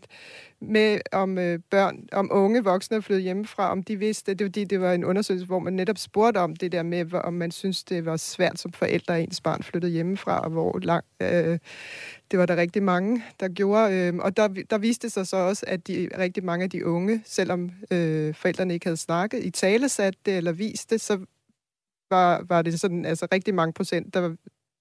med 0.61 1.01
om 1.13 1.39
øh, 1.39 1.59
børn, 1.71 2.09
om 2.13 2.29
unge 2.33 2.65
voksne 2.65 2.97
er 2.97 3.01
flyttet 3.01 3.23
hjemmefra, 3.23 3.71
om 3.71 3.83
de 3.83 3.97
vidste, 3.97 4.35
det 4.35 4.45
var, 4.45 4.49
fordi 4.49 4.65
det 4.65 4.81
var 4.81 4.93
en 4.93 5.05
undersøgelse, 5.05 5.47
hvor 5.47 5.59
man 5.59 5.73
netop 5.73 5.99
spurgte 5.99 6.39
om 6.39 6.57
det 6.57 6.73
der 6.73 6.83
med, 6.83 7.15
om 7.15 7.35
man 7.35 7.51
synes, 7.51 7.85
det 7.85 8.05
var 8.05 8.17
svært 8.17 8.59
som 8.59 8.73
forældre, 8.73 9.17
at 9.17 9.23
ens 9.23 9.41
barn 9.41 9.63
flyttede 9.63 9.93
hjemmefra, 9.93 10.41
og 10.41 10.51
hvor 10.51 10.79
lang, 10.83 11.05
øh, 11.21 11.59
det 12.31 12.39
var 12.39 12.47
der 12.47 12.57
rigtig 12.57 12.83
mange, 12.83 13.25
der 13.41 13.49
gjorde. 13.49 13.95
Øh, 13.95 14.15
og 14.15 14.37
der, 14.37 14.49
der 14.49 14.79
viste 14.79 15.11
sig 15.11 15.27
så 15.27 15.37
også, 15.37 15.65
at 15.69 15.87
de, 15.87 16.09
rigtig 16.19 16.45
mange 16.45 16.65
af 16.65 16.71
de 16.71 16.87
unge, 16.87 17.23
selvom 17.25 17.71
øh, 17.91 18.35
forældrene 18.35 18.75
ikke 18.75 18.87
havde 18.87 18.97
snakket, 18.97 19.45
i 19.45 19.51
tale 19.51 19.89
sat 19.89 20.15
det 20.27 20.37
eller 20.37 20.53
vist 20.53 20.91
det, 20.91 21.01
så 21.01 21.19
var, 22.11 22.45
var 22.49 22.63
det 22.63 22.81
sådan, 22.81 23.05
altså 23.05 23.27
rigtig 23.33 23.55
mange 23.55 23.73
procent, 23.73 24.15
der 24.15 24.37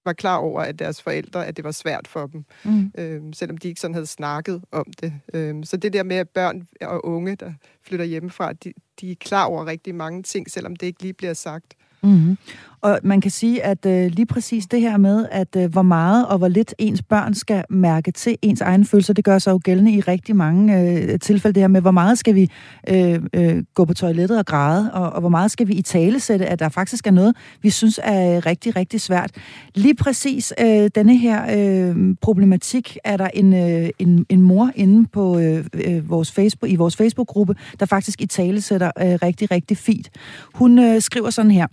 var 0.06 0.12
klar 0.12 0.36
over, 0.36 0.60
at 0.60 0.78
deres 0.78 1.02
forældre, 1.02 1.46
at 1.46 1.56
det 1.56 1.64
var 1.64 1.70
svært 1.70 2.08
for 2.08 2.26
dem, 2.26 2.44
mm. 2.64 2.92
øhm, 2.98 3.32
selvom 3.32 3.58
de 3.58 3.68
ikke 3.68 3.80
sådan 3.80 3.94
havde 3.94 4.06
snakket 4.06 4.62
om 4.72 4.84
det. 5.00 5.12
Øhm, 5.34 5.64
så 5.64 5.76
det 5.76 5.92
der 5.92 6.02
med, 6.02 6.16
at 6.16 6.28
børn 6.28 6.68
og 6.80 7.06
unge, 7.06 7.36
der 7.36 7.52
flytter 7.82 8.04
hjemmefra, 8.04 8.52
de, 8.52 8.72
de 9.00 9.10
er 9.10 9.14
klar 9.14 9.44
over 9.44 9.66
rigtig 9.66 9.94
mange 9.94 10.22
ting, 10.22 10.50
selvom 10.50 10.76
det 10.76 10.86
ikke 10.86 11.02
lige 11.02 11.12
bliver 11.12 11.34
sagt. 11.34 11.74
Mm-hmm. 12.02 12.38
Og 12.80 12.98
man 13.02 13.20
kan 13.20 13.30
sige, 13.30 13.64
at 13.64 13.86
øh, 13.86 14.10
lige 14.10 14.26
præcis 14.26 14.66
det 14.66 14.80
her 14.80 14.96
med, 14.96 15.26
at 15.30 15.56
øh, 15.56 15.72
hvor 15.72 15.82
meget 15.82 16.26
og 16.26 16.38
hvor 16.38 16.48
lidt 16.48 16.74
ens 16.78 17.02
børn 17.02 17.34
skal 17.34 17.64
mærke 17.70 18.10
til 18.10 18.36
ens 18.42 18.60
egen 18.60 18.84
følelser, 18.84 19.14
det 19.14 19.24
gør 19.24 19.38
sig 19.38 19.52
jo 19.52 19.60
gældende 19.64 19.92
i 19.92 20.00
rigtig 20.00 20.36
mange 20.36 20.80
øh, 20.80 21.18
tilfælde. 21.20 21.54
Det 21.54 21.62
her 21.62 21.68
med, 21.68 21.80
hvor 21.80 21.90
meget 21.90 22.18
skal 22.18 22.34
vi 22.34 22.50
øh, 22.88 23.20
øh, 23.32 23.62
gå 23.74 23.84
på 23.84 23.94
toilettet 23.94 24.38
og 24.38 24.46
græde, 24.46 24.92
og, 24.92 25.10
og 25.10 25.20
hvor 25.20 25.28
meget 25.28 25.50
skal 25.50 25.68
vi 25.68 25.72
i 25.72 25.82
tale 25.82 26.20
sætte, 26.20 26.46
at 26.46 26.58
der 26.58 26.68
faktisk 26.68 27.06
er 27.06 27.10
noget, 27.10 27.36
vi 27.62 27.70
synes 27.70 28.00
er 28.02 28.36
øh, 28.36 28.42
rigtig, 28.46 28.76
rigtig 28.76 29.00
svært. 29.00 29.30
Lige 29.74 29.94
præcis 29.94 30.52
øh, 30.60 30.90
denne 30.94 31.16
her 31.16 31.42
øh, 31.58 32.14
problematik 32.22 32.98
er 33.04 33.16
der 33.16 33.28
en, 33.34 33.54
øh, 33.54 33.90
en, 33.98 34.26
en 34.28 34.42
mor 34.42 34.70
inde 34.74 35.08
på 35.12 35.38
øh, 35.38 35.64
øh, 35.74 36.10
vores 36.10 36.32
Facebook, 36.32 36.70
i 36.70 36.76
vores 36.76 36.96
Facebook-gruppe, 36.96 37.54
der 37.80 37.86
faktisk 37.86 38.20
i 38.20 38.26
tale 38.26 38.60
sætter 38.60 38.90
øh, 39.00 39.18
rigtig, 39.22 39.50
rigtig 39.50 39.76
fint. 39.76 40.10
Hun 40.54 40.78
øh, 40.78 41.00
skriver 41.00 41.30
sådan 41.30 41.50
her. 41.50 41.66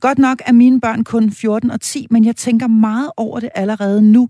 Godt 0.00 0.18
nok 0.18 0.42
er 0.50 0.54
mine 0.54 0.80
børn 0.80 1.04
kun 1.04 1.30
14 1.30 1.70
og 1.70 1.80
10, 1.80 2.06
men 2.10 2.24
jeg 2.24 2.36
tænker 2.36 2.66
meget 2.66 3.10
over 3.16 3.40
det 3.40 3.48
allerede 3.54 4.02
nu, 4.02 4.28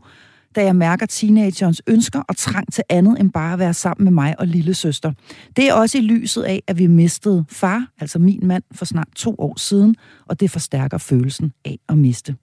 da 0.56 0.64
jeg 0.64 0.76
mærker 0.76 1.06
teenagerens 1.06 1.82
ønsker 1.86 2.22
og 2.28 2.36
trang 2.36 2.72
til 2.72 2.84
andet 2.88 3.20
end 3.20 3.30
bare 3.30 3.52
at 3.52 3.58
være 3.58 3.74
sammen 3.74 4.04
med 4.04 4.12
mig 4.12 4.34
og 4.40 4.46
lille 4.46 4.74
søster. 4.74 5.12
Det 5.56 5.68
er 5.68 5.74
også 5.74 5.98
i 5.98 6.00
lyset 6.00 6.42
af, 6.42 6.62
at 6.66 6.78
vi 6.78 6.86
mistede 6.86 7.44
far, 7.48 7.86
altså 8.00 8.18
min 8.18 8.40
mand, 8.42 8.62
for 8.72 8.84
snart 8.84 9.08
to 9.16 9.34
år 9.38 9.58
siden, 9.58 9.96
og 10.26 10.40
det 10.40 10.50
forstærker 10.50 10.98
følelsen 10.98 11.52
af 11.64 11.78
at 11.88 11.98
miste. 11.98 12.36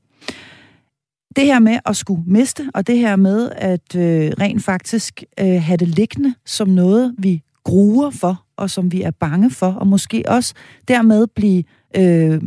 Det 1.35 1.45
her 1.45 1.59
med 1.59 1.79
at 1.85 1.95
skulle 1.95 2.23
miste, 2.27 2.69
og 2.73 2.87
det 2.87 2.97
her 2.97 3.15
med 3.15 3.51
at 3.55 3.95
øh, 3.95 4.31
rent 4.39 4.63
faktisk 4.63 5.23
øh, 5.39 5.61
have 5.61 5.77
det 5.77 5.87
liggende 5.87 6.33
som 6.45 6.67
noget, 6.67 7.15
vi 7.17 7.41
gruer 7.63 8.09
for, 8.09 8.43
og 8.57 8.69
som 8.69 8.91
vi 8.91 9.01
er 9.01 9.11
bange 9.11 9.49
for, 9.49 9.67
og 9.67 9.87
måske 9.87 10.23
også 10.27 10.53
dermed 10.87 11.27
blive 11.27 11.63
øh, 11.97 12.41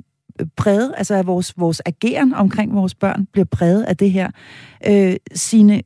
præget, 0.57 0.95
altså 0.97 1.15
at 1.15 1.27
vores, 1.27 1.59
vores 1.59 1.83
ageren 1.87 2.35
omkring 2.35 2.75
vores 2.75 2.95
børn 2.95 3.27
bliver 3.27 3.45
præget 3.45 3.83
af 3.83 3.97
det 3.97 4.11
her. 4.11 4.31
Øh, 4.89 5.17
Signe, 5.35 5.83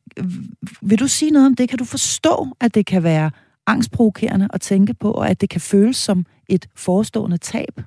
vil 0.82 0.98
du 0.98 1.08
sige 1.08 1.30
noget 1.30 1.46
om 1.46 1.54
det? 1.54 1.68
Kan 1.68 1.78
du 1.78 1.84
forstå, 1.84 2.48
at 2.60 2.74
det 2.74 2.86
kan 2.86 3.02
være 3.02 3.30
angstprovokerende 3.66 4.48
at 4.52 4.60
tænke 4.60 4.94
på, 4.94 5.10
og 5.10 5.30
at 5.30 5.40
det 5.40 5.48
kan 5.50 5.60
føles 5.60 5.96
som 5.96 6.26
et 6.48 6.68
forestående 6.74 7.38
tab? 7.38 7.80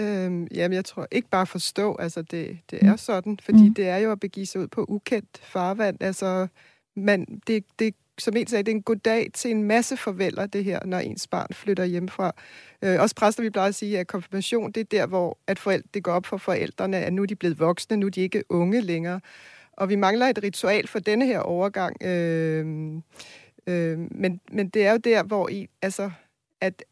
Øhm, 0.00 0.46
jamen, 0.54 0.76
jeg 0.76 0.84
tror 0.84 1.06
ikke 1.12 1.28
bare 1.28 1.46
forstå, 1.46 1.96
altså 1.96 2.22
det, 2.22 2.58
det 2.70 2.84
er 2.84 2.90
mm. 2.90 2.98
sådan, 2.98 3.38
fordi 3.42 3.68
mm. 3.68 3.74
det 3.74 3.88
er 3.88 3.96
jo 3.96 4.12
at 4.12 4.20
begive 4.20 4.46
sig 4.46 4.60
ud 4.60 4.68
på 4.68 4.84
ukendt 4.88 5.40
farvand. 5.42 5.96
Altså, 6.02 6.46
man, 6.96 7.40
det, 7.46 7.64
det 7.78 7.94
som 8.18 8.36
en 8.36 8.46
sagde, 8.46 8.62
det 8.62 8.72
er 8.72 8.76
en 8.76 8.82
god 8.82 8.96
dag 8.96 9.30
til 9.34 9.50
en 9.50 9.62
masse 9.62 9.96
forvælder, 9.96 10.46
det 10.46 10.64
her, 10.64 10.80
når 10.84 10.98
ens 10.98 11.26
barn 11.26 11.48
flytter 11.52 11.84
hjemmefra. 11.84 12.34
Øh, 12.82 13.00
også 13.00 13.14
præster, 13.14 13.42
vi 13.42 13.50
plejer 13.50 13.68
at 13.68 13.74
sige, 13.74 13.98
at 13.98 14.06
konfirmation, 14.06 14.72
det 14.72 14.80
er 14.80 14.84
der, 14.84 15.06
hvor 15.06 15.38
at 15.46 15.58
forældre, 15.58 15.88
det 15.94 16.02
går 16.02 16.12
op 16.12 16.26
for 16.26 16.36
forældrene, 16.36 16.96
at 16.96 17.12
nu 17.12 17.22
er 17.22 17.26
de 17.26 17.36
blevet 17.36 17.58
voksne, 17.58 17.96
nu 17.96 18.06
er 18.06 18.10
de 18.10 18.20
ikke 18.20 18.44
unge 18.48 18.80
længere. 18.80 19.20
Og 19.72 19.88
vi 19.88 19.96
mangler 19.96 20.26
et 20.26 20.42
ritual 20.42 20.88
for 20.88 20.98
denne 20.98 21.26
her 21.26 21.38
overgang. 21.38 22.02
Øh, 22.02 22.66
øh, 23.66 23.98
men, 23.98 24.40
men 24.52 24.68
det 24.68 24.86
er 24.86 24.92
jo 24.92 24.96
der, 24.96 25.22
hvor 25.22 25.48
I, 25.48 25.68
altså, 25.82 26.10
at, 26.60 26.84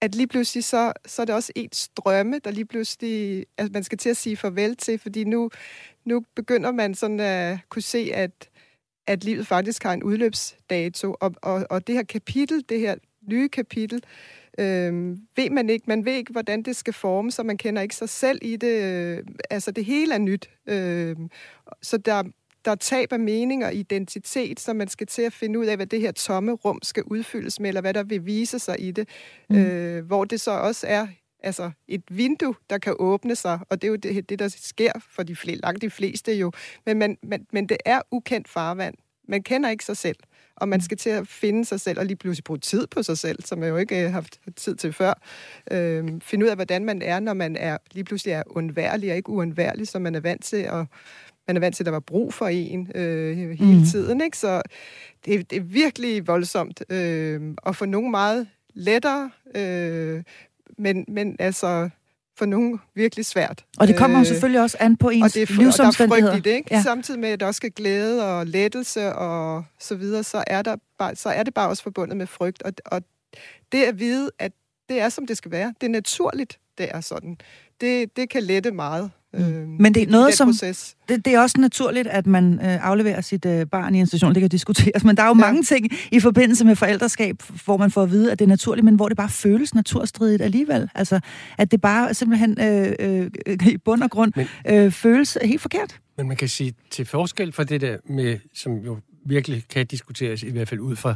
at 0.00 0.14
lige 0.14 0.26
pludselig, 0.26 0.64
så, 0.64 0.92
så 1.06 1.22
er 1.22 1.26
det 1.26 1.34
også 1.34 1.52
et 1.56 1.74
strømme, 1.74 2.38
der 2.38 2.50
lige 2.50 2.66
pludselig, 2.66 3.46
at 3.56 3.72
man 3.72 3.84
skal 3.84 3.98
til 3.98 4.10
at 4.10 4.16
sige 4.16 4.36
farvel 4.36 4.76
til, 4.76 4.98
fordi 4.98 5.24
nu, 5.24 5.50
nu 6.04 6.24
begynder 6.34 6.72
man 6.72 6.94
sådan 6.94 7.20
at 7.20 7.58
kunne 7.68 7.82
se, 7.82 8.10
at 8.14 8.48
at 9.08 9.24
livet 9.24 9.46
faktisk 9.46 9.82
har 9.82 9.92
en 9.92 10.02
udløbsdato, 10.02 11.14
og, 11.20 11.34
og, 11.42 11.66
og 11.70 11.86
det 11.86 11.94
her 11.94 12.02
kapitel, 12.02 12.64
det 12.68 12.80
her 12.80 12.94
nye 13.28 13.48
kapitel, 13.48 14.02
øh, 14.58 15.16
ved 15.36 15.50
man 15.50 15.70
ikke. 15.70 15.84
Man 15.88 16.04
ved 16.04 16.12
ikke, 16.12 16.32
hvordan 16.32 16.62
det 16.62 16.76
skal 16.76 16.92
forme, 16.92 17.30
så 17.30 17.42
man 17.42 17.56
kender 17.56 17.82
ikke 17.82 17.94
sig 17.94 18.08
selv 18.08 18.38
i 18.42 18.56
det. 18.56 18.82
Øh, 18.82 19.24
altså, 19.50 19.70
det 19.70 19.84
hele 19.84 20.14
er 20.14 20.18
nyt. 20.18 20.50
Øh, 20.66 21.16
så 21.82 21.96
der, 21.96 22.22
der 22.64 22.70
er 22.70 22.74
tab 22.74 23.12
af 23.12 23.20
mening 23.20 23.64
og 23.64 23.74
identitet, 23.74 24.60
så 24.60 24.72
man 24.72 24.88
skal 24.88 25.06
til 25.06 25.22
at 25.22 25.32
finde 25.32 25.58
ud 25.58 25.66
af, 25.66 25.76
hvad 25.76 25.86
det 25.86 26.00
her 26.00 26.12
tomme 26.12 26.52
rum 26.52 26.78
skal 26.82 27.02
udfyldes 27.02 27.60
med, 27.60 27.68
eller 27.68 27.80
hvad 27.80 27.94
der 27.94 28.02
vil 28.02 28.26
vise 28.26 28.58
sig 28.58 28.76
i 28.78 28.90
det. 28.90 29.08
Mm. 29.50 29.56
Øh, 29.56 30.04
hvor 30.06 30.24
det 30.24 30.40
så 30.40 30.50
også 30.50 30.86
er 30.86 31.06
altså 31.42 31.70
et 31.88 32.02
vindue, 32.10 32.54
der 32.70 32.78
kan 32.78 32.96
åbne 32.98 33.36
sig, 33.36 33.58
og 33.70 33.82
det 33.82 33.88
er 33.88 33.90
jo 33.90 33.96
det, 33.96 34.28
det 34.28 34.38
der 34.38 34.48
sker 34.48 34.92
for 35.10 35.22
de 35.22 35.36
fleste, 35.36 35.62
langt 35.62 35.82
de 35.82 35.90
fleste 35.90 36.32
jo. 36.34 36.52
Men, 36.86 36.98
man, 36.98 37.18
man, 37.22 37.46
men 37.52 37.68
det 37.68 37.76
er 37.84 38.00
ukendt 38.10 38.48
farvand. 38.48 38.94
Man 39.28 39.42
kender 39.42 39.70
ikke 39.70 39.84
sig 39.84 39.96
selv, 39.96 40.16
og 40.56 40.68
man 40.68 40.80
skal 40.80 40.96
til 40.96 41.10
at 41.10 41.28
finde 41.28 41.64
sig 41.64 41.80
selv, 41.80 41.98
og 41.98 42.06
lige 42.06 42.16
pludselig 42.16 42.44
bruge 42.44 42.58
tid 42.58 42.86
på 42.86 43.02
sig 43.02 43.18
selv, 43.18 43.42
som 43.44 43.62
jeg 43.62 43.68
jo 43.68 43.76
ikke 43.76 43.96
har 43.96 44.06
øh, 44.06 44.12
haft 44.12 44.40
tid 44.56 44.76
til 44.76 44.92
før. 44.92 45.14
Øhm, 45.70 46.20
finde 46.20 46.44
ud 46.44 46.50
af, 46.50 46.56
hvordan 46.56 46.84
man 46.84 47.02
er, 47.02 47.20
når 47.20 47.34
man 47.34 47.56
er 47.56 47.78
lige 47.92 48.04
pludselig 48.04 48.32
er 48.32 48.42
undværlig 48.46 49.10
og 49.10 49.16
ikke 49.16 49.30
uundværlig, 49.30 49.88
som 49.88 50.02
man 50.02 50.14
er 50.14 50.20
vant 50.20 50.44
til, 50.44 50.70
og 50.70 50.86
man 51.46 51.56
er 51.56 51.60
vant 51.60 51.76
til, 51.76 51.82
at 51.82 51.86
der 51.86 51.92
var 51.92 52.00
brug 52.00 52.34
for 52.34 52.46
en 52.46 52.90
øh, 52.94 53.36
hele 53.36 53.78
mm. 53.78 53.84
tiden. 53.84 54.20
Ikke? 54.20 54.38
Så 54.38 54.62
det, 55.24 55.50
det 55.50 55.56
er 55.56 55.60
virkelig 55.60 56.26
voldsomt, 56.26 56.82
øh, 56.92 57.54
og 57.58 57.76
for 57.76 57.86
nogen 57.86 58.10
meget 58.10 58.48
lettere, 58.74 59.30
øh, 59.54 60.22
men, 60.78 61.04
men 61.08 61.36
altså 61.38 61.88
for 62.38 62.46
nogen 62.46 62.80
virkelig 62.94 63.26
svært. 63.26 63.64
Og 63.78 63.88
det 63.88 63.96
kommer 63.96 64.20
øh, 64.20 64.26
selvfølgelig 64.26 64.60
også 64.60 64.76
an 64.80 64.96
på 64.96 65.08
ens 65.08 65.24
og 65.24 65.34
det 65.34 65.42
er, 65.42 65.62
livsomstændigheder. 65.62 66.36
Og 66.36 66.44
der 66.44 66.50
er 66.50 66.56
ikke? 66.56 66.74
Ja. 66.74 66.82
Samtidig 66.82 67.20
med, 67.20 67.28
at 67.28 67.40
der 67.40 67.46
også 67.46 67.56
skal 67.56 67.70
glæde 67.70 68.38
og 68.38 68.46
lettelse 68.46 69.12
og 69.12 69.64
så 69.78 69.94
videre, 69.94 70.24
så 70.24 70.44
er, 70.46 70.62
der 70.62 70.76
bare, 70.98 71.16
så 71.16 71.28
er 71.28 71.42
det 71.42 71.54
bare 71.54 71.68
også 71.68 71.82
forbundet 71.82 72.16
med 72.16 72.26
frygt. 72.26 72.62
Og, 72.62 72.72
og 72.86 73.02
det 73.72 73.84
at 73.84 73.98
vide, 73.98 74.30
at 74.38 74.52
det 74.88 75.00
er, 75.00 75.08
som 75.08 75.26
det 75.26 75.36
skal 75.36 75.50
være, 75.50 75.74
det 75.80 75.86
er 75.86 75.90
naturligt, 75.90 76.58
det 76.78 76.88
er 76.90 77.00
sådan. 77.00 77.38
Det, 77.80 78.16
det 78.16 78.30
kan 78.30 78.42
lette 78.42 78.70
meget. 78.70 79.10
Øh, 79.34 79.42
Men 79.68 79.94
det 79.94 80.02
er 80.02 80.06
noget, 80.06 80.34
som... 80.34 80.52
Det, 81.08 81.24
det 81.24 81.26
er 81.34 81.40
også 81.40 81.60
naturligt, 81.60 82.06
at 82.06 82.26
man 82.26 82.54
øh, 82.54 82.86
afleverer 82.86 83.20
sit 83.20 83.46
øh, 83.46 83.66
barn 83.66 83.94
i 83.94 84.00
institution. 84.00 84.34
Det 84.34 84.40
kan 84.40 84.50
diskuteres. 84.50 85.04
Men 85.04 85.16
der 85.16 85.22
er 85.22 85.26
jo 85.26 85.34
ja. 85.34 85.40
mange 85.40 85.62
ting 85.62 85.88
i 86.12 86.20
forbindelse 86.20 86.64
med 86.64 86.76
forældreskab, 86.76 87.42
hvor 87.64 87.76
man 87.76 87.90
får 87.90 88.02
at 88.02 88.10
vide, 88.10 88.32
at 88.32 88.38
det 88.38 88.44
er 88.44 88.48
naturligt, 88.48 88.84
men 88.84 88.94
hvor 88.94 89.08
det 89.08 89.16
bare 89.16 89.28
føles 89.28 89.74
naturstridigt 89.74 90.42
alligevel. 90.42 90.90
Altså, 90.94 91.20
at 91.58 91.70
det 91.70 91.80
bare 91.80 92.14
simpelthen 92.14 92.60
øh, 92.60 92.94
øh, 93.00 93.30
i 93.72 93.76
bund 93.76 94.02
og 94.02 94.10
grund 94.10 94.32
men, 94.36 94.46
øh, 94.68 94.92
føles 94.92 95.38
helt 95.44 95.60
forkert. 95.60 95.96
Men 96.16 96.28
man 96.28 96.36
kan 96.36 96.48
sige, 96.48 96.74
til 96.90 97.06
forskel 97.06 97.52
fra 97.52 97.64
det 97.64 97.80
der 97.80 97.96
med, 98.04 98.38
som 98.54 98.76
jo 98.76 98.98
virkelig 99.26 99.64
kan 99.70 99.86
diskuteres, 99.86 100.42
i 100.42 100.50
hvert 100.50 100.68
fald 100.68 100.80
ud 100.80 100.96
fra 100.96 101.14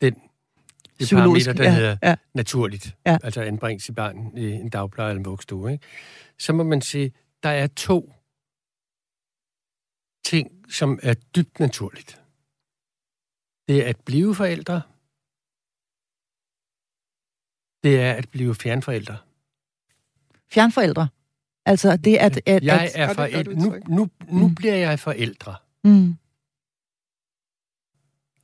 den 0.00 0.14
det 1.00 1.10
parameter, 1.10 1.52
der 1.52 1.64
ja, 1.64 1.74
hedder 1.74 1.96
ja. 2.02 2.14
naturligt. 2.34 2.94
Ja. 3.06 3.16
Altså 3.22 3.40
anbringe 3.40 3.80
sit 3.80 3.94
barn 3.94 4.16
i 4.36 4.50
en 4.50 4.68
dagpleje 4.68 5.10
eller 5.10 5.18
en 5.18 5.24
vuggestue. 5.24 5.72
Ikke? 5.72 5.84
Så 6.38 6.52
må 6.52 6.62
man 6.62 6.80
sige, 6.80 7.12
der 7.42 7.48
er 7.48 7.66
to 7.66 8.12
ting, 10.24 10.72
som 10.72 10.98
er 11.02 11.14
dybt 11.14 11.60
naturligt. 11.60 12.22
Det 13.68 13.84
er 13.84 13.88
at 13.88 14.00
blive 14.00 14.34
forældre. 14.34 14.82
Det 17.82 18.00
er 18.00 18.12
at 18.12 18.28
blive 18.28 18.54
fjernforældre. 18.54 19.18
Fjernforældre? 20.48 21.08
Altså 21.64 21.96
det 21.96 22.16
at... 22.16 22.48
at 22.48 22.64
jeg 22.64 22.90
er 22.94 23.14
forældre. 23.14 23.54
Nu, 23.54 23.78
nu, 23.88 24.10
nu 24.28 24.48
mm. 24.48 24.54
bliver 24.54 24.74
jeg 24.74 24.98
forældre. 24.98 25.56
Mm. 25.84 26.16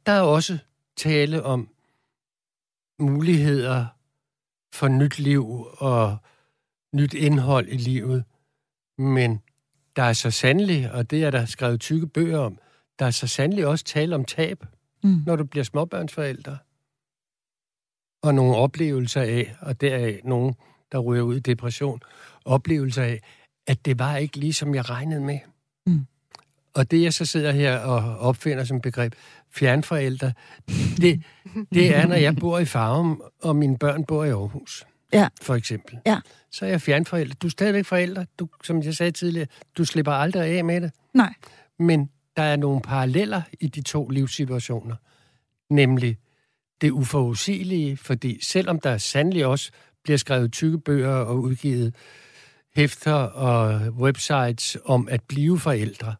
Der 0.06 0.12
er 0.12 0.22
også 0.22 0.58
tale 0.96 1.42
om 1.42 1.68
muligheder 2.98 3.86
for 4.72 4.88
nyt 4.88 5.18
liv 5.18 5.66
og 5.78 6.18
nyt 6.94 7.14
indhold 7.14 7.68
i 7.68 7.76
livet. 7.76 8.24
Men 8.98 9.40
der 9.96 10.02
er 10.02 10.12
så 10.12 10.30
sandelig, 10.30 10.92
og 10.92 11.10
det 11.10 11.24
er 11.24 11.30
der 11.30 11.44
skrevet 11.44 11.80
tykke 11.80 12.06
bøger 12.06 12.38
om, 12.38 12.58
der 12.98 13.06
er 13.06 13.10
så 13.10 13.26
sandelig 13.26 13.66
også 13.66 13.84
tale 13.84 14.14
om 14.14 14.24
tab, 14.24 14.64
mm. 15.04 15.22
når 15.26 15.36
du 15.36 15.44
bliver 15.44 15.64
småbørnsforældre. 15.64 16.58
Og 18.22 18.34
nogle 18.34 18.56
oplevelser 18.56 19.22
af, 19.22 19.56
og 19.60 19.80
deraf 19.80 20.20
nogen, 20.24 20.54
der 20.92 20.98
ryger 20.98 21.22
ud 21.22 21.36
i 21.36 21.40
depression, 21.40 22.00
oplevelser 22.44 23.02
af, 23.02 23.20
at 23.66 23.84
det 23.84 23.98
var 23.98 24.16
ikke 24.16 24.36
lige, 24.36 24.52
som 24.52 24.74
jeg 24.74 24.90
regnede 24.90 25.20
med. 25.20 25.38
Mm. 25.86 26.06
Og 26.74 26.90
det, 26.90 27.02
jeg 27.02 27.12
så 27.12 27.24
sidder 27.24 27.52
her 27.52 27.78
og 27.78 28.18
opfinder 28.18 28.64
som 28.64 28.80
begreb, 28.80 29.14
fjernforældre, 29.50 30.32
det, 30.96 31.22
det 31.74 31.96
er, 31.96 32.06
når 32.06 32.16
jeg 32.16 32.36
bor 32.36 32.58
i 32.58 32.64
Farum, 32.64 33.22
og 33.42 33.56
mine 33.56 33.78
børn 33.78 34.04
bor 34.04 34.24
i 34.24 34.30
Aarhus. 34.30 34.86
Ja. 35.12 35.28
For 35.42 35.54
eksempel. 35.54 35.98
Ja. 36.06 36.20
Så 36.50 36.64
er 36.66 36.70
jeg 36.70 36.80
fjernforældre. 36.80 37.34
Du 37.42 37.46
er 37.46 37.50
stadigvæk 37.50 37.84
forældre. 37.84 38.26
Du, 38.38 38.48
som 38.64 38.82
jeg 38.82 38.94
sagde 38.94 39.12
tidligere, 39.12 39.46
du 39.78 39.84
slipper 39.84 40.12
aldrig 40.12 40.42
af 40.42 40.64
med 40.64 40.80
det. 40.80 40.92
Nej. 41.14 41.34
Men 41.78 42.10
der 42.36 42.42
er 42.42 42.56
nogle 42.56 42.82
paralleller 42.82 43.42
i 43.60 43.68
de 43.68 43.82
to 43.82 44.08
livssituationer. 44.08 44.96
Nemlig 45.70 46.18
det 46.80 46.90
uforudsigelige, 46.90 47.96
fordi 47.96 48.44
selvom 48.44 48.80
der 48.80 48.98
sandelig 48.98 49.46
også 49.46 49.70
bliver 50.04 50.16
skrevet 50.16 50.52
tykke 50.52 50.78
bøger 50.78 51.14
og 51.14 51.38
udgivet 51.38 51.94
hæfter 52.76 53.12
og 53.14 53.80
websites 53.92 54.76
om 54.84 55.08
at 55.10 55.22
blive 55.22 55.58
forældre, 55.58 56.14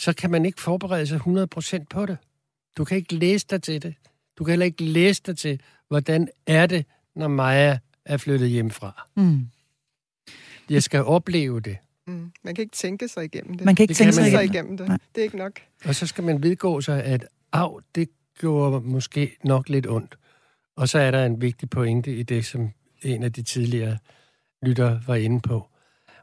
så 0.00 0.12
kan 0.12 0.30
man 0.30 0.46
ikke 0.46 0.60
forberede 0.60 1.06
sig 1.06 1.20
100% 1.80 1.84
på 1.90 2.06
det. 2.06 2.18
Du 2.76 2.84
kan 2.84 2.96
ikke 2.96 3.14
læse 3.14 3.46
dig 3.50 3.62
til 3.62 3.82
det. 3.82 3.94
Du 4.38 4.44
kan 4.44 4.52
heller 4.52 4.66
ikke 4.66 4.84
læse 4.84 5.22
dig 5.26 5.38
til, 5.38 5.60
hvordan 5.88 6.28
er 6.46 6.66
det, 6.66 6.86
når 7.16 7.28
Maja 7.28 7.78
er 8.06 8.16
flyttet 8.16 8.48
hjemmefra. 8.48 9.08
Mm. 9.14 9.48
Jeg 10.70 10.82
skal 10.82 11.04
opleve 11.04 11.60
det. 11.60 11.76
Mm. 12.06 12.32
Man 12.42 12.54
kan 12.54 12.62
ikke 12.62 12.76
tænke 12.76 13.08
sig 13.08 13.24
igennem 13.24 13.54
det. 13.54 13.64
Man 13.64 13.74
kan 13.74 13.84
ikke 13.84 13.90
det 13.90 13.96
tænke 13.96 14.12
sig 14.12 14.26
igennem, 14.26 14.50
igennem 14.50 14.76
det. 14.76 14.88
Nej. 14.88 14.98
Det 15.14 15.20
er 15.20 15.24
ikke 15.24 15.36
nok. 15.36 15.60
Og 15.84 15.94
så 15.94 16.06
skal 16.06 16.24
man 16.24 16.42
vedgå 16.42 16.80
sig, 16.80 17.04
at 17.04 17.26
af, 17.52 17.80
det 17.94 18.08
gjorde 18.38 18.80
måske 18.80 19.36
nok 19.44 19.68
lidt 19.68 19.86
ondt. 19.86 20.18
Og 20.76 20.88
så 20.88 20.98
er 20.98 21.10
der 21.10 21.26
en 21.26 21.40
vigtig 21.40 21.70
pointe 21.70 22.16
i 22.16 22.22
det, 22.22 22.44
som 22.44 22.70
en 23.02 23.22
af 23.22 23.32
de 23.32 23.42
tidligere 23.42 23.98
lytter 24.62 25.00
var 25.06 25.14
inde 25.14 25.40
på. 25.40 25.68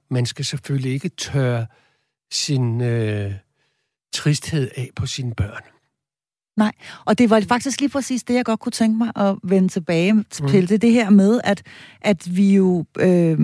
Man 0.09 0.25
skal 0.25 0.45
selvfølgelig 0.45 0.91
ikke 0.91 1.09
tørre 1.09 1.67
sin 2.31 2.81
øh, 2.81 3.33
tristhed 4.13 4.69
af 4.75 4.89
på 4.95 5.05
sine 5.05 5.35
børn. 5.35 5.63
Nej, 6.57 6.71
og 7.05 7.17
det 7.17 7.29
var 7.29 7.41
faktisk 7.49 7.79
lige 7.79 7.89
præcis 7.89 8.23
det, 8.23 8.33
jeg 8.33 8.45
godt 8.45 8.59
kunne 8.59 8.71
tænke 8.71 8.97
mig 8.97 9.11
at 9.15 9.35
vende 9.43 9.67
tilbage 9.67 10.23
til. 10.29 10.43
Mm. 10.43 10.67
Det, 10.67 10.81
det 10.81 10.91
her 10.91 11.09
med, 11.09 11.41
at, 11.43 11.61
at 12.01 12.35
vi 12.35 12.55
jo 12.55 12.85
øh, 12.99 13.39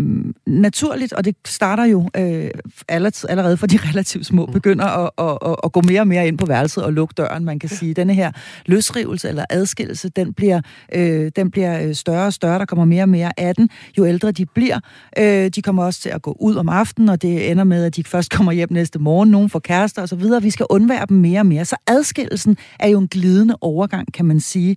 naturligt, 0.46 1.13
og 1.13 1.26
det 1.26 1.36
starter 1.46 1.86
jo 1.86 2.10
øh, 2.17 2.50
allerede 2.89 3.58
for 3.58 3.67
de 3.67 3.78
relativt 3.89 4.26
små, 4.26 4.46
mm. 4.46 4.54
begynder 4.54 4.86
at, 4.86 5.10
at, 5.17 5.38
at, 5.52 5.56
at 5.63 5.72
gå 5.72 5.82
mere 5.82 6.02
og 6.02 6.08
mere 6.08 6.28
ind 6.28 6.38
på 6.38 6.46
værelset 6.46 6.84
og 6.84 6.93
lukke 6.93 7.13
døren, 7.17 7.46
man 7.46 7.60
kan 7.60 7.70
sige. 7.70 7.93
Denne 7.93 8.13
her 8.13 8.32
løsrivelse 8.65 9.30
eller 9.30 9.46
adskillelse, 9.50 10.10
den 10.10 10.34
bliver, 10.34 10.62
øh, 10.96 11.32
den 11.36 11.52
bliver 11.52 11.82
øh, 11.82 11.96
større 11.96 12.26
og 12.26 12.34
større, 12.34 12.60
der 12.60 12.65
kommer 12.65 12.86
mere 12.86 13.04
og 13.04 13.10
mere 13.10 13.32
af 13.39 13.56
den, 13.56 13.70
jo 13.98 14.06
ældre 14.06 14.32
de 14.32 14.46
bliver. 14.46 14.80
Øh, 15.17 15.50
de 15.50 15.62
kommer 15.62 15.84
også 15.84 16.02
til 16.02 16.10
at 16.10 16.22
gå 16.22 16.38
ud 16.39 16.56
om 16.56 16.70
aftenen, 16.70 17.10
og 17.10 17.22
det 17.22 17.52
ender 17.52 17.63
med, 17.63 17.84
at 17.86 17.96
de 17.96 18.04
først 18.04 18.32
kommer 18.32 18.52
hjem 18.52 18.72
næste 18.72 19.00
morgen, 19.00 19.32
nogen 19.32 19.50
får 19.50 19.60
kærester 19.60 20.02
osv. 20.02 20.24
Vi 20.41 20.50
skal 20.50 20.65
undvære 20.70 21.06
dem 21.10 21.17
mere 21.17 21.39
og 21.39 21.46
mere. 21.46 21.65
Så 21.65 21.76
adskillelsen 21.88 22.58
er 22.80 22.88
jo 22.88 22.97
en 23.00 23.08
glidende 23.08 23.58
overgang, 23.62 24.14
kan 24.14 24.26
man 24.26 24.40
sige. 24.40 24.76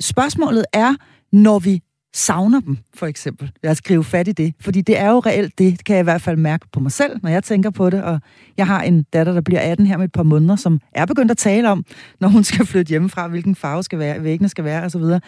Spørgsmålet 0.00 0.64
er, 0.72 0.94
når 1.32 1.58
vi 1.58 1.82
savner 2.14 2.60
dem, 2.60 2.78
for 2.94 3.06
eksempel. 3.06 3.50
Jeg 3.62 3.76
skrive 3.76 4.04
fat 4.04 4.28
i 4.28 4.32
det, 4.32 4.54
fordi 4.60 4.80
det 4.80 4.98
er 4.98 5.10
jo 5.10 5.18
reelt 5.18 5.58
det, 5.58 5.72
det 5.78 5.84
kan 5.84 5.96
jeg 5.96 6.00
i 6.00 6.04
hvert 6.04 6.22
fald 6.22 6.36
mærke 6.36 6.66
på 6.72 6.80
mig 6.80 6.92
selv, 6.92 7.20
når 7.22 7.30
jeg 7.30 7.44
tænker 7.44 7.70
på 7.70 7.90
det, 7.90 8.02
og 8.02 8.20
jeg 8.56 8.66
har 8.66 8.82
en 8.82 9.02
datter, 9.02 9.32
der 9.32 9.40
bliver 9.40 9.60
18 9.60 9.86
her 9.86 9.96
med 9.96 10.04
et 10.04 10.12
par 10.12 10.22
måneder, 10.22 10.56
som 10.56 10.80
er 10.92 11.06
begyndt 11.06 11.30
at 11.30 11.36
tale 11.36 11.70
om, 11.70 11.84
når 12.20 12.28
hun 12.28 12.44
skal 12.44 12.66
flytte 12.66 12.90
hjemmefra, 12.90 13.28
hvilken 13.28 13.54
farve 13.54 13.82
skal 13.82 13.98
være, 13.98 14.22
væggene 14.22 14.48
skal 14.48 14.64
være, 14.64 14.82
osv. 14.84 15.00
Så, 15.00 15.20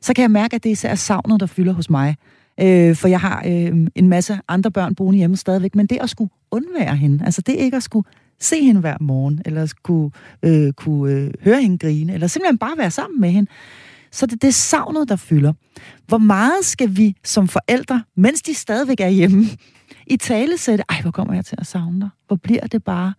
så 0.00 0.14
kan 0.14 0.22
jeg 0.22 0.30
mærke, 0.30 0.56
at 0.56 0.64
det 0.64 0.70
især 0.70 0.94
savnet, 0.94 1.40
der 1.40 1.46
fylder 1.46 1.72
hos 1.72 1.90
mig. 1.90 2.16
Øh, 2.60 2.96
for 2.96 3.08
jeg 3.08 3.20
har 3.20 3.42
øh, 3.46 3.86
en 3.94 4.08
masse 4.08 4.38
andre 4.48 4.70
børn 4.70 4.94
boende 4.94 5.18
hjemme 5.18 5.36
stadigvæk, 5.36 5.74
men 5.74 5.86
det 5.86 5.98
at 6.00 6.10
skulle 6.10 6.30
undvære 6.50 6.96
hende, 6.96 7.24
altså 7.24 7.40
det 7.40 7.52
ikke 7.52 7.76
at 7.76 7.82
skulle 7.82 8.06
se 8.40 8.64
hende 8.64 8.80
hver 8.80 8.96
morgen, 9.00 9.42
eller 9.44 9.72
kunne, 9.82 10.10
øh, 10.42 10.72
kunne 10.72 11.12
øh, 11.12 11.30
høre 11.42 11.62
hende 11.62 11.78
grine, 11.78 12.14
eller 12.14 12.26
simpelthen 12.26 12.58
bare 12.58 12.78
være 12.78 12.90
sammen 12.90 13.20
med 13.20 13.30
hende. 13.30 13.50
Så 14.10 14.26
det, 14.26 14.42
det 14.42 14.48
er 14.48 14.52
savnet, 14.52 15.08
der 15.08 15.16
fylder. 15.16 15.52
Hvor 16.06 16.18
meget 16.18 16.64
skal 16.64 16.96
vi 16.96 17.16
som 17.24 17.48
forældre, 17.48 18.04
mens 18.16 18.42
de 18.42 18.54
stadigvæk 18.54 19.00
er 19.00 19.08
hjemme, 19.08 19.44
i 20.06 20.16
tale 20.16 20.58
sætte, 20.58 20.84
ej, 20.88 21.02
hvor 21.02 21.10
kommer 21.10 21.34
jeg 21.34 21.44
til 21.44 21.56
at 21.58 21.66
savne 21.66 22.00
dig? 22.00 22.08
Hvor 22.26 22.36
bliver 22.36 22.66
det 22.66 22.84
bare, 22.84 23.14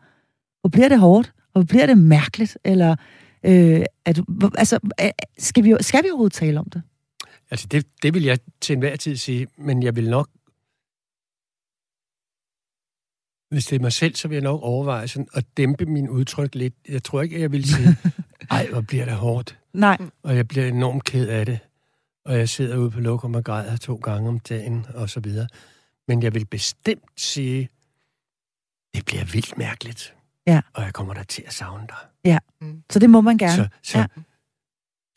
hvor 0.62 0.69
bliver 0.69 0.89
det 0.89 0.99
hårdt? 0.99 1.34
Hvor 1.51 1.63
bliver 1.63 1.86
det 1.86 1.97
mærkeligt? 1.97 2.58
Eller, 2.63 2.95
øh, 3.43 3.82
at, 4.06 4.19
hvor, 4.27 4.51
altså, 4.58 4.80
øh, 5.01 5.10
skal 5.38 5.63
vi, 5.63 5.75
skal 5.82 6.03
vi 6.03 6.10
overhovedet 6.10 6.34
tale 6.34 6.60
om 6.60 6.69
det? 6.69 6.82
Altså, 7.51 7.67
det, 7.71 7.86
det 8.03 8.13
vil 8.13 8.23
jeg 8.23 8.39
til 8.62 8.73
enhver 8.73 8.95
tid 8.95 9.15
sige, 9.15 9.47
men 9.58 9.84
jeg 9.84 9.95
vil 9.95 10.10
nok 10.10 10.30
hvis 13.49 13.65
det 13.65 13.75
er 13.75 13.79
mig 13.79 13.93
selv, 13.93 14.15
så 14.15 14.27
vil 14.27 14.36
jeg 14.36 14.43
nok 14.43 14.62
overveje 14.63 15.07
sådan 15.07 15.27
at 15.33 15.45
dæmpe 15.57 15.86
min 15.86 16.10
udtryk 16.10 16.55
lidt. 16.55 16.73
Jeg 16.89 17.03
tror 17.03 17.21
ikke, 17.21 17.36
at 17.36 17.41
jeg 17.41 17.51
vil 17.51 17.69
sige, 17.69 17.97
ej, 18.51 18.67
hvor 18.71 18.81
bliver 18.81 19.05
det 19.05 19.13
hårdt. 19.13 19.60
Nej. 19.73 19.97
Og 20.23 20.36
jeg 20.36 20.47
bliver 20.47 20.67
enormt 20.67 21.03
ked 21.03 21.27
af 21.27 21.45
det. 21.45 21.60
Og 22.25 22.38
jeg 22.38 22.49
sidder 22.49 22.77
ude 22.77 22.91
på 22.91 22.99
lokum 22.99 23.36
og 23.36 23.43
græder 23.43 23.77
to 23.77 23.95
gange 23.95 24.29
om 24.29 24.39
dagen, 24.39 24.86
og 24.93 25.10
så 25.10 25.19
videre. 25.19 25.47
Men 26.07 26.23
jeg 26.23 26.33
vil 26.33 26.45
bestemt 26.45 27.03
sige, 27.17 27.69
det 28.95 29.05
bliver 29.05 29.23
vildt 29.23 29.57
mærkeligt. 29.57 30.13
Ja. 30.47 30.62
Og 30.73 30.83
jeg 30.83 30.93
kommer 30.93 31.13
der 31.13 31.23
til 31.23 31.43
at 31.47 31.53
savne 31.53 31.88
dig. 31.88 31.97
Ja, 32.25 32.38
mm. 32.62 32.83
så 32.89 32.99
det 32.99 33.10
må 33.10 33.21
man 33.21 33.38
gerne. 33.38 33.55
Så, 33.55 33.67
så, 33.83 33.97
ja. 33.97 34.05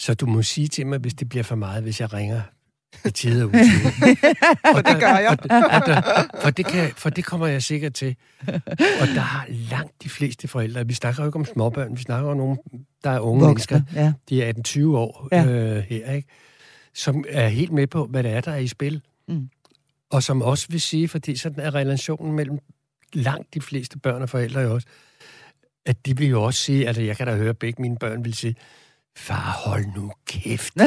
så 0.01 0.15
du 0.15 0.27
må 0.27 0.43
sige 0.43 0.69
til 0.69 0.87
mig, 0.87 0.99
hvis 0.99 1.15
det 1.15 1.29
bliver 1.29 1.43
for 1.43 1.57
meget, 1.57 1.83
hvis 1.83 2.01
jeg 2.01 2.13
ringer 2.13 2.43
i 3.05 3.11
tide 3.11 3.43
og 3.45 3.49
utide. 3.49 4.15
og 4.77 4.87
det 4.87 5.01
gør 5.01 5.17
jeg. 5.17 5.29
Og, 5.31 5.39
og 5.51 5.87
der, 5.87 6.03
for, 6.43 6.51
det 6.51 6.67
kan, 6.67 6.91
for 6.97 7.11
det 7.11 7.25
kommer 7.25 7.47
jeg 7.47 7.63
sikkert 7.63 7.95
til. 7.95 8.17
Og 9.01 9.07
der 9.15 9.21
har 9.21 9.47
langt 9.49 10.03
de 10.03 10.09
fleste 10.09 10.49
forældre, 10.49 10.87
vi 10.87 10.95
snakker 10.95 11.23
jo 11.23 11.29
ikke 11.29 11.39
om 11.39 11.45
småbørn, 11.45 11.97
vi 11.97 12.03
snakker 12.03 12.31
om 12.31 12.37
nogen, 12.37 12.59
der 13.05 13.11
er 13.11 13.21
unge 13.21 13.45
Voksne, 13.45 13.77
mennesker, 13.77 14.03
ja. 14.03 14.13
de 14.29 14.43
er 14.43 14.53
18-20 14.93 14.97
år 14.97 15.29
ja. 15.33 15.47
øh, 15.47 15.83
her, 15.83 16.13
ikke? 16.13 16.29
som 16.95 17.25
er 17.29 17.49
helt 17.49 17.73
med 17.73 17.87
på, 17.87 18.07
hvad 18.07 18.23
det 18.23 18.31
er, 18.33 18.41
der 18.41 18.53
er 18.53 18.59
i 18.59 18.67
spil. 18.67 19.03
Mm. 19.29 19.49
Og 20.11 20.23
som 20.23 20.43
også 20.43 20.67
vil 20.69 20.81
sige, 20.81 21.09
fordi 21.09 21.37
sådan 21.37 21.65
er 21.65 21.75
relationen 21.75 22.33
mellem 22.33 22.59
langt 23.13 23.55
de 23.55 23.61
fleste 23.61 23.99
børn 23.99 24.23
og 24.23 24.29
forældre 24.29 24.61
jo 24.61 24.75
også, 24.75 24.87
at 25.87 26.07
de 26.07 26.17
vil 26.17 26.29
jo 26.29 26.43
også 26.43 26.61
sige, 26.61 26.87
altså 26.87 27.03
jeg 27.03 27.17
kan 27.17 27.27
da 27.27 27.37
høre, 27.37 27.49
at 27.49 27.59
begge 27.59 27.83
mine 27.83 27.97
børn 27.97 28.25
vil 28.25 28.35
sige, 28.35 28.55
far, 29.17 29.61
hold 29.65 29.87
nu 29.97 30.13
kæft. 30.27 30.75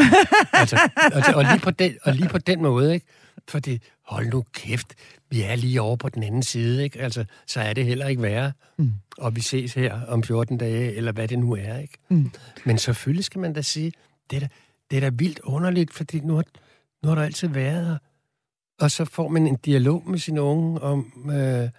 altså, 0.53 0.89
altså, 0.97 1.31
og, 1.36 1.43
lige 1.43 1.59
på 1.59 1.71
den, 1.71 1.93
og 2.03 2.13
lige 2.13 2.29
på 2.29 2.38
den 2.38 2.62
måde, 2.62 2.93
ikke? 2.93 3.05
Fordi, 3.47 3.79
hold 4.05 4.27
nu 4.27 4.43
kæft, 4.53 4.95
vi 5.29 5.41
er 5.41 5.55
lige 5.55 5.81
over 5.81 5.95
på 5.95 6.09
den 6.09 6.23
anden 6.23 6.43
side, 6.43 6.83
ikke? 6.83 6.99
Altså, 6.99 7.25
så 7.47 7.59
er 7.59 7.73
det 7.73 7.86
heller 7.86 8.07
ikke 8.07 8.21
værre. 8.21 8.51
Mm. 8.77 8.93
Og 9.17 9.36
vi 9.36 9.41
ses 9.41 9.73
her 9.73 10.01
om 10.07 10.23
14 10.23 10.57
dage, 10.57 10.93
eller 10.95 11.12
hvad 11.12 11.27
det 11.27 11.39
nu 11.39 11.55
er, 11.55 11.77
ikke? 11.77 11.97
Mm. 12.09 12.31
Men 12.65 12.77
selvfølgelig 12.77 13.25
skal 13.25 13.41
man 13.41 13.53
da 13.53 13.62
sige, 13.62 13.91
det 14.29 14.36
er 14.36 14.39
da, 14.39 14.47
det 14.91 14.97
er 14.97 15.01
da 15.01 15.09
vildt 15.09 15.39
underligt, 15.39 15.93
fordi 15.93 16.19
nu 16.19 16.36
har, 16.36 16.43
nu 17.03 17.09
har 17.09 17.15
der 17.15 17.24
altid 17.24 17.47
været 17.47 17.86
her. 17.86 17.97
Og 18.80 18.91
så 18.91 19.05
får 19.05 19.28
man 19.28 19.47
en 19.47 19.55
dialog 19.55 20.09
med 20.09 20.19
sin 20.19 20.38
unge 20.38 20.82
om, 20.82 21.30
øh, 21.32 21.69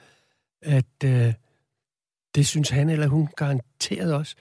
at 0.63 1.05
øh, 1.05 1.33
det 2.35 2.47
synes 2.47 2.71
han 2.71 2.89
eller 2.89 3.07
hun 3.07 3.29
garanteret 3.37 4.15
også. 4.15 4.37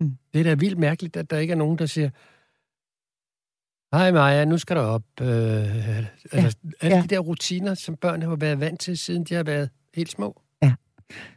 Mm. 0.00 0.16
Det 0.32 0.40
er 0.40 0.44
da 0.44 0.54
vildt 0.54 0.78
mærkeligt, 0.78 1.16
at 1.16 1.30
der 1.30 1.38
ikke 1.38 1.52
er 1.52 1.56
nogen, 1.56 1.78
der 1.78 1.86
siger, 1.86 2.10
hej 3.96 4.12
Maja, 4.12 4.44
nu 4.44 4.58
skal 4.58 4.76
du 4.76 4.80
op. 4.80 5.02
Øh, 5.20 5.28
ja. 5.28 6.04
altså, 6.32 6.58
alle 6.80 6.96
ja. 6.96 7.02
de 7.02 7.08
der 7.08 7.18
rutiner, 7.18 7.74
som 7.74 7.96
børn 7.96 8.22
har 8.22 8.36
været 8.36 8.60
vant 8.60 8.80
til, 8.80 8.98
siden 8.98 9.24
de 9.24 9.34
har 9.34 9.42
været 9.42 9.70
helt 9.94 10.10
små. 10.10 10.42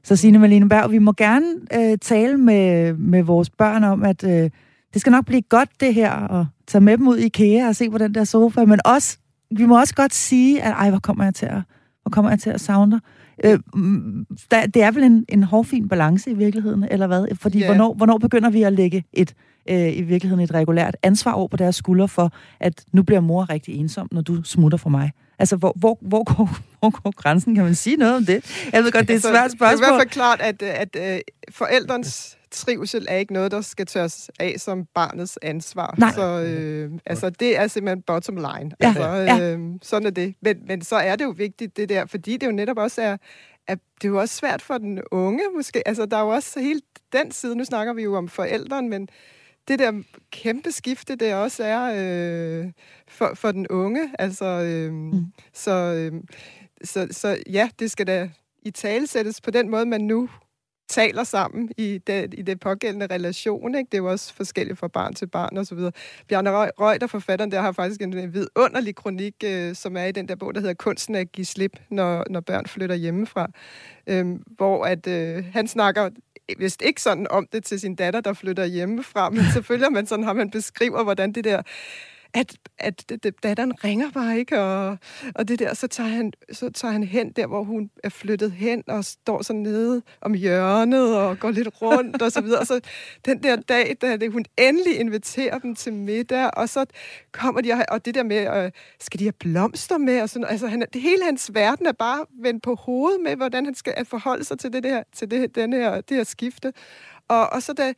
Så 0.03 0.16
Signe 0.16 0.39
Malene 0.39 0.70
Berg, 0.70 0.91
vi 0.91 0.99
må 0.99 1.14
gerne 1.14 1.55
øh, 1.74 1.97
tale 1.97 2.38
med, 2.38 2.93
med 2.93 3.24
vores 3.24 3.49
børn 3.49 3.84
om, 3.84 4.03
at 4.03 4.24
øh, 4.24 4.49
det 4.93 5.01
skal 5.01 5.11
nok 5.11 5.26
blive 5.26 5.41
godt 5.41 5.70
det 5.80 5.93
her, 5.93 6.11
og 6.11 6.47
tage 6.68 6.82
med 6.82 6.97
dem 6.97 7.07
ud 7.07 7.18
i 7.18 7.26
IKEA 7.26 7.68
og 7.68 7.76
se 7.76 7.89
på 7.89 7.97
den 7.97 8.16
der 8.16 8.24
sofa, 8.24 8.66
men 8.66 8.80
også, 8.86 9.18
vi 9.57 9.66
må 9.66 9.80
også 9.80 9.95
godt 9.95 10.14
sige, 10.14 10.61
at 10.61 10.72
ej, 10.72 10.89
hvor 10.89 10.99
kommer 10.99 11.24
jeg 11.24 11.36
til 11.36 11.45
at, 11.45 11.61
hvor 12.01 12.09
kommer 12.11 12.32
jeg 12.32 12.39
til 12.39 12.49
at 12.49 12.61
savne 12.61 12.91
dig. 12.91 12.99
Øh, 13.44 13.60
der, 14.52 14.66
det 14.66 14.84
er 14.84 14.92
vel 14.92 15.04
en, 15.04 15.26
en 15.30 15.44
hårfin 15.44 15.90
balance 15.90 16.30
i 16.30 16.34
virkeligheden, 16.34 16.88
eller 16.92 17.08
hvad? 17.08 17.36
Fordi 17.36 17.60
yeah. 17.60 17.68
hvornår, 17.68 17.94
hvornår 17.94 18.18
begynder 18.18 18.50
vi 18.50 18.64
at 18.64 18.74
lægge 18.74 19.04
et, 19.14 19.34
øh, 19.70 19.98
i 19.98 20.02
virkeligheden 20.02 20.44
et 20.44 20.54
regulært 20.54 20.98
ansvar 21.04 21.32
over 21.32 21.48
på 21.48 21.58
deres 21.58 21.76
skuldre 21.76 22.08
for, 22.08 22.34
at 22.60 22.86
nu 22.92 23.04
bliver 23.04 23.22
mor 23.22 23.50
rigtig 23.50 23.76
ensom, 23.76 24.08
når 24.12 24.22
du 24.22 24.44
smutter 24.44 24.78
fra 24.78 24.90
mig? 24.90 25.12
Altså, 25.40 25.56
hvor, 25.56 25.74
hvor, 25.76 25.98
hvor, 26.02 26.24
går, 26.24 26.58
hvor 26.80 27.02
går 27.02 27.12
grænsen? 27.12 27.56
Kan 27.56 27.64
man 27.64 27.76
sige 27.76 27.96
noget 27.96 28.16
om 28.16 28.26
det? 28.26 28.70
Jeg 28.74 28.84
ved 28.84 28.92
godt, 28.92 29.08
det 29.08 29.14
er 29.14 29.14
et 29.14 29.26
altså, 29.26 29.30
svært 29.30 29.52
spørgsmål. 29.52 29.78
Det 29.78 29.84
er 29.84 29.88
i 29.88 29.96
hvert 29.96 30.02
fald 30.02 30.10
klart, 30.10 30.42
at, 30.42 30.62
at, 30.64 30.96
at 30.96 31.16
øh, 31.16 31.22
forældrens 31.52 32.38
trivsel 32.54 33.06
er 33.10 33.16
ikke 33.16 33.34
noget, 33.34 33.51
der 33.51 33.62
skal 33.62 33.86
tøres 33.86 34.32
af 34.39 34.56
som 34.58 34.86
barnets 34.93 35.39
ansvar. 35.41 35.95
Nej. 35.97 36.12
Så 36.14 36.41
øh, 36.41 36.91
altså, 37.06 37.30
det 37.30 37.58
er 37.58 37.68
simpelthen 37.68 38.01
bottom 38.01 38.36
line. 38.36 38.72
Ja. 38.82 38.88
Altså, 38.88 39.10
øh, 39.10 39.28
ja. 39.28 39.58
Sådan 39.82 40.06
er 40.06 40.12
det. 40.12 40.36
Men, 40.41 40.58
men 40.68 40.82
så 40.82 40.95
er 40.95 41.16
det 41.16 41.26
jo 41.26 41.34
vigtigt, 41.38 41.78
det 41.78 41.89
der, 41.89 42.06
fordi 42.06 42.38
det 42.38 42.47
jo 42.47 42.51
netop 42.51 42.78
også 42.78 43.01
er, 43.01 43.18
at 43.68 43.80
det 44.01 44.08
er 44.08 44.12
jo 44.12 44.20
også 44.20 44.36
svært 44.36 44.62
for 44.62 44.78
den 44.78 45.01
unge, 45.12 45.43
måske. 45.56 45.88
Altså, 45.88 46.06
der 46.06 46.18
er 46.18 46.22
jo 46.22 46.30
også 46.30 46.60
helt 46.60 46.84
den 47.14 47.32
side, 47.32 47.56
nu 47.56 47.66
snakker 47.66 47.93
vi 47.93 48.04
jo 48.04 48.16
om 48.16 48.28
forældrene, 48.28 48.89
men 48.89 49.10
det 49.68 49.80
der 49.80 50.04
kæmpe 50.32 50.72
skifte, 50.72 51.16
det 51.16 51.34
også 51.34 51.64
er 51.64 51.93
øh, 51.95 52.72
for, 53.08 53.32
for 53.36 53.51
den 53.51 53.68
unge. 53.68 54.12
Altså, 54.20 54.45
øh, 54.45 54.93
mm. 54.93 55.26
så, 55.54 55.72
øh, 55.72 56.22
så, 56.84 57.08
så 57.12 57.38
ja, 57.49 57.70
det 57.80 57.91
skal 57.91 58.08
da 58.08 58.30
i 58.62 58.72
tale 58.72 59.08
sættes 59.08 59.41
på 59.41 59.51
den 59.51 59.70
måde, 59.70 59.86
man 59.86 60.01
nu 60.01 60.30
taler 60.88 61.24
sammen 61.24 61.70
i 61.78 62.00
det, 62.08 62.34
i 62.38 62.42
det 62.42 62.60
pågældende 62.60 63.08
relation. 63.08 63.76
Ikke? 63.76 63.88
Det 63.92 63.98
er 63.98 64.02
jo 64.02 64.12
også 64.12 64.34
forskelligt 64.34 64.80
fra 64.80 64.88
barn 64.88 65.14
til 65.14 65.28
barn 65.28 65.58
osv. 65.58 65.78
Bjarne 66.28 66.50
Reuter, 66.52 67.08
forfatteren, 67.08 67.52
der 67.52 67.62
har 67.62 67.72
faktisk 67.72 68.02
en, 68.02 68.18
en 68.18 68.34
vidunderlig 68.34 68.96
kronik, 68.96 69.34
øh, 69.44 69.76
som 69.76 69.98
er 69.98 70.04
i 70.06 70.12
den 70.12 70.28
der 70.28 70.36
bog, 70.36 70.56
der 70.56 70.62
hedder 70.62 70.74
Kunsten 70.74 71.16
at 71.16 71.32
give 71.32 71.46
slip, 71.46 71.80
når, 71.90 72.26
når 72.30 72.40
børn 72.40 72.66
flytter 72.66 72.96
hjemmefra. 72.96 73.52
Øh, 74.08 74.26
hvor 74.46 74.86
at 74.86 75.08
øh, 75.08 75.46
han 75.54 75.68
snakker 75.68 76.10
vist 76.58 76.82
ikke 76.82 77.02
sådan 77.02 77.28
om 77.30 77.48
det 77.54 77.64
til 77.64 77.80
sin 77.80 77.96
datter, 77.96 78.22
der 78.22 78.34
flytter 78.34 78.66
hjemmefra, 78.66 79.30
men 79.30 79.44
selvfølgelig 79.54 79.92
man 79.92 80.06
sådan 80.06 80.26
har 80.26 80.34
man 80.34 80.50
beskriver, 80.52 81.04
hvordan 81.04 81.32
det 81.32 81.44
der 81.44 81.62
at, 82.34 82.56
at 82.78 83.12
datteren 83.44 83.84
ringer 83.84 84.12
bare 84.12 84.38
ikke, 84.38 84.60
og, 84.60 84.98
og 85.36 85.48
det 85.48 85.60
der, 85.60 85.74
så 85.74 85.88
tager, 85.88 86.10
han, 86.10 86.34
så 86.52 86.70
tager 86.70 86.92
han 86.92 87.04
hen 87.04 87.32
der, 87.32 87.48
hvor 87.48 87.64
hun 87.64 87.90
er 88.04 88.10
flyttet 88.10 88.52
hen, 88.52 88.84
og 88.88 89.06
står 89.06 89.42
så 89.42 89.54
nede 89.54 90.02
om 90.22 90.34
hjørnet, 90.34 91.18
og 91.18 91.40
går 91.40 91.52
lidt 91.52 91.70
rundt, 91.82 92.22
og 92.22 92.32
så 92.32 92.42
videre. 92.42 92.66
Så 92.66 92.80
den 93.26 93.44
der 93.44 93.56
dag, 93.56 93.98
da 94.02 94.18
det, 94.18 94.32
hun 94.32 94.46
endelig 94.58 95.00
inviterer 95.00 95.60
dem 95.60 95.76
til 95.76 95.94
middag, 95.94 96.50
og 96.58 96.70
så 96.70 96.86
kommer 97.32 97.62
de, 97.62 97.86
og 97.90 98.06
det 98.06 98.16
der 98.16 98.24
med, 98.24 98.66
øh, 98.66 98.72
skal 99.00 99.20
de 99.20 99.24
have 99.24 99.34
blomster 99.40 99.98
med, 99.98 100.22
og 100.22 100.30
sådan, 100.30 100.48
altså 100.48 100.68
han, 100.68 100.86
det 100.94 101.02
hele 101.02 101.24
hans 101.24 101.52
verden 101.54 101.86
er 101.86 101.92
bare 101.92 102.26
vendt 102.42 102.64
på 102.64 102.76
hovedet 102.76 103.22
med, 103.22 103.36
hvordan 103.36 103.66
han 103.66 103.76
skal 103.76 104.06
forholde 104.06 104.44
sig 104.44 104.60
til 104.60 104.74
det 104.74 104.84
der, 104.84 105.04
til 105.16 105.32
det, 105.32 105.56
den 105.56 105.74
her, 105.74 106.02
det 106.02 106.18
her 106.18 106.24
skifte. 106.24 106.74
Og, 107.30 107.53
og 107.53 107.63
så 107.63 107.74
da 107.74 107.93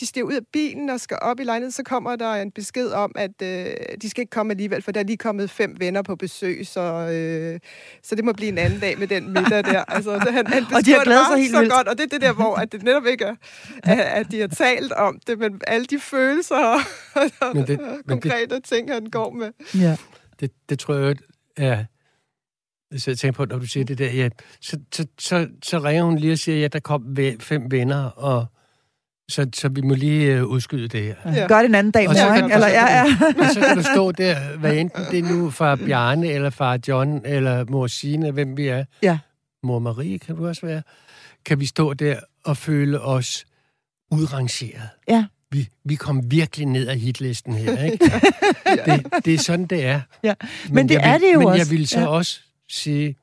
de 0.00 0.06
stiger 0.06 0.24
ud 0.24 0.32
af 0.32 0.40
bilen 0.52 0.90
og 0.90 1.00
skal 1.00 1.18
op 1.22 1.40
i 1.40 1.44
lejligheden, 1.44 1.72
så 1.72 1.82
kommer 1.82 2.16
der 2.16 2.32
en 2.32 2.50
besked 2.50 2.90
om, 2.90 3.12
at 3.16 3.42
øh, 3.42 3.66
de 4.02 4.10
skal 4.10 4.22
ikke 4.22 4.30
komme 4.30 4.50
alligevel, 4.52 4.82
for 4.82 4.92
der 4.92 5.00
er 5.00 5.04
lige 5.04 5.16
kommet 5.16 5.50
fem 5.50 5.76
venner 5.78 6.02
på 6.02 6.16
besøg, 6.16 6.66
så, 6.66 6.80
øh, 6.80 7.60
så 8.02 8.14
det 8.14 8.24
må 8.24 8.32
blive 8.32 8.48
en 8.48 8.58
anden 8.58 8.80
dag 8.80 8.98
med 8.98 9.06
den 9.06 9.26
middag 9.26 9.64
der. 9.64 9.84
Altså, 10.00 10.18
det, 10.18 10.32
han, 10.32 10.46
han 10.46 10.64
og 10.74 10.84
de 10.84 10.92
har 10.92 11.04
glædet 11.04 11.26
sig 11.26 11.38
helt 11.38 11.50
så 11.50 11.58
vildt. 11.60 11.72
godt, 11.72 11.88
og 11.88 11.98
det 11.98 12.04
er 12.04 12.08
det 12.08 12.20
der, 12.20 12.32
hvor 12.32 12.56
at 12.56 12.72
det 12.72 12.82
netop 12.82 13.06
ikke 13.06 13.24
er, 13.24 13.34
at, 13.82 13.98
at 13.98 14.30
de 14.30 14.40
har 14.40 14.48
talt 14.48 14.92
om 14.92 15.20
det, 15.26 15.38
men 15.38 15.60
alle 15.66 15.86
de 15.86 15.98
følelser 15.98 16.56
og, 16.56 16.80
men 17.54 17.66
det, 17.66 17.80
konkrete 18.08 18.46
men 18.46 18.50
det, 18.50 18.64
ting, 18.64 18.92
han 18.92 19.06
går 19.06 19.30
med. 19.32 19.50
Ja. 19.74 19.96
Det, 20.40 20.50
det 20.68 20.78
tror 20.78 20.94
jeg 20.94 21.16
er 21.56 21.84
hvis 22.90 23.08
jeg 23.08 23.18
tænker 23.18 23.36
på, 23.36 23.44
når 23.44 23.58
du 23.58 23.66
siger 23.66 23.84
det 23.84 23.98
der, 23.98 24.12
ja, 24.12 24.28
så, 24.60 24.78
så, 24.92 25.06
så, 25.18 25.48
så 25.62 25.78
ringer 25.78 26.02
hun 26.02 26.18
lige 26.18 26.32
og 26.32 26.38
siger, 26.38 26.58
ja, 26.58 26.68
der 26.68 26.80
kom 26.80 27.16
fem 27.40 27.70
venner, 27.70 28.04
og 28.04 28.46
så, 29.30 29.46
så 29.54 29.68
vi 29.68 29.80
må 29.80 29.94
lige 29.94 30.36
øh, 30.36 30.44
udskyde 30.44 30.88
det 30.88 31.02
her. 31.02 31.14
Ja. 31.24 31.46
Gør 31.46 31.58
det 31.58 31.64
en 31.64 31.74
anden 31.74 31.90
dag 31.90 32.06
morgen, 32.06 32.52
eller 32.52 32.68
ja, 32.68 32.98
ja. 32.98 33.04
Og 33.44 33.54
så 33.54 33.60
kan 33.60 33.76
du 33.76 33.82
stå 33.82 34.12
der, 34.12 34.56
hvad 34.56 34.76
enten 34.76 35.04
det 35.10 35.18
er 35.18 35.22
nu 35.22 35.50
fra 35.50 35.76
Bjarne, 35.76 36.26
eller 36.26 36.50
fra 36.50 36.78
John, 36.88 37.20
eller 37.24 37.64
mor 37.68 37.86
Signe, 37.86 38.30
hvem 38.30 38.56
vi 38.56 38.68
er. 38.68 38.84
Ja. 39.02 39.18
Mor 39.62 39.78
Marie 39.78 40.18
kan 40.18 40.36
du 40.36 40.46
også 40.46 40.66
være. 40.66 40.82
Kan 41.44 41.60
vi 41.60 41.66
stå 41.66 41.94
der 41.94 42.20
og 42.44 42.56
føle 42.56 43.00
os 43.00 43.46
udrangeret. 44.10 44.88
Ja. 45.08 45.24
Vi, 45.50 45.68
vi 45.84 45.94
kom 45.94 46.30
virkelig 46.30 46.66
ned 46.66 46.88
af 46.88 46.98
hitlisten 46.98 47.54
her, 47.54 47.84
ikke? 47.84 48.04
ja. 48.66 48.96
det, 48.96 49.24
det 49.24 49.34
er 49.34 49.38
sådan, 49.38 49.66
det 49.66 49.84
er. 49.84 50.00
Ja. 50.22 50.34
Men, 50.64 50.74
men 50.74 50.88
det 50.88 50.96
er 50.96 51.12
vil, 51.12 51.20
det 51.20 51.34
jo 51.34 51.38
men 51.38 51.48
også. 51.48 51.58
Men 51.58 51.58
jeg 51.58 51.78
vil 51.78 51.88
så 51.88 52.00
ja. 52.00 52.06
også 52.06 52.40
sige, 52.68 53.16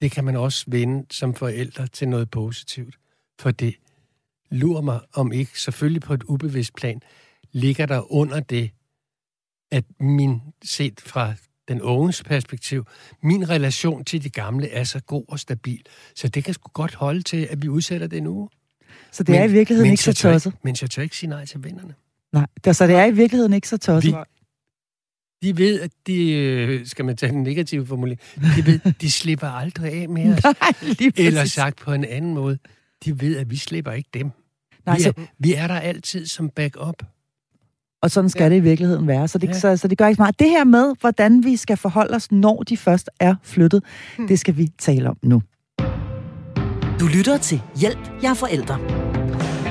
det 0.00 0.10
kan 0.10 0.24
man 0.24 0.36
også 0.36 0.64
vende 0.68 1.06
som 1.10 1.34
forældre 1.34 1.86
til 1.86 2.08
noget 2.08 2.30
positivt. 2.30 2.94
For 3.40 3.50
det, 3.50 3.74
lurer 4.52 4.80
mig 4.80 5.00
om 5.14 5.32
ikke, 5.32 5.60
selvfølgelig 5.60 6.02
på 6.02 6.14
et 6.14 6.22
ubevidst 6.22 6.74
plan, 6.74 7.00
ligger 7.52 7.86
der 7.86 8.12
under 8.12 8.40
det, 8.40 8.70
at 9.70 9.84
min, 10.00 10.40
set 10.64 11.00
fra 11.00 11.34
den 11.68 11.82
unges 11.82 12.22
perspektiv, 12.22 12.86
min 13.22 13.48
relation 13.48 14.04
til 14.04 14.24
de 14.24 14.30
gamle 14.30 14.68
er 14.68 14.84
så 14.84 15.00
god 15.00 15.24
og 15.28 15.38
stabil, 15.38 15.82
så 16.14 16.28
det 16.28 16.44
kan 16.44 16.54
sgu 16.54 16.68
godt 16.72 16.94
holde 16.94 17.22
til, 17.22 17.48
at 17.50 17.62
vi 17.62 17.68
udsætter 17.68 18.06
det 18.06 18.22
nu. 18.22 18.48
Så 19.12 19.22
det 19.22 19.32
men, 19.32 19.40
er 19.40 19.44
i 19.44 19.52
virkeligheden 19.52 19.90
ikke 19.90 20.02
så 20.02 20.12
tosset? 20.12 20.54
Men 20.62 20.76
jeg 20.80 20.90
tør 20.90 21.02
ikke 21.02 21.16
sige 21.16 21.30
nej 21.30 21.46
til 21.46 21.64
vennerne. 21.64 21.94
Nej, 22.32 22.46
det, 22.64 22.76
så 22.76 22.86
det 22.86 22.94
er 22.94 23.04
i 23.04 23.10
virkeligheden 23.10 23.52
ikke 23.52 23.68
så 23.68 23.78
tosset? 23.78 24.12
De, 24.12 24.24
de 25.42 25.58
ved, 25.58 25.80
at 25.80 25.90
de, 26.06 26.32
øh, 26.32 26.86
skal 26.86 27.04
man 27.04 27.16
tage 27.16 27.32
en 27.32 27.42
negativ 27.42 27.86
formulering, 27.86 28.20
de 28.56 28.66
ved, 28.66 28.92
de 29.00 29.10
slipper 29.10 29.48
aldrig 29.48 29.92
af 29.92 30.08
med 30.08 30.32
os. 30.36 30.42
Nej, 30.44 31.10
Eller 31.16 31.44
sagt 31.44 31.76
på 31.76 31.92
en 31.92 32.04
anden 32.04 32.34
måde, 32.34 32.58
de 33.04 33.20
ved, 33.20 33.36
at 33.36 33.50
vi 33.50 33.56
slipper 33.56 33.92
ikke 33.92 34.10
dem. 34.14 34.30
Nej, 34.86 34.96
vi, 34.96 35.02
er, 35.02 35.04
så... 35.04 35.12
vi 35.38 35.54
er 35.54 35.66
der 35.66 35.74
altid 35.80 36.26
som 36.26 36.48
backup. 36.48 37.02
Og 38.02 38.10
sådan 38.10 38.30
skal 38.30 38.42
ja. 38.42 38.50
det 38.50 38.56
i 38.56 38.60
virkeligheden 38.60 39.08
være. 39.08 39.28
Så 39.28 39.38
det, 39.38 39.48
ja. 39.48 39.52
så, 39.52 39.76
så 39.76 39.88
det 39.88 39.98
gør 39.98 40.06
ikke 40.06 40.16
så 40.16 40.22
meget. 40.22 40.38
Det 40.38 40.50
her 40.50 40.64
med, 40.64 40.94
hvordan 41.00 41.44
vi 41.44 41.56
skal 41.56 41.76
forholde 41.76 42.14
os, 42.14 42.32
når 42.32 42.62
de 42.62 42.76
først 42.76 43.10
er 43.20 43.34
flyttet, 43.42 43.84
hmm. 44.16 44.28
det 44.28 44.38
skal 44.38 44.56
vi 44.56 44.68
tale 44.78 45.08
om 45.08 45.16
nu. 45.22 45.42
Du 47.00 47.06
lytter 47.06 47.38
til 47.38 47.62
Hjælp, 47.76 48.10
jeg 48.22 48.30
er 48.30 48.34
forældre. 48.34 48.78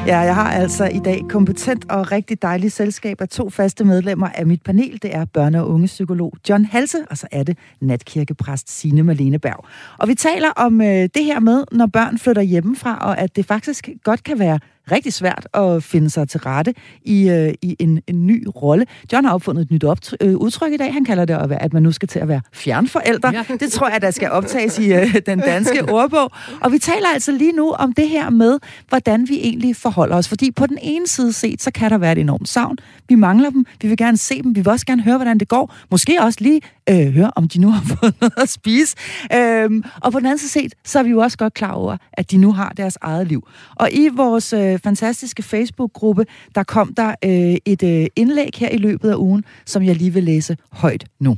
Ja, 0.07 0.20
jeg 0.20 0.36
har 0.36 0.51
altså 0.51 0.86
i 0.86 0.99
dag 0.99 1.22
kompetent 1.30 1.91
og 1.91 2.12
rigtig 2.12 2.41
dejligt 2.41 2.74
selskab 2.74 3.22
af 3.22 3.30
to 3.30 3.49
faste 3.49 3.86
medlemmer 3.86 4.30
af 4.30 4.45
mit 4.45 4.64
panel. 4.64 4.99
Det 5.01 5.16
er 5.16 5.26
børne- 5.38 5.57
og 5.57 5.70
ungepsykolog 5.70 6.34
John 6.49 6.66
Halse, 6.66 6.97
og 7.09 7.18
så 7.18 7.28
er 7.32 7.43
det 7.43 7.57
natkirkepræst 7.82 8.80
Signe 8.80 9.03
Malene 9.03 9.39
Berg. 9.39 9.66
Og 9.97 10.07
vi 10.07 10.16
taler 10.16 10.49
om 10.49 10.82
øh, 10.82 10.88
det 10.88 11.24
her 11.26 11.39
med, 11.39 11.64
når 11.72 11.86
børn 11.86 12.18
flytter 12.18 12.41
hjemmefra, 12.41 12.97
og 12.97 13.20
at 13.20 13.36
det 13.36 13.45
faktisk 13.45 13.89
godt 14.03 14.24
kan 14.24 14.39
være 14.39 14.59
rigtig 14.91 15.13
svært 15.13 15.47
at 15.53 15.84
finde 15.84 16.09
sig 16.09 16.29
til 16.29 16.39
rette 16.39 16.73
i, 17.05 17.29
øh, 17.29 17.53
i 17.61 17.75
en, 17.79 18.01
en 18.07 18.27
ny 18.27 18.47
rolle. 18.55 18.86
John 19.13 19.25
har 19.25 19.34
opfundet 19.34 19.61
et 19.61 19.71
nyt 19.71 19.84
opt- 19.84 20.13
øh, 20.21 20.36
udtryk 20.36 20.73
i 20.73 20.77
dag. 20.77 20.93
Han 20.93 21.05
kalder 21.05 21.25
det, 21.25 21.34
at, 21.34 21.51
at 21.51 21.73
man 21.73 21.84
nu 21.84 21.91
skal 21.91 22.07
til 22.07 22.19
at 22.19 22.27
være 22.27 22.41
fjernforældre. 22.53 23.32
Ja. 23.49 23.55
Det 23.59 23.71
tror 23.71 23.89
jeg, 23.89 24.01
der 24.01 24.11
skal 24.11 24.32
optages 24.32 24.79
i 24.79 24.93
øh, 24.93 25.15
den 25.25 25.39
danske 25.39 25.89
ordbog. 25.99 26.32
Og 26.61 26.71
vi 26.71 26.77
taler 26.79 27.07
altså 27.13 27.32
lige 27.32 27.51
nu 27.51 27.71
om 27.71 27.93
det 27.93 28.09
her 28.09 28.29
med, 28.29 28.59
hvordan 28.89 29.27
vi 29.29 29.39
egentlig 29.39 29.75
forholder 29.75 30.15
os. 30.15 30.27
Fordi 30.27 30.51
på 30.51 30.65
den 30.67 30.77
ene 30.82 31.07
side 31.07 31.34
set, 31.34 31.61
så 31.61 31.71
kan 31.71 31.91
der 31.91 31.97
være 31.97 32.11
et 32.11 32.17
enormt 32.17 32.49
savn. 32.49 32.77
Vi 33.09 33.15
mangler 33.15 33.49
dem. 33.49 33.65
Vi 33.82 33.88
vil 33.88 33.97
gerne 33.97 34.17
se 34.17 34.41
dem. 34.41 34.55
Vi 34.55 34.59
vil 34.59 34.67
også 34.69 34.86
gerne 34.86 35.01
høre, 35.03 35.17
hvordan 35.17 35.38
det 35.38 35.47
går. 35.47 35.73
Måske 35.91 36.17
også 36.21 36.38
lige 36.41 36.61
øh, 36.91 37.13
høre, 37.13 37.31
om 37.35 37.47
de 37.47 37.59
nu 37.59 37.69
har 37.71 37.83
fået 37.95 38.13
noget 38.21 38.33
at 38.37 38.49
spise. 38.49 38.95
Øhm, 39.33 39.83
og 40.01 40.11
på 40.11 40.19
den 40.19 40.25
anden 40.25 40.37
side 40.37 40.51
set, 40.51 40.75
så 40.85 40.99
er 40.99 41.03
vi 41.03 41.09
jo 41.09 41.19
også 41.19 41.37
godt 41.37 41.53
klar 41.53 41.71
over, 41.71 41.97
at 42.13 42.31
de 42.31 42.37
nu 42.37 42.51
har 42.51 42.73
deres 42.77 42.97
eget 43.01 43.27
liv. 43.27 43.47
Og 43.75 43.91
i 43.91 44.09
vores 44.13 44.53
øh, 44.53 44.79
fantastiske 44.79 45.43
Facebook-gruppe, 45.43 46.25
der 46.55 46.63
kom 46.63 46.93
der 46.93 47.15
øh, 47.25 47.57
et 47.65 47.83
øh, 47.83 48.07
indlæg 48.15 48.49
her 48.57 48.69
i 48.69 48.77
løbet 48.77 49.09
af 49.09 49.15
ugen, 49.15 49.43
som 49.65 49.83
jeg 49.83 49.95
lige 49.95 50.13
vil 50.13 50.23
læse 50.23 50.57
højt 50.71 51.05
nu. 51.19 51.37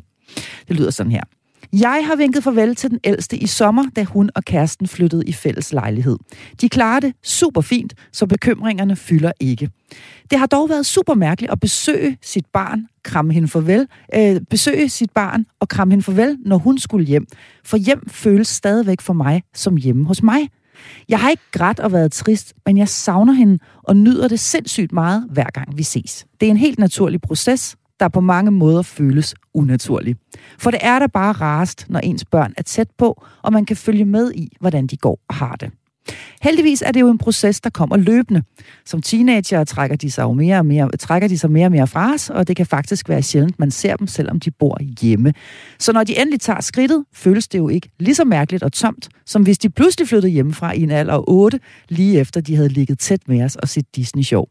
Det 0.67 0.75
lyder 0.75 0.91
sådan 0.91 1.11
her. 1.11 1.23
Jeg 1.82 2.03
har 2.07 2.15
vinket 2.15 2.43
farvel 2.43 2.76
til 2.76 2.89
den 2.89 2.99
ældste 3.03 3.38
i 3.38 3.47
sommer, 3.47 3.86
da 3.95 4.03
hun 4.03 4.30
og 4.36 4.43
kæresten 4.43 4.88
flyttede 4.88 5.24
i 5.28 5.34
fælles 5.34 5.74
lejlighed. 5.74 6.17
De 6.61 6.69
klarer 6.69 6.99
det 6.99 7.13
super 7.24 7.61
fint, 7.61 7.93
så 8.11 8.26
bekymringerne 8.26 8.95
fylder 8.95 9.32
ikke. 9.39 9.69
Det 10.32 10.39
har 10.39 10.45
dog 10.45 10.69
været 10.69 10.86
super 10.86 11.13
mærkeligt 11.13 11.51
at 11.51 11.59
besøge 11.59 12.17
sit 12.21 12.45
barn, 12.53 12.88
kramme 13.03 13.34
hende 13.34 13.47
farvel, 13.47 13.88
øh, 14.15 14.41
besøge 14.49 14.89
sit 14.89 15.11
barn 15.11 15.45
og 15.59 15.69
kramme 15.69 15.91
hende 15.91 16.03
farvel, 16.03 16.38
når 16.45 16.57
hun 16.57 16.80
skulle 16.80 17.05
hjem. 17.05 17.26
For 17.65 17.78
hjem 17.78 18.09
føles 18.09 18.47
stadigvæk 18.47 19.01
for 19.01 19.13
mig 19.13 19.43
som 19.53 19.78
hjemme 19.78 20.05
hos 20.05 20.24
mig. 20.24 20.49
Jeg 21.09 21.19
har 21.19 21.30
ikke 21.30 21.43
grædt 21.51 21.80
og 21.80 21.91
været 21.91 22.11
trist, 22.11 22.53
men 22.65 22.78
jeg 22.78 22.88
savner 22.88 23.34
hende 23.34 23.59
og 23.84 23.95
nyder 23.95 24.28
det 24.28 24.39
sindssygt 24.39 24.91
meget, 24.91 25.28
hver 25.32 25.49
gang 25.53 25.78
vi 25.78 25.84
ses. 25.84 26.26
Det 26.39 26.45
er 26.45 26.51
en 26.51 26.57
helt 26.57 26.80
naturlig 26.80 27.21
proces, 27.21 27.76
der 27.99 28.07
på 28.07 28.21
mange 28.21 28.51
måder 28.51 28.81
føles 28.81 29.35
unaturlig. 29.53 30.15
For 30.59 30.71
det 30.71 30.79
er 30.83 30.99
da 30.99 31.07
bare 31.07 31.31
rarest, 31.31 31.85
når 31.89 31.99
ens 31.99 32.25
børn 32.25 32.53
er 32.57 32.63
tæt 32.63 32.87
på, 32.97 33.23
og 33.41 33.53
man 33.53 33.65
kan 33.65 33.77
følge 33.77 34.05
med 34.05 34.31
i, 34.35 34.55
hvordan 34.59 34.87
de 34.87 34.97
går 34.97 35.19
og 35.29 35.35
har 35.35 35.55
det. 35.55 35.71
Heldigvis 36.41 36.81
er 36.81 36.91
det 36.91 36.99
jo 36.99 37.09
en 37.09 37.17
proces, 37.17 37.61
der 37.61 37.69
kommer 37.69 37.97
løbende. 37.97 38.43
Som 38.85 39.01
teenager 39.01 39.63
trækker 39.63 39.95
de 39.95 40.11
sig 40.11 40.23
jo 40.23 40.33
mere 40.33 40.57
og 40.57 40.65
mere, 40.65 40.89
trækker 40.99 41.27
de 41.27 41.37
sig 41.37 41.51
mere 41.51 41.65
og 41.65 41.71
mere 41.71 41.87
fra 41.87 42.13
os, 42.13 42.29
og 42.29 42.47
det 42.47 42.55
kan 42.55 42.65
faktisk 42.65 43.09
være 43.09 43.21
sjældent, 43.21 43.59
man 43.59 43.71
ser 43.71 43.95
dem, 43.95 44.07
selvom 44.07 44.39
de 44.39 44.51
bor 44.51 44.77
hjemme. 45.01 45.33
Så 45.79 45.93
når 45.93 46.03
de 46.03 46.19
endelig 46.21 46.41
tager 46.41 46.61
skridtet, 46.61 47.05
føles 47.13 47.47
det 47.47 47.57
jo 47.57 47.69
ikke 47.69 47.89
lige 47.99 48.15
så 48.15 48.25
mærkeligt 48.25 48.63
og 48.63 48.73
tomt, 48.73 49.09
som 49.25 49.43
hvis 49.43 49.57
de 49.57 49.69
pludselig 49.69 50.07
flyttede 50.07 50.31
hjemmefra 50.31 50.71
i 50.73 50.81
en 50.81 50.91
alder 50.91 51.13
af 51.13 51.23
8, 51.27 51.59
lige 51.89 52.19
efter 52.19 52.41
de 52.41 52.55
havde 52.55 52.69
ligget 52.69 52.99
tæt 52.99 53.21
med 53.27 53.43
os 53.43 53.55
og 53.55 53.69
set 53.69 53.85
Disney-show. 53.95 54.45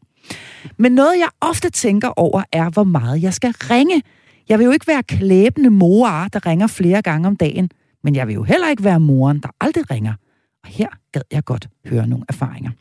Men 0.77 0.91
noget, 0.91 1.19
jeg 1.19 1.29
ofte 1.41 1.69
tænker 1.69 2.09
over, 2.15 2.43
er, 2.51 2.69
hvor 2.69 2.83
meget 2.83 3.23
jeg 3.23 3.33
skal 3.33 3.51
ringe. 3.51 4.01
Jeg 4.49 4.59
vil 4.59 4.65
jo 4.65 4.71
ikke 4.71 4.87
være 4.87 5.03
klæbende 5.03 5.69
mor, 5.69 6.07
der 6.33 6.45
ringer 6.45 6.67
flere 6.67 7.01
gange 7.01 7.27
om 7.27 7.35
dagen, 7.35 7.69
men 8.03 8.15
jeg 8.15 8.27
vil 8.27 8.33
jo 8.33 8.43
heller 8.43 8.69
ikke 8.69 8.83
være 8.83 8.99
moren, 8.99 9.39
der 9.39 9.49
aldrig 9.61 9.91
ringer. 9.91 10.13
Og 10.63 10.69
her 10.69 10.87
gad 11.11 11.21
jeg 11.31 11.43
godt 11.45 11.69
høre 11.85 12.07
nogle 12.07 12.25
erfaringer. 12.29 12.71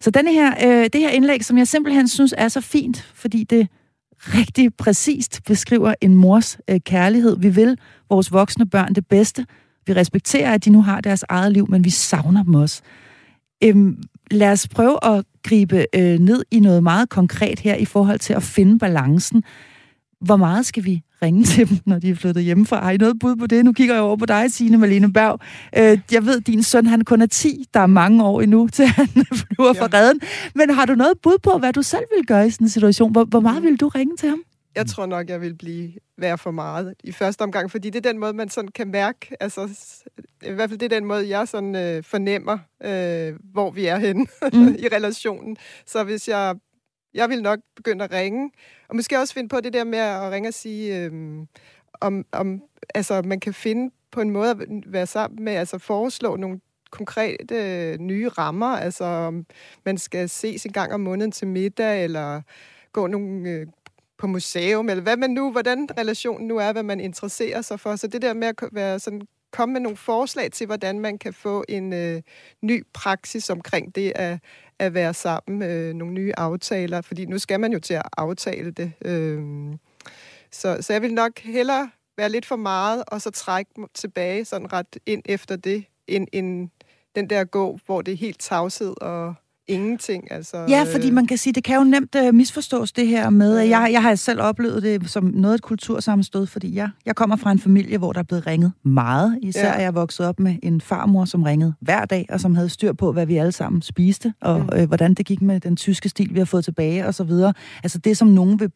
Så 0.00 0.10
denne 0.10 0.32
her, 0.32 0.54
øh, 0.64 0.90
det 0.92 1.00
her 1.00 1.10
indlæg, 1.10 1.44
som 1.44 1.58
jeg 1.58 1.68
simpelthen 1.68 2.08
synes 2.08 2.34
er 2.38 2.48
så 2.48 2.60
fint, 2.60 3.10
fordi 3.14 3.44
det 3.44 3.68
rigtig 4.20 4.74
præcist 4.74 5.44
beskriver 5.46 5.94
en 6.00 6.14
mors 6.14 6.58
øh, 6.70 6.80
kærlighed. 6.80 7.36
Vi 7.38 7.48
vil 7.48 7.78
vores 8.10 8.32
voksne 8.32 8.66
børn 8.66 8.94
det 8.94 9.06
bedste. 9.06 9.46
Vi 9.86 9.92
respekterer, 9.92 10.52
at 10.54 10.64
de 10.64 10.70
nu 10.70 10.82
har 10.82 11.00
deres 11.00 11.24
eget 11.28 11.52
liv, 11.52 11.66
men 11.70 11.84
vi 11.84 11.90
savner 11.90 12.42
dem 12.42 12.54
også. 12.54 12.82
Øhm, 13.64 14.02
lad 14.30 14.52
os 14.52 14.68
prøve 14.68 15.04
at 15.04 15.24
gribe 15.42 15.86
øh, 15.94 16.18
ned 16.18 16.44
i 16.50 16.60
noget 16.60 16.82
meget 16.82 17.08
konkret 17.08 17.60
her 17.60 17.74
i 17.74 17.84
forhold 17.84 18.18
til 18.18 18.32
at 18.32 18.42
finde 18.42 18.78
balancen. 18.78 19.42
Hvor 20.20 20.36
meget 20.36 20.66
skal 20.66 20.84
vi 20.84 21.02
ringe 21.22 21.44
til 21.44 21.68
dem, 21.68 21.78
når 21.86 21.98
de 21.98 22.10
er 22.10 22.14
flyttet 22.14 22.44
hjemmefra? 22.44 22.82
Har 22.82 22.90
I 22.90 22.96
noget 22.96 23.18
bud 23.20 23.36
på 23.36 23.46
det? 23.46 23.64
Nu 23.64 23.72
kigger 23.72 23.94
jeg 23.94 24.02
over 24.02 24.16
på 24.16 24.26
dig, 24.26 24.52
Signe 24.52 24.78
Malene 24.78 25.12
Berg. 25.12 25.40
Øh, 25.76 25.98
jeg 26.12 26.26
ved, 26.26 26.40
din 26.40 26.62
søn 26.62 26.86
han 26.86 27.04
kun 27.04 27.22
er 27.22 27.26
10. 27.26 27.64
Der 27.74 27.80
er 27.80 27.86
mange 27.86 28.24
år 28.24 28.40
endnu, 28.40 28.68
til 28.72 28.86
han 28.86 29.08
flyver 29.08 29.72
ja. 29.74 29.82
fra 29.82 29.88
redden. 29.92 30.20
Men 30.54 30.70
har 30.70 30.84
du 30.84 30.94
noget 30.94 31.12
bud 31.22 31.38
på, 31.42 31.58
hvad 31.58 31.72
du 31.72 31.82
selv 31.82 32.04
vil 32.16 32.26
gøre 32.26 32.46
i 32.46 32.50
sådan 32.50 32.64
en 32.64 32.68
situation? 32.68 33.12
Hvor, 33.12 33.24
hvor 33.24 33.40
meget 33.40 33.62
vil 33.62 33.76
du 33.76 33.88
ringe 33.88 34.16
til 34.16 34.28
ham? 34.28 34.42
Jeg 34.78 34.86
tror 34.86 35.06
nok, 35.06 35.28
jeg 35.28 35.40
vil 35.40 35.54
blive 35.54 35.92
være 36.16 36.38
for 36.38 36.50
meget 36.50 36.94
i 37.04 37.12
første 37.12 37.42
omgang, 37.42 37.70
fordi 37.70 37.90
det 37.90 38.06
er 38.06 38.12
den 38.12 38.20
måde, 38.20 38.32
man 38.32 38.48
sådan 38.48 38.70
kan 38.70 38.88
mærke, 38.88 39.36
altså 39.40 39.68
i 40.42 40.50
hvert 40.50 40.70
fald 40.70 40.78
det 40.78 40.92
er 40.92 40.96
den 40.96 41.04
måde, 41.04 41.28
jeg 41.28 41.48
sådan 41.48 41.76
øh, 41.76 42.02
fornemmer, 42.02 42.58
øh, 42.84 43.34
hvor 43.52 43.70
vi 43.70 43.86
er 43.86 43.98
henne 43.98 44.26
mm. 44.52 44.74
i 44.84 44.88
relationen. 44.88 45.56
Så 45.86 46.04
hvis 46.04 46.28
jeg, 46.28 46.56
jeg 47.14 47.28
vil 47.28 47.42
nok 47.42 47.58
begynde 47.76 48.04
at 48.04 48.12
ringe, 48.12 48.50
og 48.88 48.96
måske 48.96 49.18
også 49.18 49.34
finde 49.34 49.48
på 49.48 49.60
det 49.60 49.72
der 49.72 49.84
med 49.84 49.98
at 49.98 50.32
ringe 50.32 50.48
og 50.48 50.54
sige, 50.54 51.04
øh, 51.04 51.12
om, 52.00 52.24
om 52.32 52.62
altså, 52.94 53.22
man 53.22 53.40
kan 53.40 53.54
finde 53.54 53.94
på 54.10 54.20
en 54.20 54.30
måde 54.30 54.50
at 54.50 54.56
være 54.86 55.06
sammen 55.06 55.44
med, 55.44 55.52
altså 55.52 55.78
foreslå 55.78 56.36
nogle 56.36 56.60
konkrete 56.90 57.54
øh, 57.54 57.98
nye 57.98 58.28
rammer, 58.28 58.76
altså 58.76 59.04
om 59.04 59.46
man 59.84 59.98
skal 59.98 60.28
ses 60.28 60.66
en 60.66 60.72
gang 60.72 60.92
om 60.92 61.00
måneden 61.00 61.32
til 61.32 61.46
middag, 61.46 62.04
eller 62.04 62.42
gå 62.92 63.06
nogle 63.06 63.50
øh, 63.50 63.66
på 64.18 64.26
museum, 64.26 64.88
eller 64.88 65.02
hvad 65.02 65.16
man 65.16 65.30
nu, 65.30 65.50
hvordan 65.50 65.88
relationen 65.98 66.48
nu 66.48 66.56
er, 66.56 66.72
hvad 66.72 66.82
man 66.82 67.00
interesserer 67.00 67.62
sig 67.62 67.80
for. 67.80 67.96
Så 67.96 68.06
det 68.06 68.22
der 68.22 68.34
med 68.34 68.48
at 68.48 68.54
være 68.72 68.98
sådan, 68.98 69.20
komme 69.52 69.72
med 69.72 69.80
nogle 69.80 69.96
forslag 69.96 70.52
til, 70.52 70.66
hvordan 70.66 71.00
man 71.00 71.18
kan 71.18 71.34
få 71.34 71.64
en 71.68 71.92
øh, 71.92 72.22
ny 72.62 72.84
praksis 72.92 73.50
omkring 73.50 73.94
det 73.94 74.12
at, 74.14 74.38
at 74.78 74.94
være 74.94 75.14
sammen, 75.14 75.62
øh, 75.62 75.94
nogle 75.94 76.14
nye 76.14 76.32
aftaler, 76.36 77.00
fordi 77.00 77.24
nu 77.26 77.38
skal 77.38 77.60
man 77.60 77.72
jo 77.72 77.78
til 77.78 77.94
at 77.94 78.02
aftale 78.16 78.70
det. 78.70 78.92
Øh, 79.04 79.42
så, 80.50 80.78
så 80.80 80.92
jeg 80.92 81.02
vil 81.02 81.14
nok 81.14 81.38
hellere 81.38 81.90
være 82.16 82.28
lidt 82.28 82.46
for 82.46 82.56
meget, 82.56 83.04
og 83.08 83.22
så 83.22 83.30
trække 83.30 83.70
tilbage 83.94 84.44
sådan 84.44 84.72
ret 84.72 84.98
ind 85.06 85.22
efter 85.24 85.56
det, 85.56 85.84
end, 86.06 86.26
end 86.32 86.68
den 87.14 87.30
der 87.30 87.44
gå, 87.44 87.78
hvor 87.86 88.02
det 88.02 88.12
er 88.12 88.16
helt 88.16 88.40
tavshed 88.40 88.94
og 89.02 89.34
ingenting. 89.68 90.32
Altså, 90.32 90.56
ja, 90.68 90.84
fordi 90.92 91.10
man 91.10 91.26
kan 91.26 91.38
sige, 91.38 91.52
det 91.52 91.64
kan 91.64 91.76
jo 91.76 91.84
nemt 91.84 92.14
uh, 92.14 92.34
misforstås 92.34 92.92
det 92.92 93.06
her 93.06 93.30
med, 93.30 93.62
ja. 93.62 93.78
jeg, 93.78 93.92
jeg 93.92 94.02
har 94.02 94.14
selv 94.14 94.40
oplevet 94.40 94.82
det 94.82 95.10
som 95.10 95.24
noget 95.24 95.54
et 95.54 95.62
kultursammenstød, 95.62 96.46
fordi 96.46 96.74
jeg, 96.74 96.88
jeg 97.06 97.16
kommer 97.16 97.36
fra 97.36 97.50
en 97.50 97.58
familie, 97.58 97.98
hvor 97.98 98.12
der 98.12 98.20
er 98.20 98.24
blevet 98.24 98.46
ringet 98.46 98.72
meget. 98.84 99.38
Især 99.42 99.66
ja. 99.66 99.74
er 99.74 99.80
jeg 99.80 99.94
vokset 99.94 100.26
op 100.26 100.40
med 100.40 100.56
en 100.62 100.80
farmor, 100.80 101.24
som 101.24 101.42
ringede 101.42 101.74
hver 101.80 102.04
dag, 102.04 102.26
og 102.28 102.40
som 102.40 102.54
havde 102.54 102.68
styr 102.68 102.92
på, 102.92 103.12
hvad 103.12 103.26
vi 103.26 103.36
alle 103.36 103.52
sammen 103.52 103.82
spiste, 103.82 104.34
og 104.40 104.60
mm. 104.60 104.68
øh, 104.78 104.86
hvordan 104.86 105.14
det 105.14 105.26
gik 105.26 105.42
med 105.42 105.60
den 105.60 105.76
tyske 105.76 106.08
stil, 106.08 106.34
vi 106.34 106.38
har 106.38 106.46
fået 106.46 106.64
tilbage, 106.64 107.06
og 107.06 107.14
så 107.14 107.24
videre. 107.24 107.52
Altså 107.82 107.98
det, 107.98 108.16
som 108.16 108.28
nogen 108.28 108.60
vil 108.60 108.70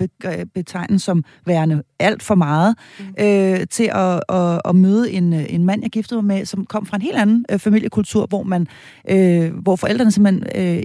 betegne 0.55 0.99
som 0.99 1.25
værende 1.47 1.83
alt 1.99 2.23
for 2.23 2.35
meget, 2.35 2.77
mm. 2.99 3.25
øh, 3.25 3.67
til 3.71 3.91
at, 3.95 4.21
at, 4.29 4.61
at 4.65 4.77
møde 4.77 5.11
en, 5.11 5.33
en 5.33 5.65
mand, 5.65 5.83
jeg 5.83 5.91
giftede 5.91 6.23
mig 6.23 6.39
med, 6.39 6.47
som 6.47 6.67
kom 6.67 6.87
fra 6.87 6.97
en 6.97 7.03
helt 7.03 7.17
anden 7.17 7.45
øh, 7.51 7.59
familiekultur, 7.59 8.27
hvor 8.27 8.43
man, 8.43 8.67
øh, 9.11 9.55
hvor 9.55 9.77
forældrene 9.77 10.13
simpelthen 10.13 10.45
øh, 10.55 10.82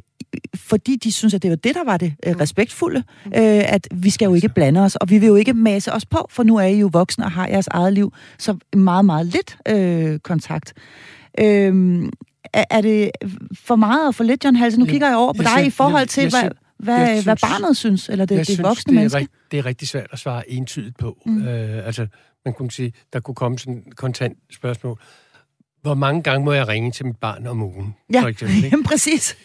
fordi 0.56 0.96
de 0.96 1.12
synes, 1.12 1.34
at 1.34 1.44
det 1.44 1.50
var 1.50 1.56
det, 1.56 1.76
der 1.76 1.84
var 1.84 1.98
det 1.98 2.14
øh, 2.26 2.34
mm. 2.34 2.40
respektfulde, 2.40 3.04
mm. 3.26 3.32
øh, 3.32 3.74
at 3.74 3.88
vi 3.92 4.10
skal 4.10 4.26
jo 4.26 4.34
ikke 4.34 4.50
blande 4.50 4.82
os, 4.82 4.96
og 4.96 5.10
vi 5.10 5.18
vil 5.18 5.28
jo 5.28 5.36
ikke 5.36 5.54
mase 5.54 5.94
os 5.94 6.06
på, 6.06 6.28
for 6.30 6.44
nu 6.44 6.58
er 6.58 6.64
I 6.64 6.80
jo 6.80 6.90
voksne 6.94 7.26
og 7.26 7.32
har 7.32 7.48
jeres 7.48 7.68
eget 7.68 7.94
liv, 7.94 8.14
så 8.38 8.58
meget, 8.76 9.06
meget 9.06 9.26
lidt 9.26 9.58
øh, 9.68 10.20
kontakt. 10.20 10.74
Øh, 11.40 12.04
er, 12.54 12.64
er 12.70 12.82
det 12.82 13.12
for 13.54 13.76
meget 13.76 14.08
og 14.08 14.16
for 14.16 14.24
lidt, 14.24 14.46
John 14.46 14.56
Halsen? 14.56 14.80
Nu 14.80 14.86
ja, 14.86 14.92
kigger 14.92 15.08
jeg 15.08 15.18
over 15.18 15.34
på 15.34 15.42
jeg 15.42 15.50
dig 15.50 15.60
synes, 15.60 15.74
i 15.74 15.78
forhold 15.78 16.08
til, 16.08 16.24
jeg, 16.24 16.32
jeg, 16.34 16.52
hvad, 16.78 16.96
hvad, 16.96 17.08
synes, 17.08 17.24
hvad 17.24 17.36
barnet 17.42 17.78
synes, 17.78 18.10
eller 18.10 18.26
det, 18.26 18.38
det 18.38 18.46
synes, 18.46 18.64
voksne 18.64 18.92
det 18.92 18.98
er 18.98 19.00
menneske. 19.00 19.20
Rigt, 19.20 19.32
det 19.52 19.60
er 19.60 19.66
rigtig 19.66 19.88
svært 19.88 20.08
at 20.12 20.20
svare 20.20 20.52
entydigt 20.52 20.98
på. 20.98 21.18
Mm. 21.26 21.48
Øh, 21.48 21.86
altså, 21.86 22.08
man 22.46 22.54
kunne 22.54 22.72
sige, 22.72 22.94
der 23.14 23.20
kunne 23.20 23.36
komme 23.36 23.60
sådan 23.60 23.84
et 23.88 23.96
kontant 23.96 24.38
spørgsmål 24.52 25.00
hvor 25.88 25.96
mange 25.96 26.24
gange 26.24 26.46
må 26.46 26.54
jeg 26.54 26.68
ringe 26.68 26.92
til 26.92 27.06
mit 27.06 27.18
barn 27.18 27.48
om 27.48 27.62
ugen? 27.62 27.96
Ja, 28.14 28.22
for 28.22 28.28
eksempel, 28.28 28.64
ikke? 28.64 28.84
præcis. 28.92 29.38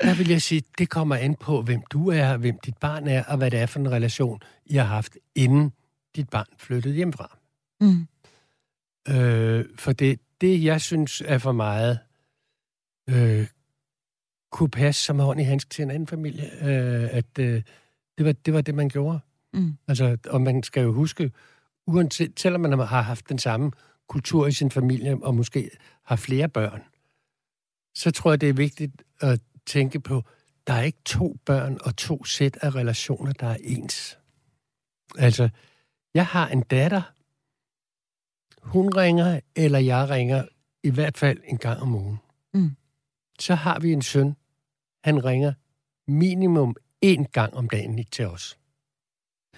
Der 0.00 0.14
vil 0.14 0.28
jeg 0.28 0.42
sige, 0.42 0.62
det 0.78 0.88
kommer 0.88 1.16
an 1.16 1.34
på, 1.34 1.62
hvem 1.62 1.82
du 1.90 2.10
er, 2.10 2.36
hvem 2.36 2.58
dit 2.58 2.76
barn 2.78 3.08
er, 3.08 3.24
og 3.24 3.36
hvad 3.36 3.50
det 3.50 3.60
er 3.60 3.66
for 3.66 3.80
en 3.80 3.90
relation, 3.90 4.40
I 4.66 4.76
har 4.76 4.84
haft, 4.84 5.16
inden 5.34 5.72
dit 6.16 6.28
barn 6.28 6.46
flyttede 6.58 6.94
hjemmefra. 6.94 7.38
Mm. 7.80 8.06
Øh, 9.08 9.64
for 9.78 9.92
det, 9.92 10.20
det, 10.40 10.64
jeg 10.64 10.80
synes 10.80 11.22
er 11.26 11.38
for 11.38 11.52
meget, 11.52 11.98
øh, 13.10 13.46
kunne 14.52 14.70
passe 14.70 15.04
som 15.04 15.18
hånd 15.18 15.40
i 15.40 15.44
handsk 15.44 15.70
til 15.70 15.82
en 15.82 15.90
anden 15.90 16.06
familie, 16.06 16.44
øh, 16.44 17.08
at 17.12 17.38
øh, 17.38 17.62
det, 18.18 18.26
var, 18.26 18.32
det 18.32 18.54
var 18.54 18.60
det, 18.60 18.74
man 18.74 18.88
gjorde. 18.88 19.20
Mm. 19.52 19.76
Altså, 19.88 20.16
og 20.26 20.40
man 20.40 20.62
skal 20.62 20.82
jo 20.82 20.92
huske, 20.92 21.32
uanset, 21.86 22.40
selvom 22.40 22.60
man 22.60 22.78
har 22.78 23.02
haft 23.02 23.28
den 23.28 23.38
samme 23.38 23.70
kultur 24.10 24.46
i 24.46 24.52
sin 24.52 24.70
familie, 24.70 25.18
og 25.22 25.34
måske 25.34 25.70
har 26.02 26.16
flere 26.16 26.48
børn, 26.48 26.82
så 27.94 28.10
tror 28.10 28.32
jeg, 28.32 28.40
det 28.40 28.48
er 28.48 28.52
vigtigt 28.52 29.02
at 29.20 29.40
tænke 29.66 30.00
på, 30.00 30.22
der 30.66 30.72
er 30.72 30.82
ikke 30.82 30.98
to 31.04 31.36
børn 31.44 31.78
og 31.80 31.96
to 31.96 32.24
sæt 32.24 32.58
af 32.62 32.74
relationer, 32.74 33.32
der 33.32 33.46
er 33.46 33.56
ens. 33.60 34.18
Altså, 35.18 35.48
jeg 36.14 36.26
har 36.26 36.48
en 36.48 36.62
datter, 36.62 37.02
hun 38.62 38.96
ringer, 38.96 39.40
eller 39.56 39.78
jeg 39.78 40.08
ringer, 40.08 40.44
i 40.82 40.90
hvert 40.90 41.18
fald 41.18 41.40
en 41.44 41.58
gang 41.58 41.82
om 41.82 41.94
ugen. 41.94 42.18
Mm. 42.54 42.76
Så 43.38 43.54
har 43.54 43.78
vi 43.80 43.92
en 43.92 44.02
søn, 44.02 44.36
han 45.04 45.24
ringer 45.24 45.52
minimum 46.06 46.76
én 47.04 47.24
gang 47.32 47.54
om 47.54 47.68
dagen 47.68 48.04
til 48.04 48.26
os. 48.26 48.58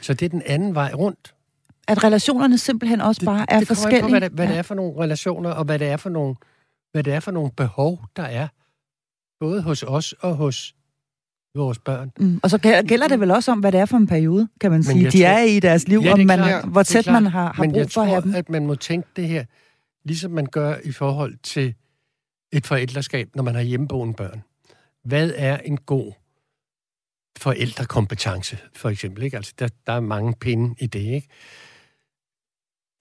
Så 0.03 0.15
det 0.15 0.27
er 0.27 0.31
den 0.31 0.43
anden 0.43 0.75
vej 0.75 0.93
rundt 0.95 1.35
at 1.89 2.05
relationerne 2.05 2.59
simpelthen 2.59 3.01
også 3.01 3.19
det, 3.19 3.27
bare 3.27 3.47
er 3.49 3.59
det 3.59 3.69
forskellige. 3.69 4.03
På, 4.03 4.09
hvad, 4.09 4.21
det, 4.21 4.33
hvad 4.33 4.45
ja. 4.45 4.51
det 4.51 4.59
er 4.59 4.63
for 4.63 4.75
nogle 4.75 5.03
relationer, 5.03 5.51
og 5.51 5.65
hvad 5.65 5.79
det 5.79 5.89
er 5.89 5.97
for 5.97 6.11
nogle, 6.11 6.35
hvad 6.93 7.03
det 7.03 7.13
er 7.13 7.21
for 7.21 7.31
nogle 7.31 7.51
behov, 7.57 8.05
der 8.17 8.23
er, 8.23 8.49
både 9.41 9.63
hos 9.63 9.83
os 9.83 10.13
og 10.13 10.37
hos 10.37 10.75
vores 11.55 11.79
børn. 11.79 12.13
Mm. 12.19 12.41
Og 12.43 12.51
så 12.51 12.59
gælder 12.89 13.09
det 13.09 13.21
vel 13.21 13.31
også 13.31 13.53
om, 13.53 13.61
hvad 13.61 13.73
det 13.73 13.81
er 13.81 13.87
for 13.87 13.97
en 13.97 14.07
periode, 14.07 14.49
kan 14.61 14.71
man 14.71 14.83
sige, 14.83 15.11
de 15.11 15.11
tror, 15.11 15.27
er 15.27 15.43
i 15.43 15.61
deres 15.61 15.89
liv, 15.89 16.01
ja, 16.01 16.13
om 16.13 16.19
man, 16.19 16.39
klart, 16.39 16.65
hvor 16.65 16.83
tæt 16.83 17.07
man 17.07 17.27
har, 17.27 17.53
har 17.53 17.65
brug 17.65 17.83
for 17.83 17.89
tror, 17.89 18.03
at 18.03 18.09
have 18.09 18.23
dem. 18.23 18.35
at 18.35 18.49
man 18.49 18.67
må 18.67 18.75
tænke 18.75 19.09
det 19.17 19.29
her, 19.29 19.45
ligesom 20.05 20.31
man 20.31 20.47
gør 20.47 20.77
i 20.85 20.93
forhold 20.93 21.37
til 21.43 21.75
et 22.53 22.67
forældreskab, 22.67 23.29
når 23.35 23.43
man 23.43 23.55
har 23.55 23.63
hjemmeboende 23.63 24.15
børn. 24.15 24.43
Hvad 25.05 25.33
er 25.37 25.59
en 25.59 25.77
god 25.77 26.13
forældrekompetence, 27.39 28.59
for 28.77 28.89
eksempel? 28.89 29.23
Ikke? 29.23 29.37
Altså, 29.37 29.53
der, 29.59 29.69
der 29.87 29.93
er 29.93 30.01
mange 30.01 30.35
pinde 30.41 30.75
i 30.79 30.87
det, 30.87 31.01
ikke? 31.01 31.29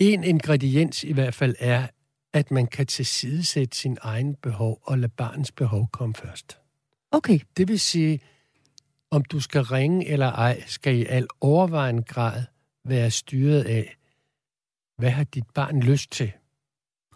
En 0.02 0.24
ingrediens 0.24 1.04
i 1.04 1.14
hvert 1.14 1.34
fald 1.34 1.56
er, 1.60 1.88
at 2.34 2.52
man 2.52 2.68
kan 2.68 2.88
tilsidesætte 2.88 3.78
sin 3.78 3.98
egen 4.02 4.36
behov 4.36 4.82
og 4.84 4.98
lade 4.98 5.12
barnets 5.18 5.52
behov 5.52 5.90
komme 5.92 6.16
først. 6.16 6.58
Okay. 7.12 7.40
Det 7.58 7.68
vil 7.68 7.80
sige, 7.80 8.20
om 9.12 9.24
du 9.24 9.40
skal 9.40 9.62
ringe 9.62 10.08
eller 10.08 10.32
ej, 10.32 10.64
skal 10.68 10.96
i 10.96 11.06
al 11.06 11.28
overvejende 11.42 12.04
grad 12.04 12.44
være 12.86 13.12
styret 13.12 13.64
af, 13.64 13.96
hvad 14.98 15.10
har 15.10 15.24
dit 15.24 15.50
barn 15.54 15.80
lyst 15.80 16.12
til? 16.12 16.32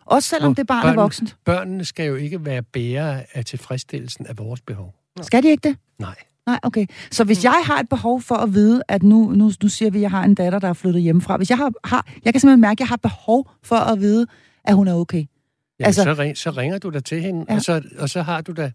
Også 0.06 0.30
selvom 0.30 0.52
og 0.52 0.58
det 0.58 0.68
barn 0.68 0.84
børn, 0.84 0.98
er 0.98 1.02
voksent? 1.02 1.38
Børnene 1.46 1.86
skal 1.86 2.06
jo 2.06 2.16
ikke 2.16 2.46
være 2.46 2.64
bærere 2.64 3.26
af 3.34 3.46
tilfredsstillelsen 3.46 4.26
af 4.26 4.38
vores 4.38 4.62
behov. 4.62 4.96
Skal 5.22 5.44
de 5.44 5.50
ikke 5.50 5.70
det? 5.70 5.78
Nej. 6.00 6.16
Nej, 6.48 6.60
okay. 6.64 6.86
Så 7.12 7.24
hvis 7.24 7.44
jeg 7.44 7.62
har 7.66 7.80
et 7.80 7.90
behov 7.90 8.22
for 8.22 8.36
at 8.36 8.54
vide, 8.54 8.82
at 8.88 9.04
nu, 9.04 9.32
nu, 9.32 9.52
nu 9.64 9.70
siger 9.70 9.92
vi, 9.92 9.98
at 9.98 10.02
jeg 10.02 10.12
har 10.12 10.24
en 10.24 10.36
datter, 10.36 10.60
der 10.60 10.68
er 10.68 10.74
flyttet 10.74 11.02
hjemmefra. 11.02 11.38
Hvis 11.38 11.50
jeg 11.50 11.58
har, 11.58 11.72
har 11.84 12.08
jeg 12.26 12.34
kan 12.34 12.40
simpelthen 12.40 12.62
mærke, 12.62 12.76
at 12.76 12.80
jeg 12.80 12.88
har 12.88 12.98
behov 12.98 13.50
for 13.64 13.76
at 13.76 14.00
vide, 14.00 14.28
at 14.64 14.76
hun 14.76 14.88
er 14.88 14.94
okay. 14.94 15.26
Ja, 15.80 15.86
altså, 15.86 16.04
så, 16.04 16.14
ring, 16.14 16.38
så 16.38 16.52
ringer 16.52 16.78
du 16.78 16.90
da 16.90 17.00
til 17.00 17.22
hende, 17.22 17.46
ja. 17.50 17.56
og, 17.56 17.62
så, 17.62 17.82
og 18.00 18.10
så 18.10 18.22
har 18.22 18.42
du 18.42 18.54
da 18.54 18.72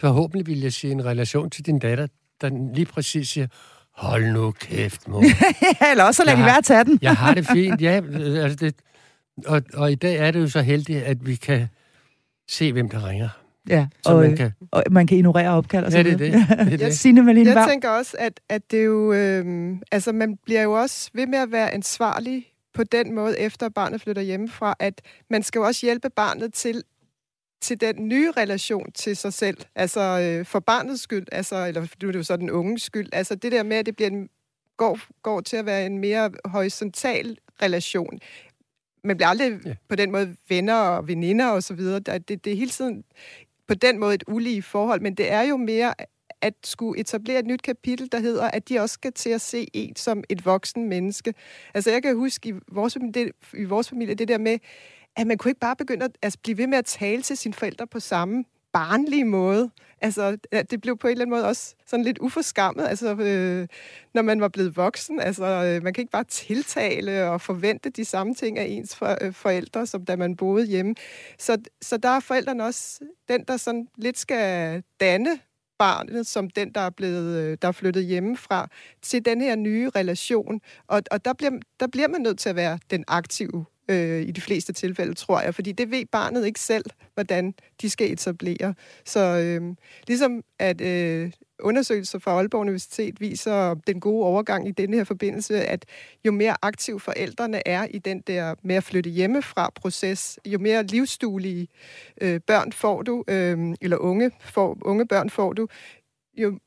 forhåbentlig 0.00 0.46
vil 0.46 0.60
jeg 0.60 0.72
sige 0.72 0.92
en 0.92 1.04
relation 1.04 1.50
til 1.50 1.66
din 1.66 1.78
datter, 1.78 2.06
der 2.40 2.74
lige 2.74 2.86
præcis 2.86 3.28
siger, 3.28 3.46
hold 3.92 4.32
nu 4.32 4.50
kæft, 4.50 5.08
mor. 5.08 5.22
Eller 5.90 6.04
også 6.04 6.24
lad 6.24 6.36
de 6.36 6.42
være 6.42 6.58
at 6.58 6.64
tage 6.64 6.84
den. 6.84 6.98
jeg 7.02 7.16
har 7.16 7.34
det 7.34 7.46
fint, 7.56 7.82
ja. 7.82 8.00
Altså 8.42 8.56
det, 8.56 8.74
og, 9.46 9.62
og 9.74 9.92
i 9.92 9.94
dag 9.94 10.16
er 10.16 10.30
det 10.30 10.40
jo 10.40 10.48
så 10.48 10.60
heldigt, 10.60 11.02
at 11.02 11.26
vi 11.26 11.34
kan 11.34 11.68
se, 12.48 12.72
hvem 12.72 12.88
der 12.88 13.08
ringer. 13.08 13.28
Ja, 13.68 13.86
så 14.02 14.12
og, 14.12 14.20
man 14.20 14.36
kan... 14.36 14.52
og 14.70 14.82
man 14.90 15.06
kan 15.06 15.16
ignorere 15.16 15.50
opkald 15.50 15.84
og 15.84 15.92
så 15.92 15.98
Ja, 15.98 16.02
det 16.04 16.12
er 16.12 16.16
det. 16.16 16.32
det, 16.32 16.72
er 16.72 16.76
det. 16.86 16.96
Signe 16.96 17.22
Malene 17.22 17.50
Jeg 17.50 17.68
tænker 17.68 17.90
også, 17.90 18.16
at, 18.18 18.40
at 18.48 18.70
det 18.70 18.78
er 18.78 18.84
jo... 18.84 19.12
Øh, 19.12 19.76
altså, 19.92 20.12
man 20.12 20.36
bliver 20.44 20.62
jo 20.62 20.72
også 20.72 21.10
ved 21.14 21.26
med 21.26 21.38
at 21.38 21.52
være 21.52 21.74
ansvarlig 21.74 22.46
på 22.74 22.84
den 22.84 23.14
måde, 23.14 23.38
efter 23.38 23.68
barnet 23.68 24.00
flytter 24.00 24.22
hjemmefra, 24.22 24.74
at 24.78 25.02
man 25.30 25.42
skal 25.42 25.58
jo 25.58 25.64
også 25.64 25.86
hjælpe 25.86 26.10
barnet 26.10 26.54
til 26.54 26.82
til 27.60 27.80
den 27.80 28.08
nye 28.08 28.30
relation 28.30 28.92
til 28.92 29.16
sig 29.16 29.32
selv, 29.32 29.56
altså 29.74 30.00
øh, 30.00 30.46
for 30.46 30.60
barnets 30.60 31.02
skyld, 31.02 31.26
altså, 31.32 31.66
eller 31.66 31.80
nu 31.80 32.08
er 32.08 32.12
det 32.12 32.18
jo 32.18 32.22
så 32.22 32.36
den 32.36 32.50
unges 32.50 32.82
skyld, 32.82 33.08
altså 33.12 33.34
det 33.34 33.52
der 33.52 33.62
med, 33.62 33.76
at 33.76 33.86
det 33.86 33.96
bliver 33.96 34.10
en, 34.10 34.28
går, 34.76 34.98
går 35.22 35.40
til 35.40 35.56
at 35.56 35.66
være 35.66 35.86
en 35.86 35.98
mere 35.98 36.30
horisontal 36.44 37.38
relation. 37.62 38.18
Man 39.04 39.16
bliver 39.16 39.28
aldrig 39.28 39.60
ja. 39.64 39.74
på 39.88 39.96
den 39.96 40.12
måde 40.12 40.36
venner 40.48 40.74
og 40.74 41.08
veninder 41.08 41.46
og 41.46 41.62
så 41.62 41.74
videre. 41.74 41.98
Det, 42.00 42.28
det 42.44 42.52
er 42.52 42.56
hele 42.56 42.70
tiden 42.70 43.04
på 43.68 43.74
den 43.74 43.98
måde 43.98 44.14
et 44.14 44.24
ulige 44.26 44.62
forhold, 44.62 45.00
men 45.00 45.14
det 45.14 45.32
er 45.32 45.42
jo 45.42 45.56
mere 45.56 45.94
at 46.40 46.54
skulle 46.64 47.00
etablere 47.00 47.38
et 47.38 47.46
nyt 47.46 47.62
kapitel, 47.62 48.12
der 48.12 48.18
hedder, 48.18 48.50
at 48.50 48.68
de 48.68 48.78
også 48.78 48.92
skal 48.92 49.12
til 49.12 49.30
at 49.30 49.40
se 49.40 49.66
en 49.72 49.96
som 49.96 50.24
et 50.28 50.44
voksen 50.44 50.88
menneske. 50.88 51.34
Altså 51.74 51.90
jeg 51.90 52.02
kan 52.02 52.16
huske 52.16 52.48
i 52.48 52.52
vores, 52.72 52.98
det, 53.14 53.32
i 53.54 53.64
vores 53.64 53.88
familie 53.88 54.14
det 54.14 54.28
der 54.28 54.38
med, 54.38 54.58
at 55.16 55.26
man 55.26 55.38
kunne 55.38 55.50
ikke 55.50 55.60
bare 55.60 55.76
begynde 55.76 56.04
at 56.04 56.10
altså, 56.22 56.38
blive 56.42 56.58
ved 56.58 56.66
med 56.66 56.78
at 56.78 56.84
tale 56.84 57.22
til 57.22 57.36
sine 57.36 57.54
forældre 57.54 57.86
på 57.86 58.00
samme 58.00 58.44
barnlige 58.72 59.24
måde. 59.24 59.70
Altså, 60.00 60.36
det 60.70 60.80
blev 60.80 60.98
på 60.98 61.06
en 61.06 61.12
eller 61.12 61.24
anden 61.24 61.36
måde 61.36 61.48
også 61.48 61.74
sådan 61.86 62.04
lidt 62.04 62.18
uforskammet, 62.18 62.86
altså, 62.86 63.14
øh, 63.14 63.68
når 64.14 64.22
man 64.22 64.40
var 64.40 64.48
blevet 64.48 64.76
voksen. 64.76 65.20
Altså, 65.20 65.44
øh, 65.44 65.82
man 65.82 65.94
kan 65.94 66.02
ikke 66.02 66.12
bare 66.12 66.24
tiltale 66.24 67.30
og 67.30 67.40
forvente 67.40 67.90
de 67.90 68.04
samme 68.04 68.34
ting 68.34 68.58
af 68.58 68.64
ens 68.64 68.96
for, 68.96 69.18
øh, 69.22 69.32
forældre, 69.32 69.86
som 69.86 70.04
da 70.04 70.16
man 70.16 70.36
boede 70.36 70.66
hjemme. 70.66 70.94
Så, 71.38 71.58
så 71.82 71.96
der 71.96 72.08
er 72.08 72.20
forældrene 72.20 72.64
også 72.64 73.00
den, 73.28 73.44
der 73.44 73.56
sådan 73.56 73.88
lidt 73.96 74.18
skal 74.18 74.82
danne 75.00 75.38
barnet 75.78 76.26
som 76.26 76.50
den, 76.50 76.72
der 76.72 76.80
er 76.80 76.90
blevet 76.90 77.36
øh, 77.36 77.58
der 77.62 77.68
er 77.68 77.72
flyttet 77.72 78.04
hjemmefra, 78.04 78.68
til 79.02 79.24
den 79.24 79.40
her 79.40 79.56
nye 79.56 79.90
relation. 79.96 80.60
Og, 80.86 81.02
og 81.10 81.24
der, 81.24 81.32
bliver, 81.32 81.50
der 81.80 81.86
bliver 81.86 82.08
man 82.08 82.20
nødt 82.20 82.38
til 82.38 82.48
at 82.48 82.56
være 82.56 82.78
den 82.90 83.04
aktive 83.08 83.64
øh, 83.88 84.22
i 84.22 84.30
de 84.30 84.40
fleste 84.40 84.72
tilfælde, 84.72 85.14
tror 85.14 85.40
jeg, 85.40 85.54
fordi 85.54 85.72
det 85.72 85.90
ved 85.90 86.04
barnet 86.12 86.46
ikke 86.46 86.60
selv, 86.60 86.84
hvordan 87.14 87.54
de 87.82 87.90
skal 87.90 88.12
etablere. 88.12 88.74
Så 89.04 89.20
øh, 89.20 89.74
ligesom 90.06 90.42
at 90.58 90.80
øh, 90.80 91.32
undersøgelser 91.60 92.18
fra 92.18 92.30
Aalborg 92.30 92.60
Universitet 92.60 93.20
viser 93.20 93.74
den 93.74 94.00
gode 94.00 94.26
overgang 94.26 94.68
i 94.68 94.70
denne 94.70 94.96
her 94.96 95.04
forbindelse, 95.04 95.64
at 95.64 95.84
jo 96.24 96.32
mere 96.32 96.56
aktiv 96.62 97.00
forældrene 97.00 97.68
er 97.68 97.86
i 97.90 97.98
den 97.98 98.20
der 98.20 98.54
med 98.62 98.76
at 98.76 98.84
flytte 98.84 99.10
hjemmefra 99.10 99.70
proces, 99.74 100.38
jo 100.46 100.58
mere 100.58 100.82
livsduelige 100.82 101.68
øh, 102.20 102.40
børn 102.40 102.72
får 102.72 103.02
du, 103.02 103.24
øh, 103.28 103.74
eller 103.80 103.96
unge, 103.96 104.30
får, 104.40 104.78
unge 104.82 105.06
børn 105.06 105.30
får 105.30 105.52
du, 105.52 105.68
jo, 106.36 106.58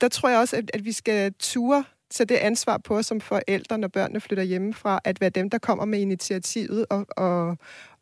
der 0.00 0.08
tror 0.08 0.28
jeg 0.28 0.38
også, 0.38 0.56
at, 0.56 0.70
at 0.74 0.84
vi 0.84 0.92
skal 0.92 1.32
ture 1.38 1.84
tage 2.12 2.26
det 2.26 2.34
ansvar 2.34 2.78
på 2.78 2.96
os 2.96 3.06
som 3.06 3.20
forældre, 3.20 3.78
når 3.78 3.88
børnene 3.88 4.20
flytter 4.20 4.44
hjemmefra, 4.44 5.00
at 5.04 5.20
være 5.20 5.30
dem, 5.30 5.50
der 5.50 5.58
kommer 5.58 5.84
med 5.84 6.00
initiativet 6.00 6.86
og, 6.90 7.06
og, 7.16 7.56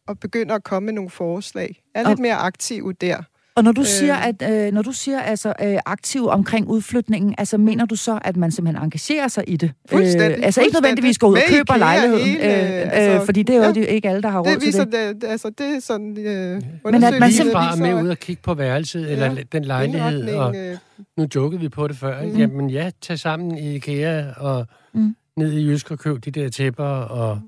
og 0.07 0.19
begynder 0.21 0.55
at 0.55 0.65
komme 0.65 0.87
med 0.87 0.93
nogle 0.93 1.11
forslag. 1.11 1.83
Er 1.95 2.09
lidt 2.09 2.19
mere 2.19 2.35
aktive 2.35 2.93
der. 2.93 3.23
Og 3.55 3.65
når 3.65 3.73
du 3.73 3.81
øh, 3.81 3.87
siger, 3.87 4.15
at 4.15 4.67
øh, 4.67 4.73
når 4.73 4.83
du 4.83 4.93
siger 4.93 5.21
altså 5.21 5.53
øh, 5.63 5.79
aktiv 5.87 6.27
omkring 6.27 6.69
udflytningen, 6.69 7.35
altså 7.39 7.59
mener 7.59 7.85
du 7.85 7.97
så, 7.97 8.19
at 8.23 8.37
man 8.37 8.51
simpelthen 8.51 8.85
engagerer 8.85 9.29
sig 9.29 9.45
i 9.47 9.57
det? 9.57 9.73
Fuldstændig. 9.91 10.39
Øh, 10.39 10.45
altså 10.45 10.61
ikke 10.61 10.75
nødvendigvis 10.75 11.19
går 11.19 11.29
ud 11.29 11.37
og 11.37 11.43
køber 11.49 11.77
lejligheden, 11.77 12.27
hele, 12.27 12.45
øh, 12.45 12.81
øh, 12.81 12.89
altså, 12.93 13.25
fordi 13.25 13.43
det 13.43 13.57
er 13.57 13.67
jo 13.67 13.73
ja, 13.77 13.87
ikke 13.87 14.09
alle, 14.09 14.23
der 14.23 14.29
har 14.29 14.41
råd 14.41 14.55
det 14.55 14.63
viser 14.63 14.85
til 14.85 14.93
det. 14.93 15.23
det. 15.23 15.29
Altså 15.29 15.51
det 15.51 15.67
er 15.67 15.81
sådan 15.81 16.19
øh, 16.19 16.63
Men 16.85 17.05
at 17.05 17.21
man 17.21 17.33
simpelthen 17.33 17.53
bare 17.53 17.77
med 17.77 18.03
ud 18.03 18.09
og 18.09 18.19
kigge 18.19 18.43
på 18.43 18.55
værelset 18.55 19.13
eller 19.13 19.27
ja, 19.27 19.43
den 19.53 19.65
lejlighed, 19.65 20.35
og 20.35 20.57
øh, 20.57 20.77
nu 21.17 21.27
jokede 21.35 21.61
vi 21.61 21.69
på 21.69 21.89
det 21.89 21.97
før. 21.97 22.23
Mm. 22.23 22.37
Jamen 22.39 22.71
ja, 22.71 22.91
tag 23.01 23.19
sammen 23.19 23.59
i 23.59 23.75
IKEA 23.75 24.33
og 24.37 24.67
mm. 24.93 25.17
ned 25.37 25.53
i 25.53 25.67
Jysk 25.67 25.91
og 25.91 25.99
køb 25.99 26.25
de 26.25 26.31
der 26.31 26.49
tæpper 26.49 26.85
og 26.85 27.41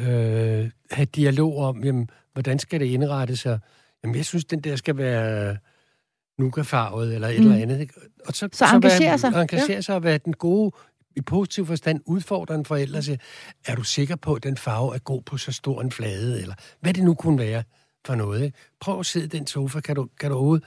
øh, 0.00 0.70
have 0.90 1.06
dialog 1.16 1.56
om, 1.56 1.84
jamen, 1.84 2.10
hvordan 2.32 2.58
skal 2.58 2.80
det 2.80 2.86
indrette 2.86 3.36
sig? 3.36 3.58
Jamen, 4.06 4.16
jeg 4.16 4.24
synes, 4.24 4.44
den 4.44 4.60
der 4.60 4.76
skal 4.76 4.96
være 4.96 5.56
nukafarvet 6.38 7.14
eller 7.14 7.28
et 7.28 7.40
mm. 7.40 7.50
eller 7.50 7.62
andet. 7.62 7.90
Og 8.26 8.34
så, 8.34 8.48
så, 8.52 8.58
så 8.58 8.74
engagere 8.74 9.18
sig. 9.18 9.28
Engagere 9.28 9.70
ja. 9.70 9.80
sig 9.80 9.94
og 9.94 10.02
være 10.02 10.18
den 10.18 10.32
gode, 10.32 10.72
i 11.16 11.20
positiv 11.20 11.66
forstand, 11.66 12.00
udfordre 12.06 12.54
en 12.54 12.64
forælder 12.64 13.00
siger, 13.00 13.16
er 13.66 13.74
du 13.74 13.82
sikker 13.82 14.16
på, 14.16 14.34
at 14.34 14.42
den 14.42 14.56
farve 14.56 14.94
er 14.94 14.98
god 14.98 15.22
på 15.22 15.36
så 15.36 15.52
stor 15.52 15.80
en 15.80 15.92
flade, 15.92 16.40
eller 16.40 16.54
hvad 16.80 16.94
det 16.94 17.04
nu 17.04 17.14
kunne 17.14 17.38
være 17.38 17.62
for 18.06 18.14
noget. 18.14 18.44
Ikke? 18.44 18.58
Prøv 18.80 19.00
at 19.00 19.06
sidde 19.06 19.26
i 19.26 19.28
den 19.28 19.46
sofa. 19.46 19.80
Kan 19.80 19.96
du, 19.96 20.08
kan 20.20 20.30
du 20.30 20.36
overhovedet... 20.36 20.64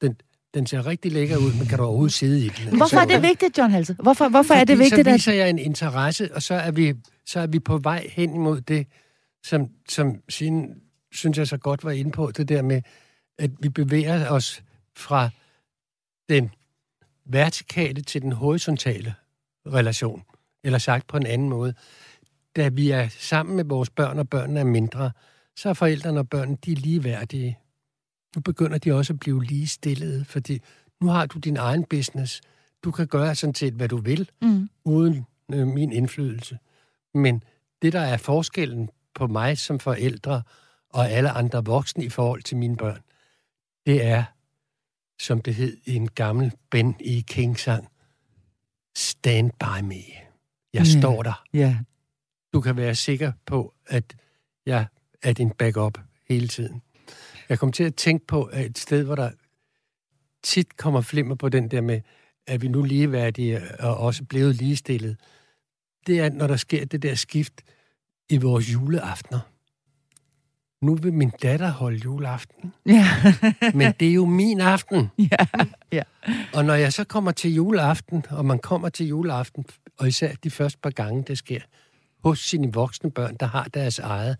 Den, 0.00 0.16
den 0.54 0.66
ser 0.66 0.86
rigtig 0.86 1.12
lækker 1.12 1.36
ud, 1.36 1.58
men 1.58 1.66
kan 1.66 1.78
du 1.78 1.84
overhovedet 1.84 2.12
sidde 2.12 2.46
i 2.46 2.48
den? 2.48 2.76
Hvorfor 2.76 2.96
er 2.96 3.04
det 3.04 3.22
vigtigt, 3.22 3.58
John 3.58 3.70
Halse? 3.70 3.96
Hvorfor, 4.02 4.28
hvorfor 4.28 4.54
Fordi 4.54 4.60
er 4.60 4.64
det 4.64 4.78
vigtigt? 4.78 5.06
Så 5.06 5.12
viser 5.12 5.32
at... 5.32 5.38
jeg 5.38 5.50
en 5.50 5.58
interesse, 5.58 6.34
og 6.34 6.42
så 6.42 6.54
er 6.54 6.70
vi, 6.70 6.94
så 7.26 7.40
er 7.40 7.46
vi 7.46 7.58
på 7.58 7.78
vej 7.78 8.06
hen 8.12 8.34
imod 8.34 8.60
det, 8.60 8.86
som, 9.44 9.68
som 9.88 10.16
sin 10.28 10.68
synes 11.16 11.38
jeg 11.38 11.48
så 11.48 11.56
godt 11.56 11.84
var 11.84 11.90
inde 11.90 12.10
på, 12.10 12.30
det 12.30 12.48
der 12.48 12.62
med, 12.62 12.82
at 13.38 13.50
vi 13.60 13.68
bevæger 13.68 14.30
os 14.30 14.62
fra 14.96 15.30
den 16.28 16.50
vertikale 17.24 18.02
til 18.02 18.22
den 18.22 18.32
horisontale 18.32 19.14
relation. 19.66 20.22
Eller 20.64 20.78
sagt 20.78 21.06
på 21.06 21.16
en 21.16 21.26
anden 21.26 21.48
måde. 21.48 21.74
Da 22.56 22.68
vi 22.68 22.90
er 22.90 23.08
sammen 23.08 23.56
med 23.56 23.64
vores 23.64 23.90
børn, 23.90 24.18
og 24.18 24.28
børnene 24.28 24.60
er 24.60 24.64
mindre, 24.64 25.10
så 25.56 25.68
er 25.68 25.74
forældrene 25.74 26.20
og 26.20 26.28
børnene, 26.28 26.58
de 26.64 26.72
er 26.72 26.76
ligeværdige. 26.76 27.58
Nu 28.36 28.40
begynder 28.40 28.78
de 28.78 28.92
også 28.92 29.12
at 29.12 29.20
blive 29.20 29.44
ligestillede, 29.44 30.24
fordi 30.24 30.60
nu 31.00 31.08
har 31.08 31.26
du 31.26 31.38
din 31.38 31.56
egen 31.56 31.84
business. 31.84 32.40
Du 32.84 32.90
kan 32.90 33.06
gøre 33.06 33.34
sådan 33.34 33.54
set, 33.54 33.74
hvad 33.74 33.88
du 33.88 33.96
vil, 33.96 34.30
mm. 34.42 34.68
uden 34.84 35.26
øh, 35.52 35.66
min 35.66 35.92
indflydelse. 35.92 36.58
Men 37.14 37.42
det, 37.82 37.92
der 37.92 38.00
er 38.00 38.16
forskellen 38.16 38.90
på 39.14 39.26
mig 39.26 39.58
som 39.58 39.78
forældre 39.78 40.42
og 40.92 41.10
alle 41.10 41.30
andre 41.30 41.64
voksne 41.64 42.04
i 42.04 42.08
forhold 42.08 42.42
til 42.42 42.56
mine 42.56 42.76
børn, 42.76 43.02
det 43.86 44.04
er, 44.04 44.24
som 45.20 45.42
det 45.42 45.54
hed 45.54 45.76
i 45.84 45.94
en 45.94 46.08
gammel 46.08 46.52
Ben 46.70 46.96
i 47.00 47.24
King-sang, 47.28 47.88
Stand 48.96 49.50
by 49.50 49.82
me. 49.82 49.94
Jeg 50.72 50.86
yeah. 50.86 50.86
står 50.86 51.22
der. 51.22 51.44
Yeah. 51.54 51.74
Du 52.52 52.60
kan 52.60 52.76
være 52.76 52.94
sikker 52.94 53.32
på, 53.46 53.74
at 53.86 54.16
jeg 54.66 54.86
er 55.22 55.32
din 55.32 55.50
backup 55.50 55.98
hele 56.28 56.48
tiden. 56.48 56.82
Jeg 57.48 57.58
kom 57.58 57.72
til 57.72 57.84
at 57.84 57.94
tænke 57.94 58.26
på 58.26 58.50
et 58.54 58.78
sted, 58.78 59.04
hvor 59.04 59.14
der 59.14 59.30
tit 60.42 60.76
kommer 60.76 61.00
flimmer 61.00 61.34
på 61.34 61.48
den 61.48 61.70
der 61.70 61.80
med, 61.80 62.00
at 62.46 62.62
vi 62.62 62.68
nu 62.68 62.82
ligeværdige 62.82 63.80
og 63.80 63.96
også 63.96 64.24
blevet 64.24 64.54
ligestillet. 64.54 65.20
Det 66.06 66.20
er, 66.20 66.30
når 66.30 66.46
der 66.46 66.56
sker 66.56 66.84
det 66.84 67.02
der 67.02 67.14
skift 67.14 67.62
i 68.28 68.36
vores 68.36 68.72
juleaftener 68.72 69.40
nu 70.82 70.94
vil 70.94 71.12
min 71.12 71.32
datter 71.42 71.70
holde 71.70 71.98
juleaften. 72.04 72.72
Ja. 72.86 73.06
Men 73.74 73.92
det 74.00 74.08
er 74.08 74.12
jo 74.12 74.24
min 74.24 74.60
aften. 74.60 75.10
Ja. 75.18 75.46
ja. 75.92 76.02
Og 76.54 76.64
når 76.64 76.74
jeg 76.74 76.92
så 76.92 77.04
kommer 77.04 77.30
til 77.30 77.54
juleaften, 77.54 78.24
og 78.30 78.44
man 78.44 78.58
kommer 78.58 78.88
til 78.88 79.06
juleaften, 79.06 79.66
og 79.98 80.08
især 80.08 80.32
de 80.44 80.50
første 80.50 80.78
par 80.78 80.90
gange, 80.90 81.24
det 81.26 81.38
sker, 81.38 81.60
hos 82.24 82.38
sine 82.38 82.72
voksne 82.72 83.10
børn, 83.10 83.36
der 83.40 83.46
har 83.46 83.64
deres 83.64 83.98
eget, 83.98 84.36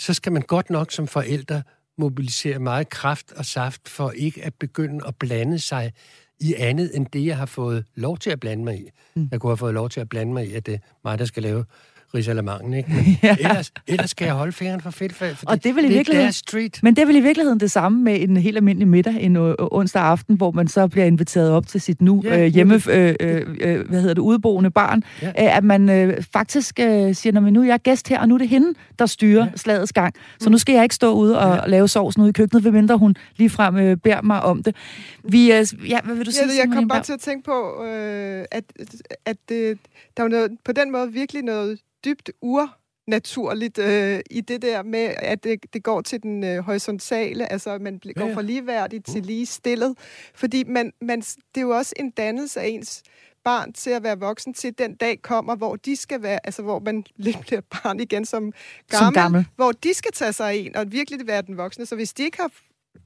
så 0.00 0.14
skal 0.14 0.32
man 0.32 0.42
godt 0.42 0.70
nok 0.70 0.92
som 0.92 1.06
forældre 1.06 1.62
mobilisere 1.98 2.58
meget 2.58 2.88
kraft 2.88 3.32
og 3.32 3.44
saft 3.44 3.88
for 3.88 4.10
ikke 4.10 4.44
at 4.44 4.54
begynde 4.54 5.06
at 5.06 5.16
blande 5.16 5.58
sig 5.58 5.92
i 6.40 6.54
andet 6.54 6.96
end 6.96 7.06
det, 7.06 7.26
jeg 7.26 7.36
har 7.36 7.46
fået 7.46 7.84
lov 7.94 8.18
til 8.18 8.30
at 8.30 8.40
blande 8.40 8.64
mig 8.64 8.80
i. 8.80 8.90
Mm. 9.14 9.28
Jeg 9.32 9.40
kunne 9.40 9.50
have 9.50 9.56
fået 9.56 9.74
lov 9.74 9.88
til 9.88 10.00
at 10.00 10.08
blande 10.08 10.32
mig 10.32 10.48
i, 10.48 10.52
at 10.52 10.66
det 10.66 10.74
er 10.74 10.78
mig, 11.04 11.18
der 11.18 11.24
skal 11.24 11.42
lave 11.42 11.64
Rizalamangen, 12.14 12.74
ikke? 12.74 12.90
Men 12.94 13.18
ja. 13.22 13.36
ellers, 13.40 13.72
ellers 13.86 14.10
skal 14.10 14.24
jeg 14.24 14.34
holde 14.34 14.52
fingeren 14.52 14.80
for 14.80 14.90
fedt, 14.90 15.14
for 15.14 15.26
og 15.46 15.64
det, 15.64 15.70
er 15.70 15.74
vel 15.74 15.84
i 15.84 15.98
det 15.98 16.14
er 16.14 16.30
street. 16.30 16.78
Men 16.82 16.96
det 16.96 17.02
er 17.02 17.06
vel 17.06 17.16
i 17.16 17.20
virkeligheden 17.20 17.60
det 17.60 17.70
samme 17.70 18.02
med 18.02 18.20
en 18.20 18.36
helt 18.36 18.56
almindelig 18.56 18.88
middag 18.88 19.14
en 19.20 19.36
uh, 19.36 19.54
onsdag 19.58 20.02
aften, 20.02 20.36
hvor 20.36 20.50
man 20.50 20.68
så 20.68 20.88
bliver 20.88 21.06
inviteret 21.06 21.50
op 21.50 21.66
til 21.66 21.80
sit 21.80 22.02
nu 22.02 22.22
ja, 22.24 22.44
uh, 22.44 22.44
hjemme, 22.44 22.74
uh, 22.74 22.80
uh, 22.80 22.94
uh, 22.94 23.88
hvad 23.88 24.00
hedder 24.00 24.14
det, 24.14 24.18
udeboende 24.18 24.70
barn, 24.70 25.02
ja. 25.22 25.28
uh, 25.28 25.56
at 25.56 25.64
man 25.64 26.08
uh, 26.08 26.14
faktisk 26.32 26.80
uh, 26.82 27.14
siger, 27.14 27.32
når 27.32 27.40
nu 27.40 27.62
er 27.62 27.66
jeg 27.66 27.80
gæst 27.80 28.08
her, 28.08 28.20
og 28.20 28.28
nu 28.28 28.34
er 28.34 28.38
det 28.38 28.48
hende, 28.48 28.74
der 28.98 29.06
styrer 29.06 29.44
ja. 29.44 29.56
slagets 29.56 29.92
gang. 29.92 30.14
Så 30.40 30.50
nu 30.50 30.58
skal 30.58 30.72
jeg 30.72 30.82
ikke 30.82 30.94
stå 30.94 31.12
ude 31.12 31.38
og 31.38 31.56
ja. 31.56 31.66
lave 31.66 31.88
sovsen 31.88 32.22
ude 32.22 32.30
i 32.30 32.32
køkkenet, 32.32 32.64
medmindre 32.64 32.98
hun 32.98 33.14
ligefrem 33.36 33.74
uh, 33.74 33.80
beder 33.80 34.22
mig 34.22 34.42
om 34.42 34.62
det. 34.62 34.76
Vi, 35.24 35.60
uh, 35.60 35.90
ja, 35.90 36.00
hvad 36.04 36.14
vil 36.14 36.26
du 36.26 36.30
sige? 36.30 36.46
Ja, 36.46 36.64
jeg 36.64 36.72
kom 36.72 36.88
bare 36.88 37.02
til 37.02 37.12
at 37.12 37.20
tænke 37.20 37.44
på, 37.44 37.80
uh, 37.80 37.86
at, 38.50 38.64
at 39.26 39.36
det, 39.48 39.78
der 40.16 40.24
er 40.24 40.28
noget, 40.28 40.50
på 40.64 40.72
den 40.72 40.92
måde 40.92 41.12
virkelig 41.12 41.42
noget 41.42 41.78
dybt 42.06 42.30
ur 42.42 42.76
naturligt 43.06 43.78
øh, 43.78 44.20
i 44.30 44.40
det 44.40 44.62
der 44.62 44.82
med, 44.82 45.14
at 45.18 45.44
det, 45.44 45.72
det 45.72 45.82
går 45.82 46.00
til 46.00 46.22
den 46.22 46.44
øh, 46.44 46.58
horisontale, 46.58 47.52
altså 47.52 47.78
man 47.78 47.98
går 47.98 48.12
ja, 48.16 48.26
ja. 48.26 48.34
fra 48.34 48.42
ligeværdigt 48.42 49.06
til 49.06 49.20
mm. 49.20 49.26
lige 49.26 49.46
stillet. 49.46 49.98
Fordi 50.34 50.64
man, 50.64 50.92
man, 51.00 51.20
det 51.20 51.56
er 51.56 51.60
jo 51.60 51.70
også 51.70 51.94
en 51.96 52.10
dannelse 52.10 52.60
af 52.60 52.66
ens 52.66 53.02
barn 53.44 53.72
til 53.72 53.90
at 53.90 54.02
være 54.02 54.18
voksen 54.18 54.54
til 54.54 54.78
den 54.78 54.96
dag 54.96 55.22
kommer, 55.22 55.56
hvor 55.56 55.76
de 55.76 55.96
skal 55.96 56.22
være, 56.22 56.38
altså 56.44 56.62
hvor 56.62 56.78
man 56.78 57.04
lidt 57.16 57.40
bliver 57.40 57.60
barn 57.60 58.00
igen 58.00 58.24
som 58.24 58.52
gammel, 58.88 59.06
som 59.06 59.14
gammel, 59.14 59.46
hvor 59.56 59.72
de 59.72 59.94
skal 59.94 60.12
tage 60.12 60.32
sig 60.32 60.50
af 60.50 60.54
en 60.54 60.76
og 60.76 60.92
virkelig 60.92 61.26
være 61.26 61.42
den 61.42 61.56
voksne. 61.56 61.86
Så 61.86 61.94
hvis 61.94 62.12
de 62.12 62.22
ikke 62.22 62.36
har 62.36 62.50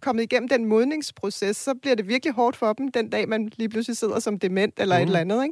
kommet 0.01 0.23
igennem 0.23 0.49
den 0.49 0.65
modningsproces, 0.65 1.57
så 1.57 1.75
bliver 1.83 1.97
det 1.97 2.09
virkelig 2.09 2.35
hårdt 2.35 2.57
for 2.57 2.73
dem 2.73 2.93
den 2.93 3.09
dag, 3.09 3.29
man 3.29 3.51
lige 3.57 3.69
pludselig 3.69 3.97
sidder 3.97 4.19
som 4.19 4.39
dement 4.39 4.75
eller 4.79 4.97
mm. 4.97 5.03
et 5.03 5.07
eller 5.07 5.21
andet, 5.21 5.45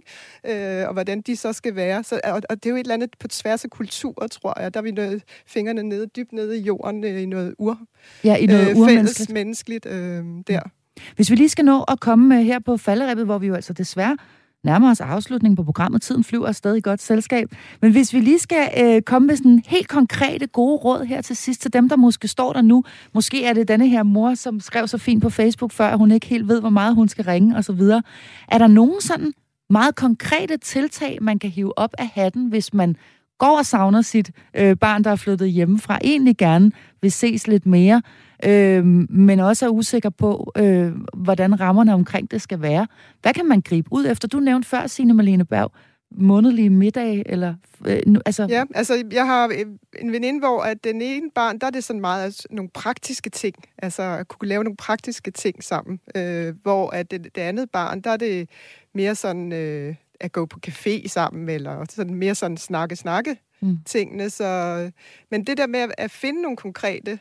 ikke? 0.45 0.81
Øh, 0.81 0.87
og 0.87 0.93
hvordan 0.93 1.21
de 1.21 1.37
så 1.37 1.53
skal 1.53 1.75
være. 1.75 2.05
Så, 2.05 2.21
og, 2.25 2.43
og 2.51 2.57
det 2.57 2.67
er 2.67 2.71
jo 2.71 2.77
et 2.77 2.81
eller 2.81 2.95
andet 2.95 3.11
på 3.21 3.29
tværs 3.29 3.65
af 3.65 3.71
kulturer, 3.71 4.27
tror 4.27 4.61
jeg. 4.61 4.75
Der 4.75 4.81
er 4.81 4.85
vi 4.85 4.91
nødt 4.91 5.23
fingrene 5.47 5.83
nede, 5.83 6.07
dybt 6.07 6.33
nede 6.33 6.59
i 6.59 6.63
jorden, 6.63 7.05
øh, 7.05 7.23
i 7.23 7.27
noget 7.27 7.55
ur. 7.59 7.79
Ja, 8.25 8.37
i 8.37 8.47
noget 8.47 8.71
øh, 8.71 8.89
fælles 8.89 9.29
menneskeligt 9.29 9.87
øh, 9.87 10.25
der. 10.47 10.61
Hvis 11.17 11.31
vi 11.31 11.37
lige 11.37 11.49
skal 11.49 11.65
nå 11.65 11.85
at 11.89 12.01
komme 12.01 12.43
her 12.43 12.59
på 12.59 12.77
falderæbet, 12.77 13.25
hvor 13.25 13.39
vi 13.39 13.47
jo 13.47 13.55
altså 13.55 13.73
desværre 13.73 14.17
nærmer 14.69 14.91
os 14.91 15.01
afslutningen 15.01 15.57
på 15.57 15.63
programmet. 15.63 16.03
Tiden 16.03 16.25
flyver 16.25 16.47
afsted 16.47 16.75
i 16.75 16.81
godt 16.81 17.03
selskab. 17.03 17.49
Men 17.83 17.93
hvis 17.93 18.15
vi 18.15 18.21
lige 18.21 18.39
skal 18.39 18.69
øh, 18.83 19.03
komme 19.03 19.27
med 19.27 19.37
sådan 19.37 19.63
helt 19.67 19.89
konkrete 19.89 20.47
gode 20.47 20.77
råd 20.77 21.05
her 21.05 21.23
til 21.23 21.37
sidst 21.37 21.63
til 21.63 21.73
dem, 21.73 21.89
der 21.89 21.97
måske 21.97 22.29
står 22.29 22.53
der 22.53 22.63
nu. 22.63 22.85
Måske 23.15 23.45
er 23.45 23.53
det 23.53 23.69
denne 23.69 23.89
her 23.89 24.03
mor, 24.03 24.35
som 24.35 24.61
skrev 24.61 24.89
så 24.89 24.99
fint 24.99 25.23
på 25.23 25.31
Facebook 25.31 25.73
før, 25.73 25.89
at 25.89 25.99
hun 25.99 26.11
ikke 26.11 26.27
helt 26.27 26.49
ved, 26.49 26.61
hvor 26.61 26.71
meget 26.71 26.95
hun 26.95 27.09
skal 27.09 27.25
ringe 27.25 27.57
og 27.57 27.65
så 27.65 27.73
videre. 27.73 28.03
Er 28.49 28.59
der 28.59 28.67
nogen 28.67 29.01
sådan 29.01 29.33
meget 29.71 29.95
konkrete 29.97 30.57
tiltag, 30.57 31.19
man 31.21 31.39
kan 31.39 31.51
hive 31.51 31.79
op 31.79 31.95
af 31.99 32.07
hatten, 32.15 32.49
hvis 32.49 32.75
man 32.75 32.97
går 33.39 33.59
og 33.59 33.67
savner 33.67 34.03
sit 34.03 34.31
øh, 34.55 34.77
barn, 34.77 35.05
der 35.05 35.11
er 35.11 35.17
flyttet 35.17 35.51
hjemmefra, 35.51 35.99
egentlig 36.05 36.37
gerne 36.37 36.73
vil 37.03 37.13
ses 37.13 37.47
lidt 37.47 37.67
mere, 37.67 38.03
øh, 38.45 38.85
men 39.11 39.41
også 39.41 39.67
er 39.67 39.71
usikker 39.71 40.11
på, 40.11 40.53
øh, 40.57 40.93
hvordan 41.15 41.61
rammerne 41.61 41.95
omkring 41.95 42.31
det 42.31 42.43
skal 42.43 42.63
være. 42.63 42.87
Hvad 43.23 43.35
kan 43.35 43.47
man 43.47 43.61
gribe 43.61 43.89
ud 43.93 44.07
efter? 44.07 44.29
Du 44.29 44.41
nævnte 44.41 44.69
før, 44.69 44.87
Signe 44.87 45.15
Malene 45.15 45.45
Berg, 45.45 45.73
månedlige 46.11 46.71
middag, 46.71 47.23
eller... 47.27 47.55
Øh, 47.87 48.01
nu, 48.07 48.21
altså... 48.27 48.47
Ja, 48.51 48.65
altså 48.75 49.05
jeg 49.13 49.27
har 49.27 49.49
øh, 49.49 49.67
en 49.99 50.13
veninde, 50.13 50.39
hvor 50.41 50.61
at 50.61 50.85
den 50.85 51.03
ene 51.03 51.31
barn, 51.35 51.59
der 51.59 51.67
er 51.67 51.71
det 51.71 51.85
sådan 51.85 52.01
meget 52.01 52.25
altså, 52.25 52.49
nogle 52.51 52.71
praktiske 52.75 53.31
ting, 53.31 53.55
altså 53.79 54.03
at 54.03 54.29
kunne 54.29 54.49
lave 54.49 54.65
nogle 54.65 54.77
praktiske 54.77 55.31
ting 55.31 55.65
sammen, 55.65 56.01
øh, 56.15 56.55
hvor 56.63 56.91
at 56.91 57.11
det, 57.11 57.25
det 57.35 57.41
andet 57.41 57.71
barn, 57.71 58.01
der 58.01 58.11
er 58.11 58.17
det 58.17 58.49
mere 58.95 59.15
sådan 59.15 59.53
øh, 59.53 59.95
at 60.21 60.33
gå 60.33 60.47
på 60.47 60.61
café 60.67 61.09
sammen, 61.09 61.49
eller 61.49 61.85
sådan 61.91 62.15
mere 62.15 62.35
sådan 62.35 62.57
snakke-snakke 62.57 63.37
mm. 63.61 63.79
tingene, 63.87 64.31
så... 64.31 64.91
Men 65.31 65.45
det 65.45 65.59
der 65.59 65.67
med 65.67 65.81
at, 65.81 65.95
at 65.99 66.11
finde 66.11 66.43
nogle 66.43 66.57
konkrete 66.57 67.19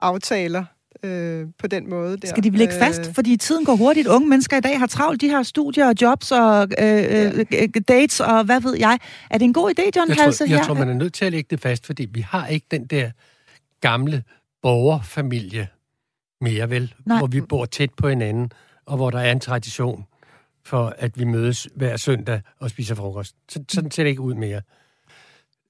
aftaler 0.00 0.64
øh, 1.02 1.46
på 1.58 1.66
den 1.66 1.90
måde. 1.90 2.16
Der. 2.16 2.28
Skal 2.28 2.44
de 2.44 2.50
ligge 2.50 2.74
øh, 2.74 2.80
fast? 2.80 3.14
Fordi 3.14 3.36
tiden 3.36 3.64
går 3.64 3.76
hurtigt. 3.76 4.06
Unge 4.06 4.28
mennesker 4.28 4.56
i 4.56 4.60
dag 4.60 4.78
har 4.78 4.86
travlt. 4.86 5.20
De 5.20 5.28
har 5.30 5.42
studier 5.42 5.88
og 5.88 5.94
jobs 6.02 6.32
og 6.32 6.62
øh, 6.62 6.86
ja. 6.86 7.30
Øh, 7.36 7.68
dates 7.88 8.20
og 8.20 8.44
hvad 8.44 8.60
ved 8.60 8.76
jeg. 8.76 8.98
Er 9.30 9.38
det 9.38 9.44
en 9.44 9.52
god 9.52 9.70
idé, 9.70 9.90
John 9.96 10.08
jeg 10.08 10.16
Halse? 10.16 10.38
Tror, 10.38 10.50
jeg 10.50 10.58
her? 10.58 10.64
tror, 10.64 10.74
man 10.74 10.88
er 10.88 10.94
nødt 10.94 11.14
til 11.14 11.24
at 11.24 11.32
lægge 11.32 11.48
det 11.50 11.60
fast, 11.60 11.86
fordi 11.86 12.04
vi 12.04 12.20
har 12.20 12.46
ikke 12.46 12.66
den 12.70 12.86
der 12.86 13.10
gamle 13.80 14.22
borgerfamilie 14.62 15.68
mere, 16.40 16.70
vel? 16.70 16.94
Nej. 17.06 17.18
Hvor 17.18 17.26
vi 17.26 17.40
bor 17.40 17.64
tæt 17.64 17.90
på 17.96 18.08
hinanden, 18.08 18.52
og 18.86 18.96
hvor 18.96 19.10
der 19.10 19.18
er 19.18 19.32
en 19.32 19.40
tradition 19.40 20.04
for, 20.64 20.94
at 20.98 21.18
vi 21.18 21.24
mødes 21.24 21.68
hver 21.74 21.96
søndag 21.96 22.40
og 22.58 22.70
spiser 22.70 22.94
frokost. 22.94 23.36
Så, 23.48 23.64
sådan 23.68 23.90
ser 23.90 24.02
det 24.02 24.10
ikke 24.10 24.22
ud 24.22 24.34
mere. 24.34 24.60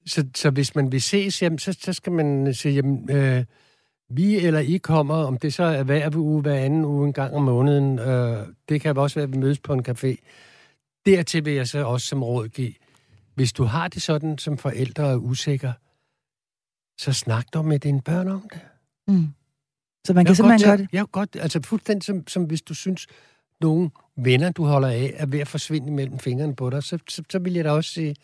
Så, 0.05 0.27
så 0.35 0.49
hvis 0.49 0.75
man 0.75 0.91
vil 0.91 1.01
ses, 1.01 1.41
jamen, 1.41 1.59
så, 1.59 1.77
så 1.81 1.93
skal 1.93 2.11
man 2.11 2.53
sige, 2.53 2.73
jamen, 2.73 3.11
øh, 3.11 3.45
vi 4.09 4.37
eller 4.39 4.59
I 4.59 4.77
kommer, 4.77 5.15
om 5.15 5.37
det 5.37 5.53
så 5.53 5.63
er 5.63 5.83
hver 5.83 6.15
uge, 6.15 6.41
hver 6.41 6.55
anden 6.55 6.85
uge, 6.85 7.07
en 7.07 7.13
gang 7.13 7.33
om 7.33 7.43
måneden. 7.43 7.99
Øh, 7.99 8.47
det 8.69 8.81
kan 8.81 8.97
også 8.97 9.15
være, 9.15 9.23
at 9.23 9.33
vi 9.33 9.37
mødes 9.37 9.59
på 9.59 9.73
en 9.73 9.85
café. 9.89 10.15
Dertil 11.05 11.45
vil 11.45 11.53
jeg 11.53 11.67
så 11.67 11.85
også 11.85 12.07
som 12.07 12.23
råd 12.23 12.47
give, 12.47 12.73
hvis 13.35 13.53
du 13.53 13.63
har 13.63 13.87
det 13.87 14.01
sådan 14.01 14.37
som 14.37 14.57
forældre 14.57 15.11
er 15.11 15.15
usikker, 15.15 15.73
så 16.97 17.13
snak 17.13 17.45
dog 17.53 17.65
med 17.65 17.79
dine 17.79 18.01
børn 18.01 18.27
om 18.27 18.49
det. 18.53 18.61
Mm. 19.07 19.27
Så 20.07 20.13
man 20.13 20.25
kan 20.25 20.35
simpelthen 20.35 20.69
gøre 20.69 20.77
det? 20.77 20.87
Ja, 20.93 21.03
godt. 21.11 21.35
Altså 21.35 21.61
fuldstændig 21.61 22.03
som, 22.03 22.27
som 22.27 22.43
hvis 22.43 22.61
du 22.61 22.73
synes, 22.73 23.07
nogle 23.61 23.89
venner, 24.23 24.51
du 24.51 24.65
holder 24.65 24.87
af, 24.87 25.13
er 25.15 25.25
ved 25.25 25.39
at 25.39 25.47
forsvinde 25.47 25.91
mellem 25.91 26.19
fingrene 26.19 26.55
på 26.55 26.69
dig, 26.69 26.83
så, 26.83 26.97
så, 27.09 27.23
så 27.29 27.39
vil 27.39 27.53
jeg 27.53 27.65
da 27.65 27.71
også 27.71 27.91
sige, 27.91 28.15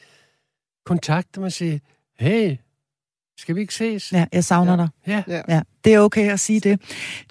kontakt 0.85 1.35
dem 1.35 1.43
og 1.43 1.51
sige, 1.51 1.81
hey, 2.19 2.57
skal 3.39 3.55
vi 3.55 3.61
ikke 3.61 3.73
ses? 3.73 4.13
Ja, 4.13 4.25
jeg 4.33 4.43
savner 4.43 4.71
ja. 4.71 4.77
dig. 4.77 5.23
Ja. 5.27 5.41
ja. 5.55 5.61
Det 5.85 5.93
er 5.93 5.99
okay 5.99 6.31
at 6.31 6.39
sige 6.39 6.59
det. 6.59 6.81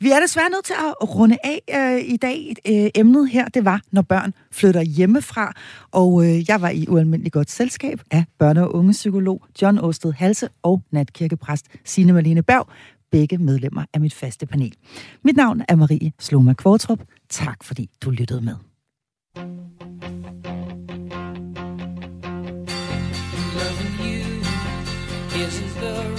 Vi 0.01 0.11
er 0.11 0.21
desværre 0.21 0.51
nødt 0.51 0.65
til 0.65 0.75
at 0.79 1.15
runde 1.15 1.39
af 1.45 1.61
øh, 1.75 2.13
i 2.13 2.17
dag. 2.17 2.55
Øh, 2.69 2.91
emnet 2.95 3.31
her, 3.31 3.49
det 3.49 3.65
var, 3.65 3.81
når 3.93 4.03
børn 4.03 4.35
flytter 4.53 4.83
hjemmefra. 4.83 5.53
Og 5.91 6.25
øh, 6.25 6.49
jeg 6.49 6.61
var 6.61 6.69
i 6.69 6.87
ualmindelig 6.89 7.33
godt 7.33 7.51
selskab 7.51 8.01
af 8.11 8.25
børne- 8.43 8.61
og 8.61 8.75
ungepsykolog 8.75 9.43
John 9.63 9.79
Åsted 9.79 10.13
Halse 10.13 10.49
og 10.63 10.83
natkirkepræst 10.91 11.67
Signe 11.85 12.13
Malene 12.13 12.43
Berg. 12.43 12.69
Begge 13.17 13.39
medlemmer 13.39 13.85
af 13.95 14.01
mit 14.01 14.15
faste 14.15 14.47
panel. 14.47 14.75
Mit 15.25 15.37
navn 15.37 15.63
er 15.69 15.77
Marie 15.77 16.13
Sloma 16.21 16.53
Kvartrup. 16.53 17.03
Tak 17.29 17.65
fordi 17.65 17.91
du 18.03 18.11
lyttede 18.11 18.41
med. 18.41 18.55
Loving 23.59 23.95
you 24.01 24.25
isn't 25.47 25.73
the 25.81 26.16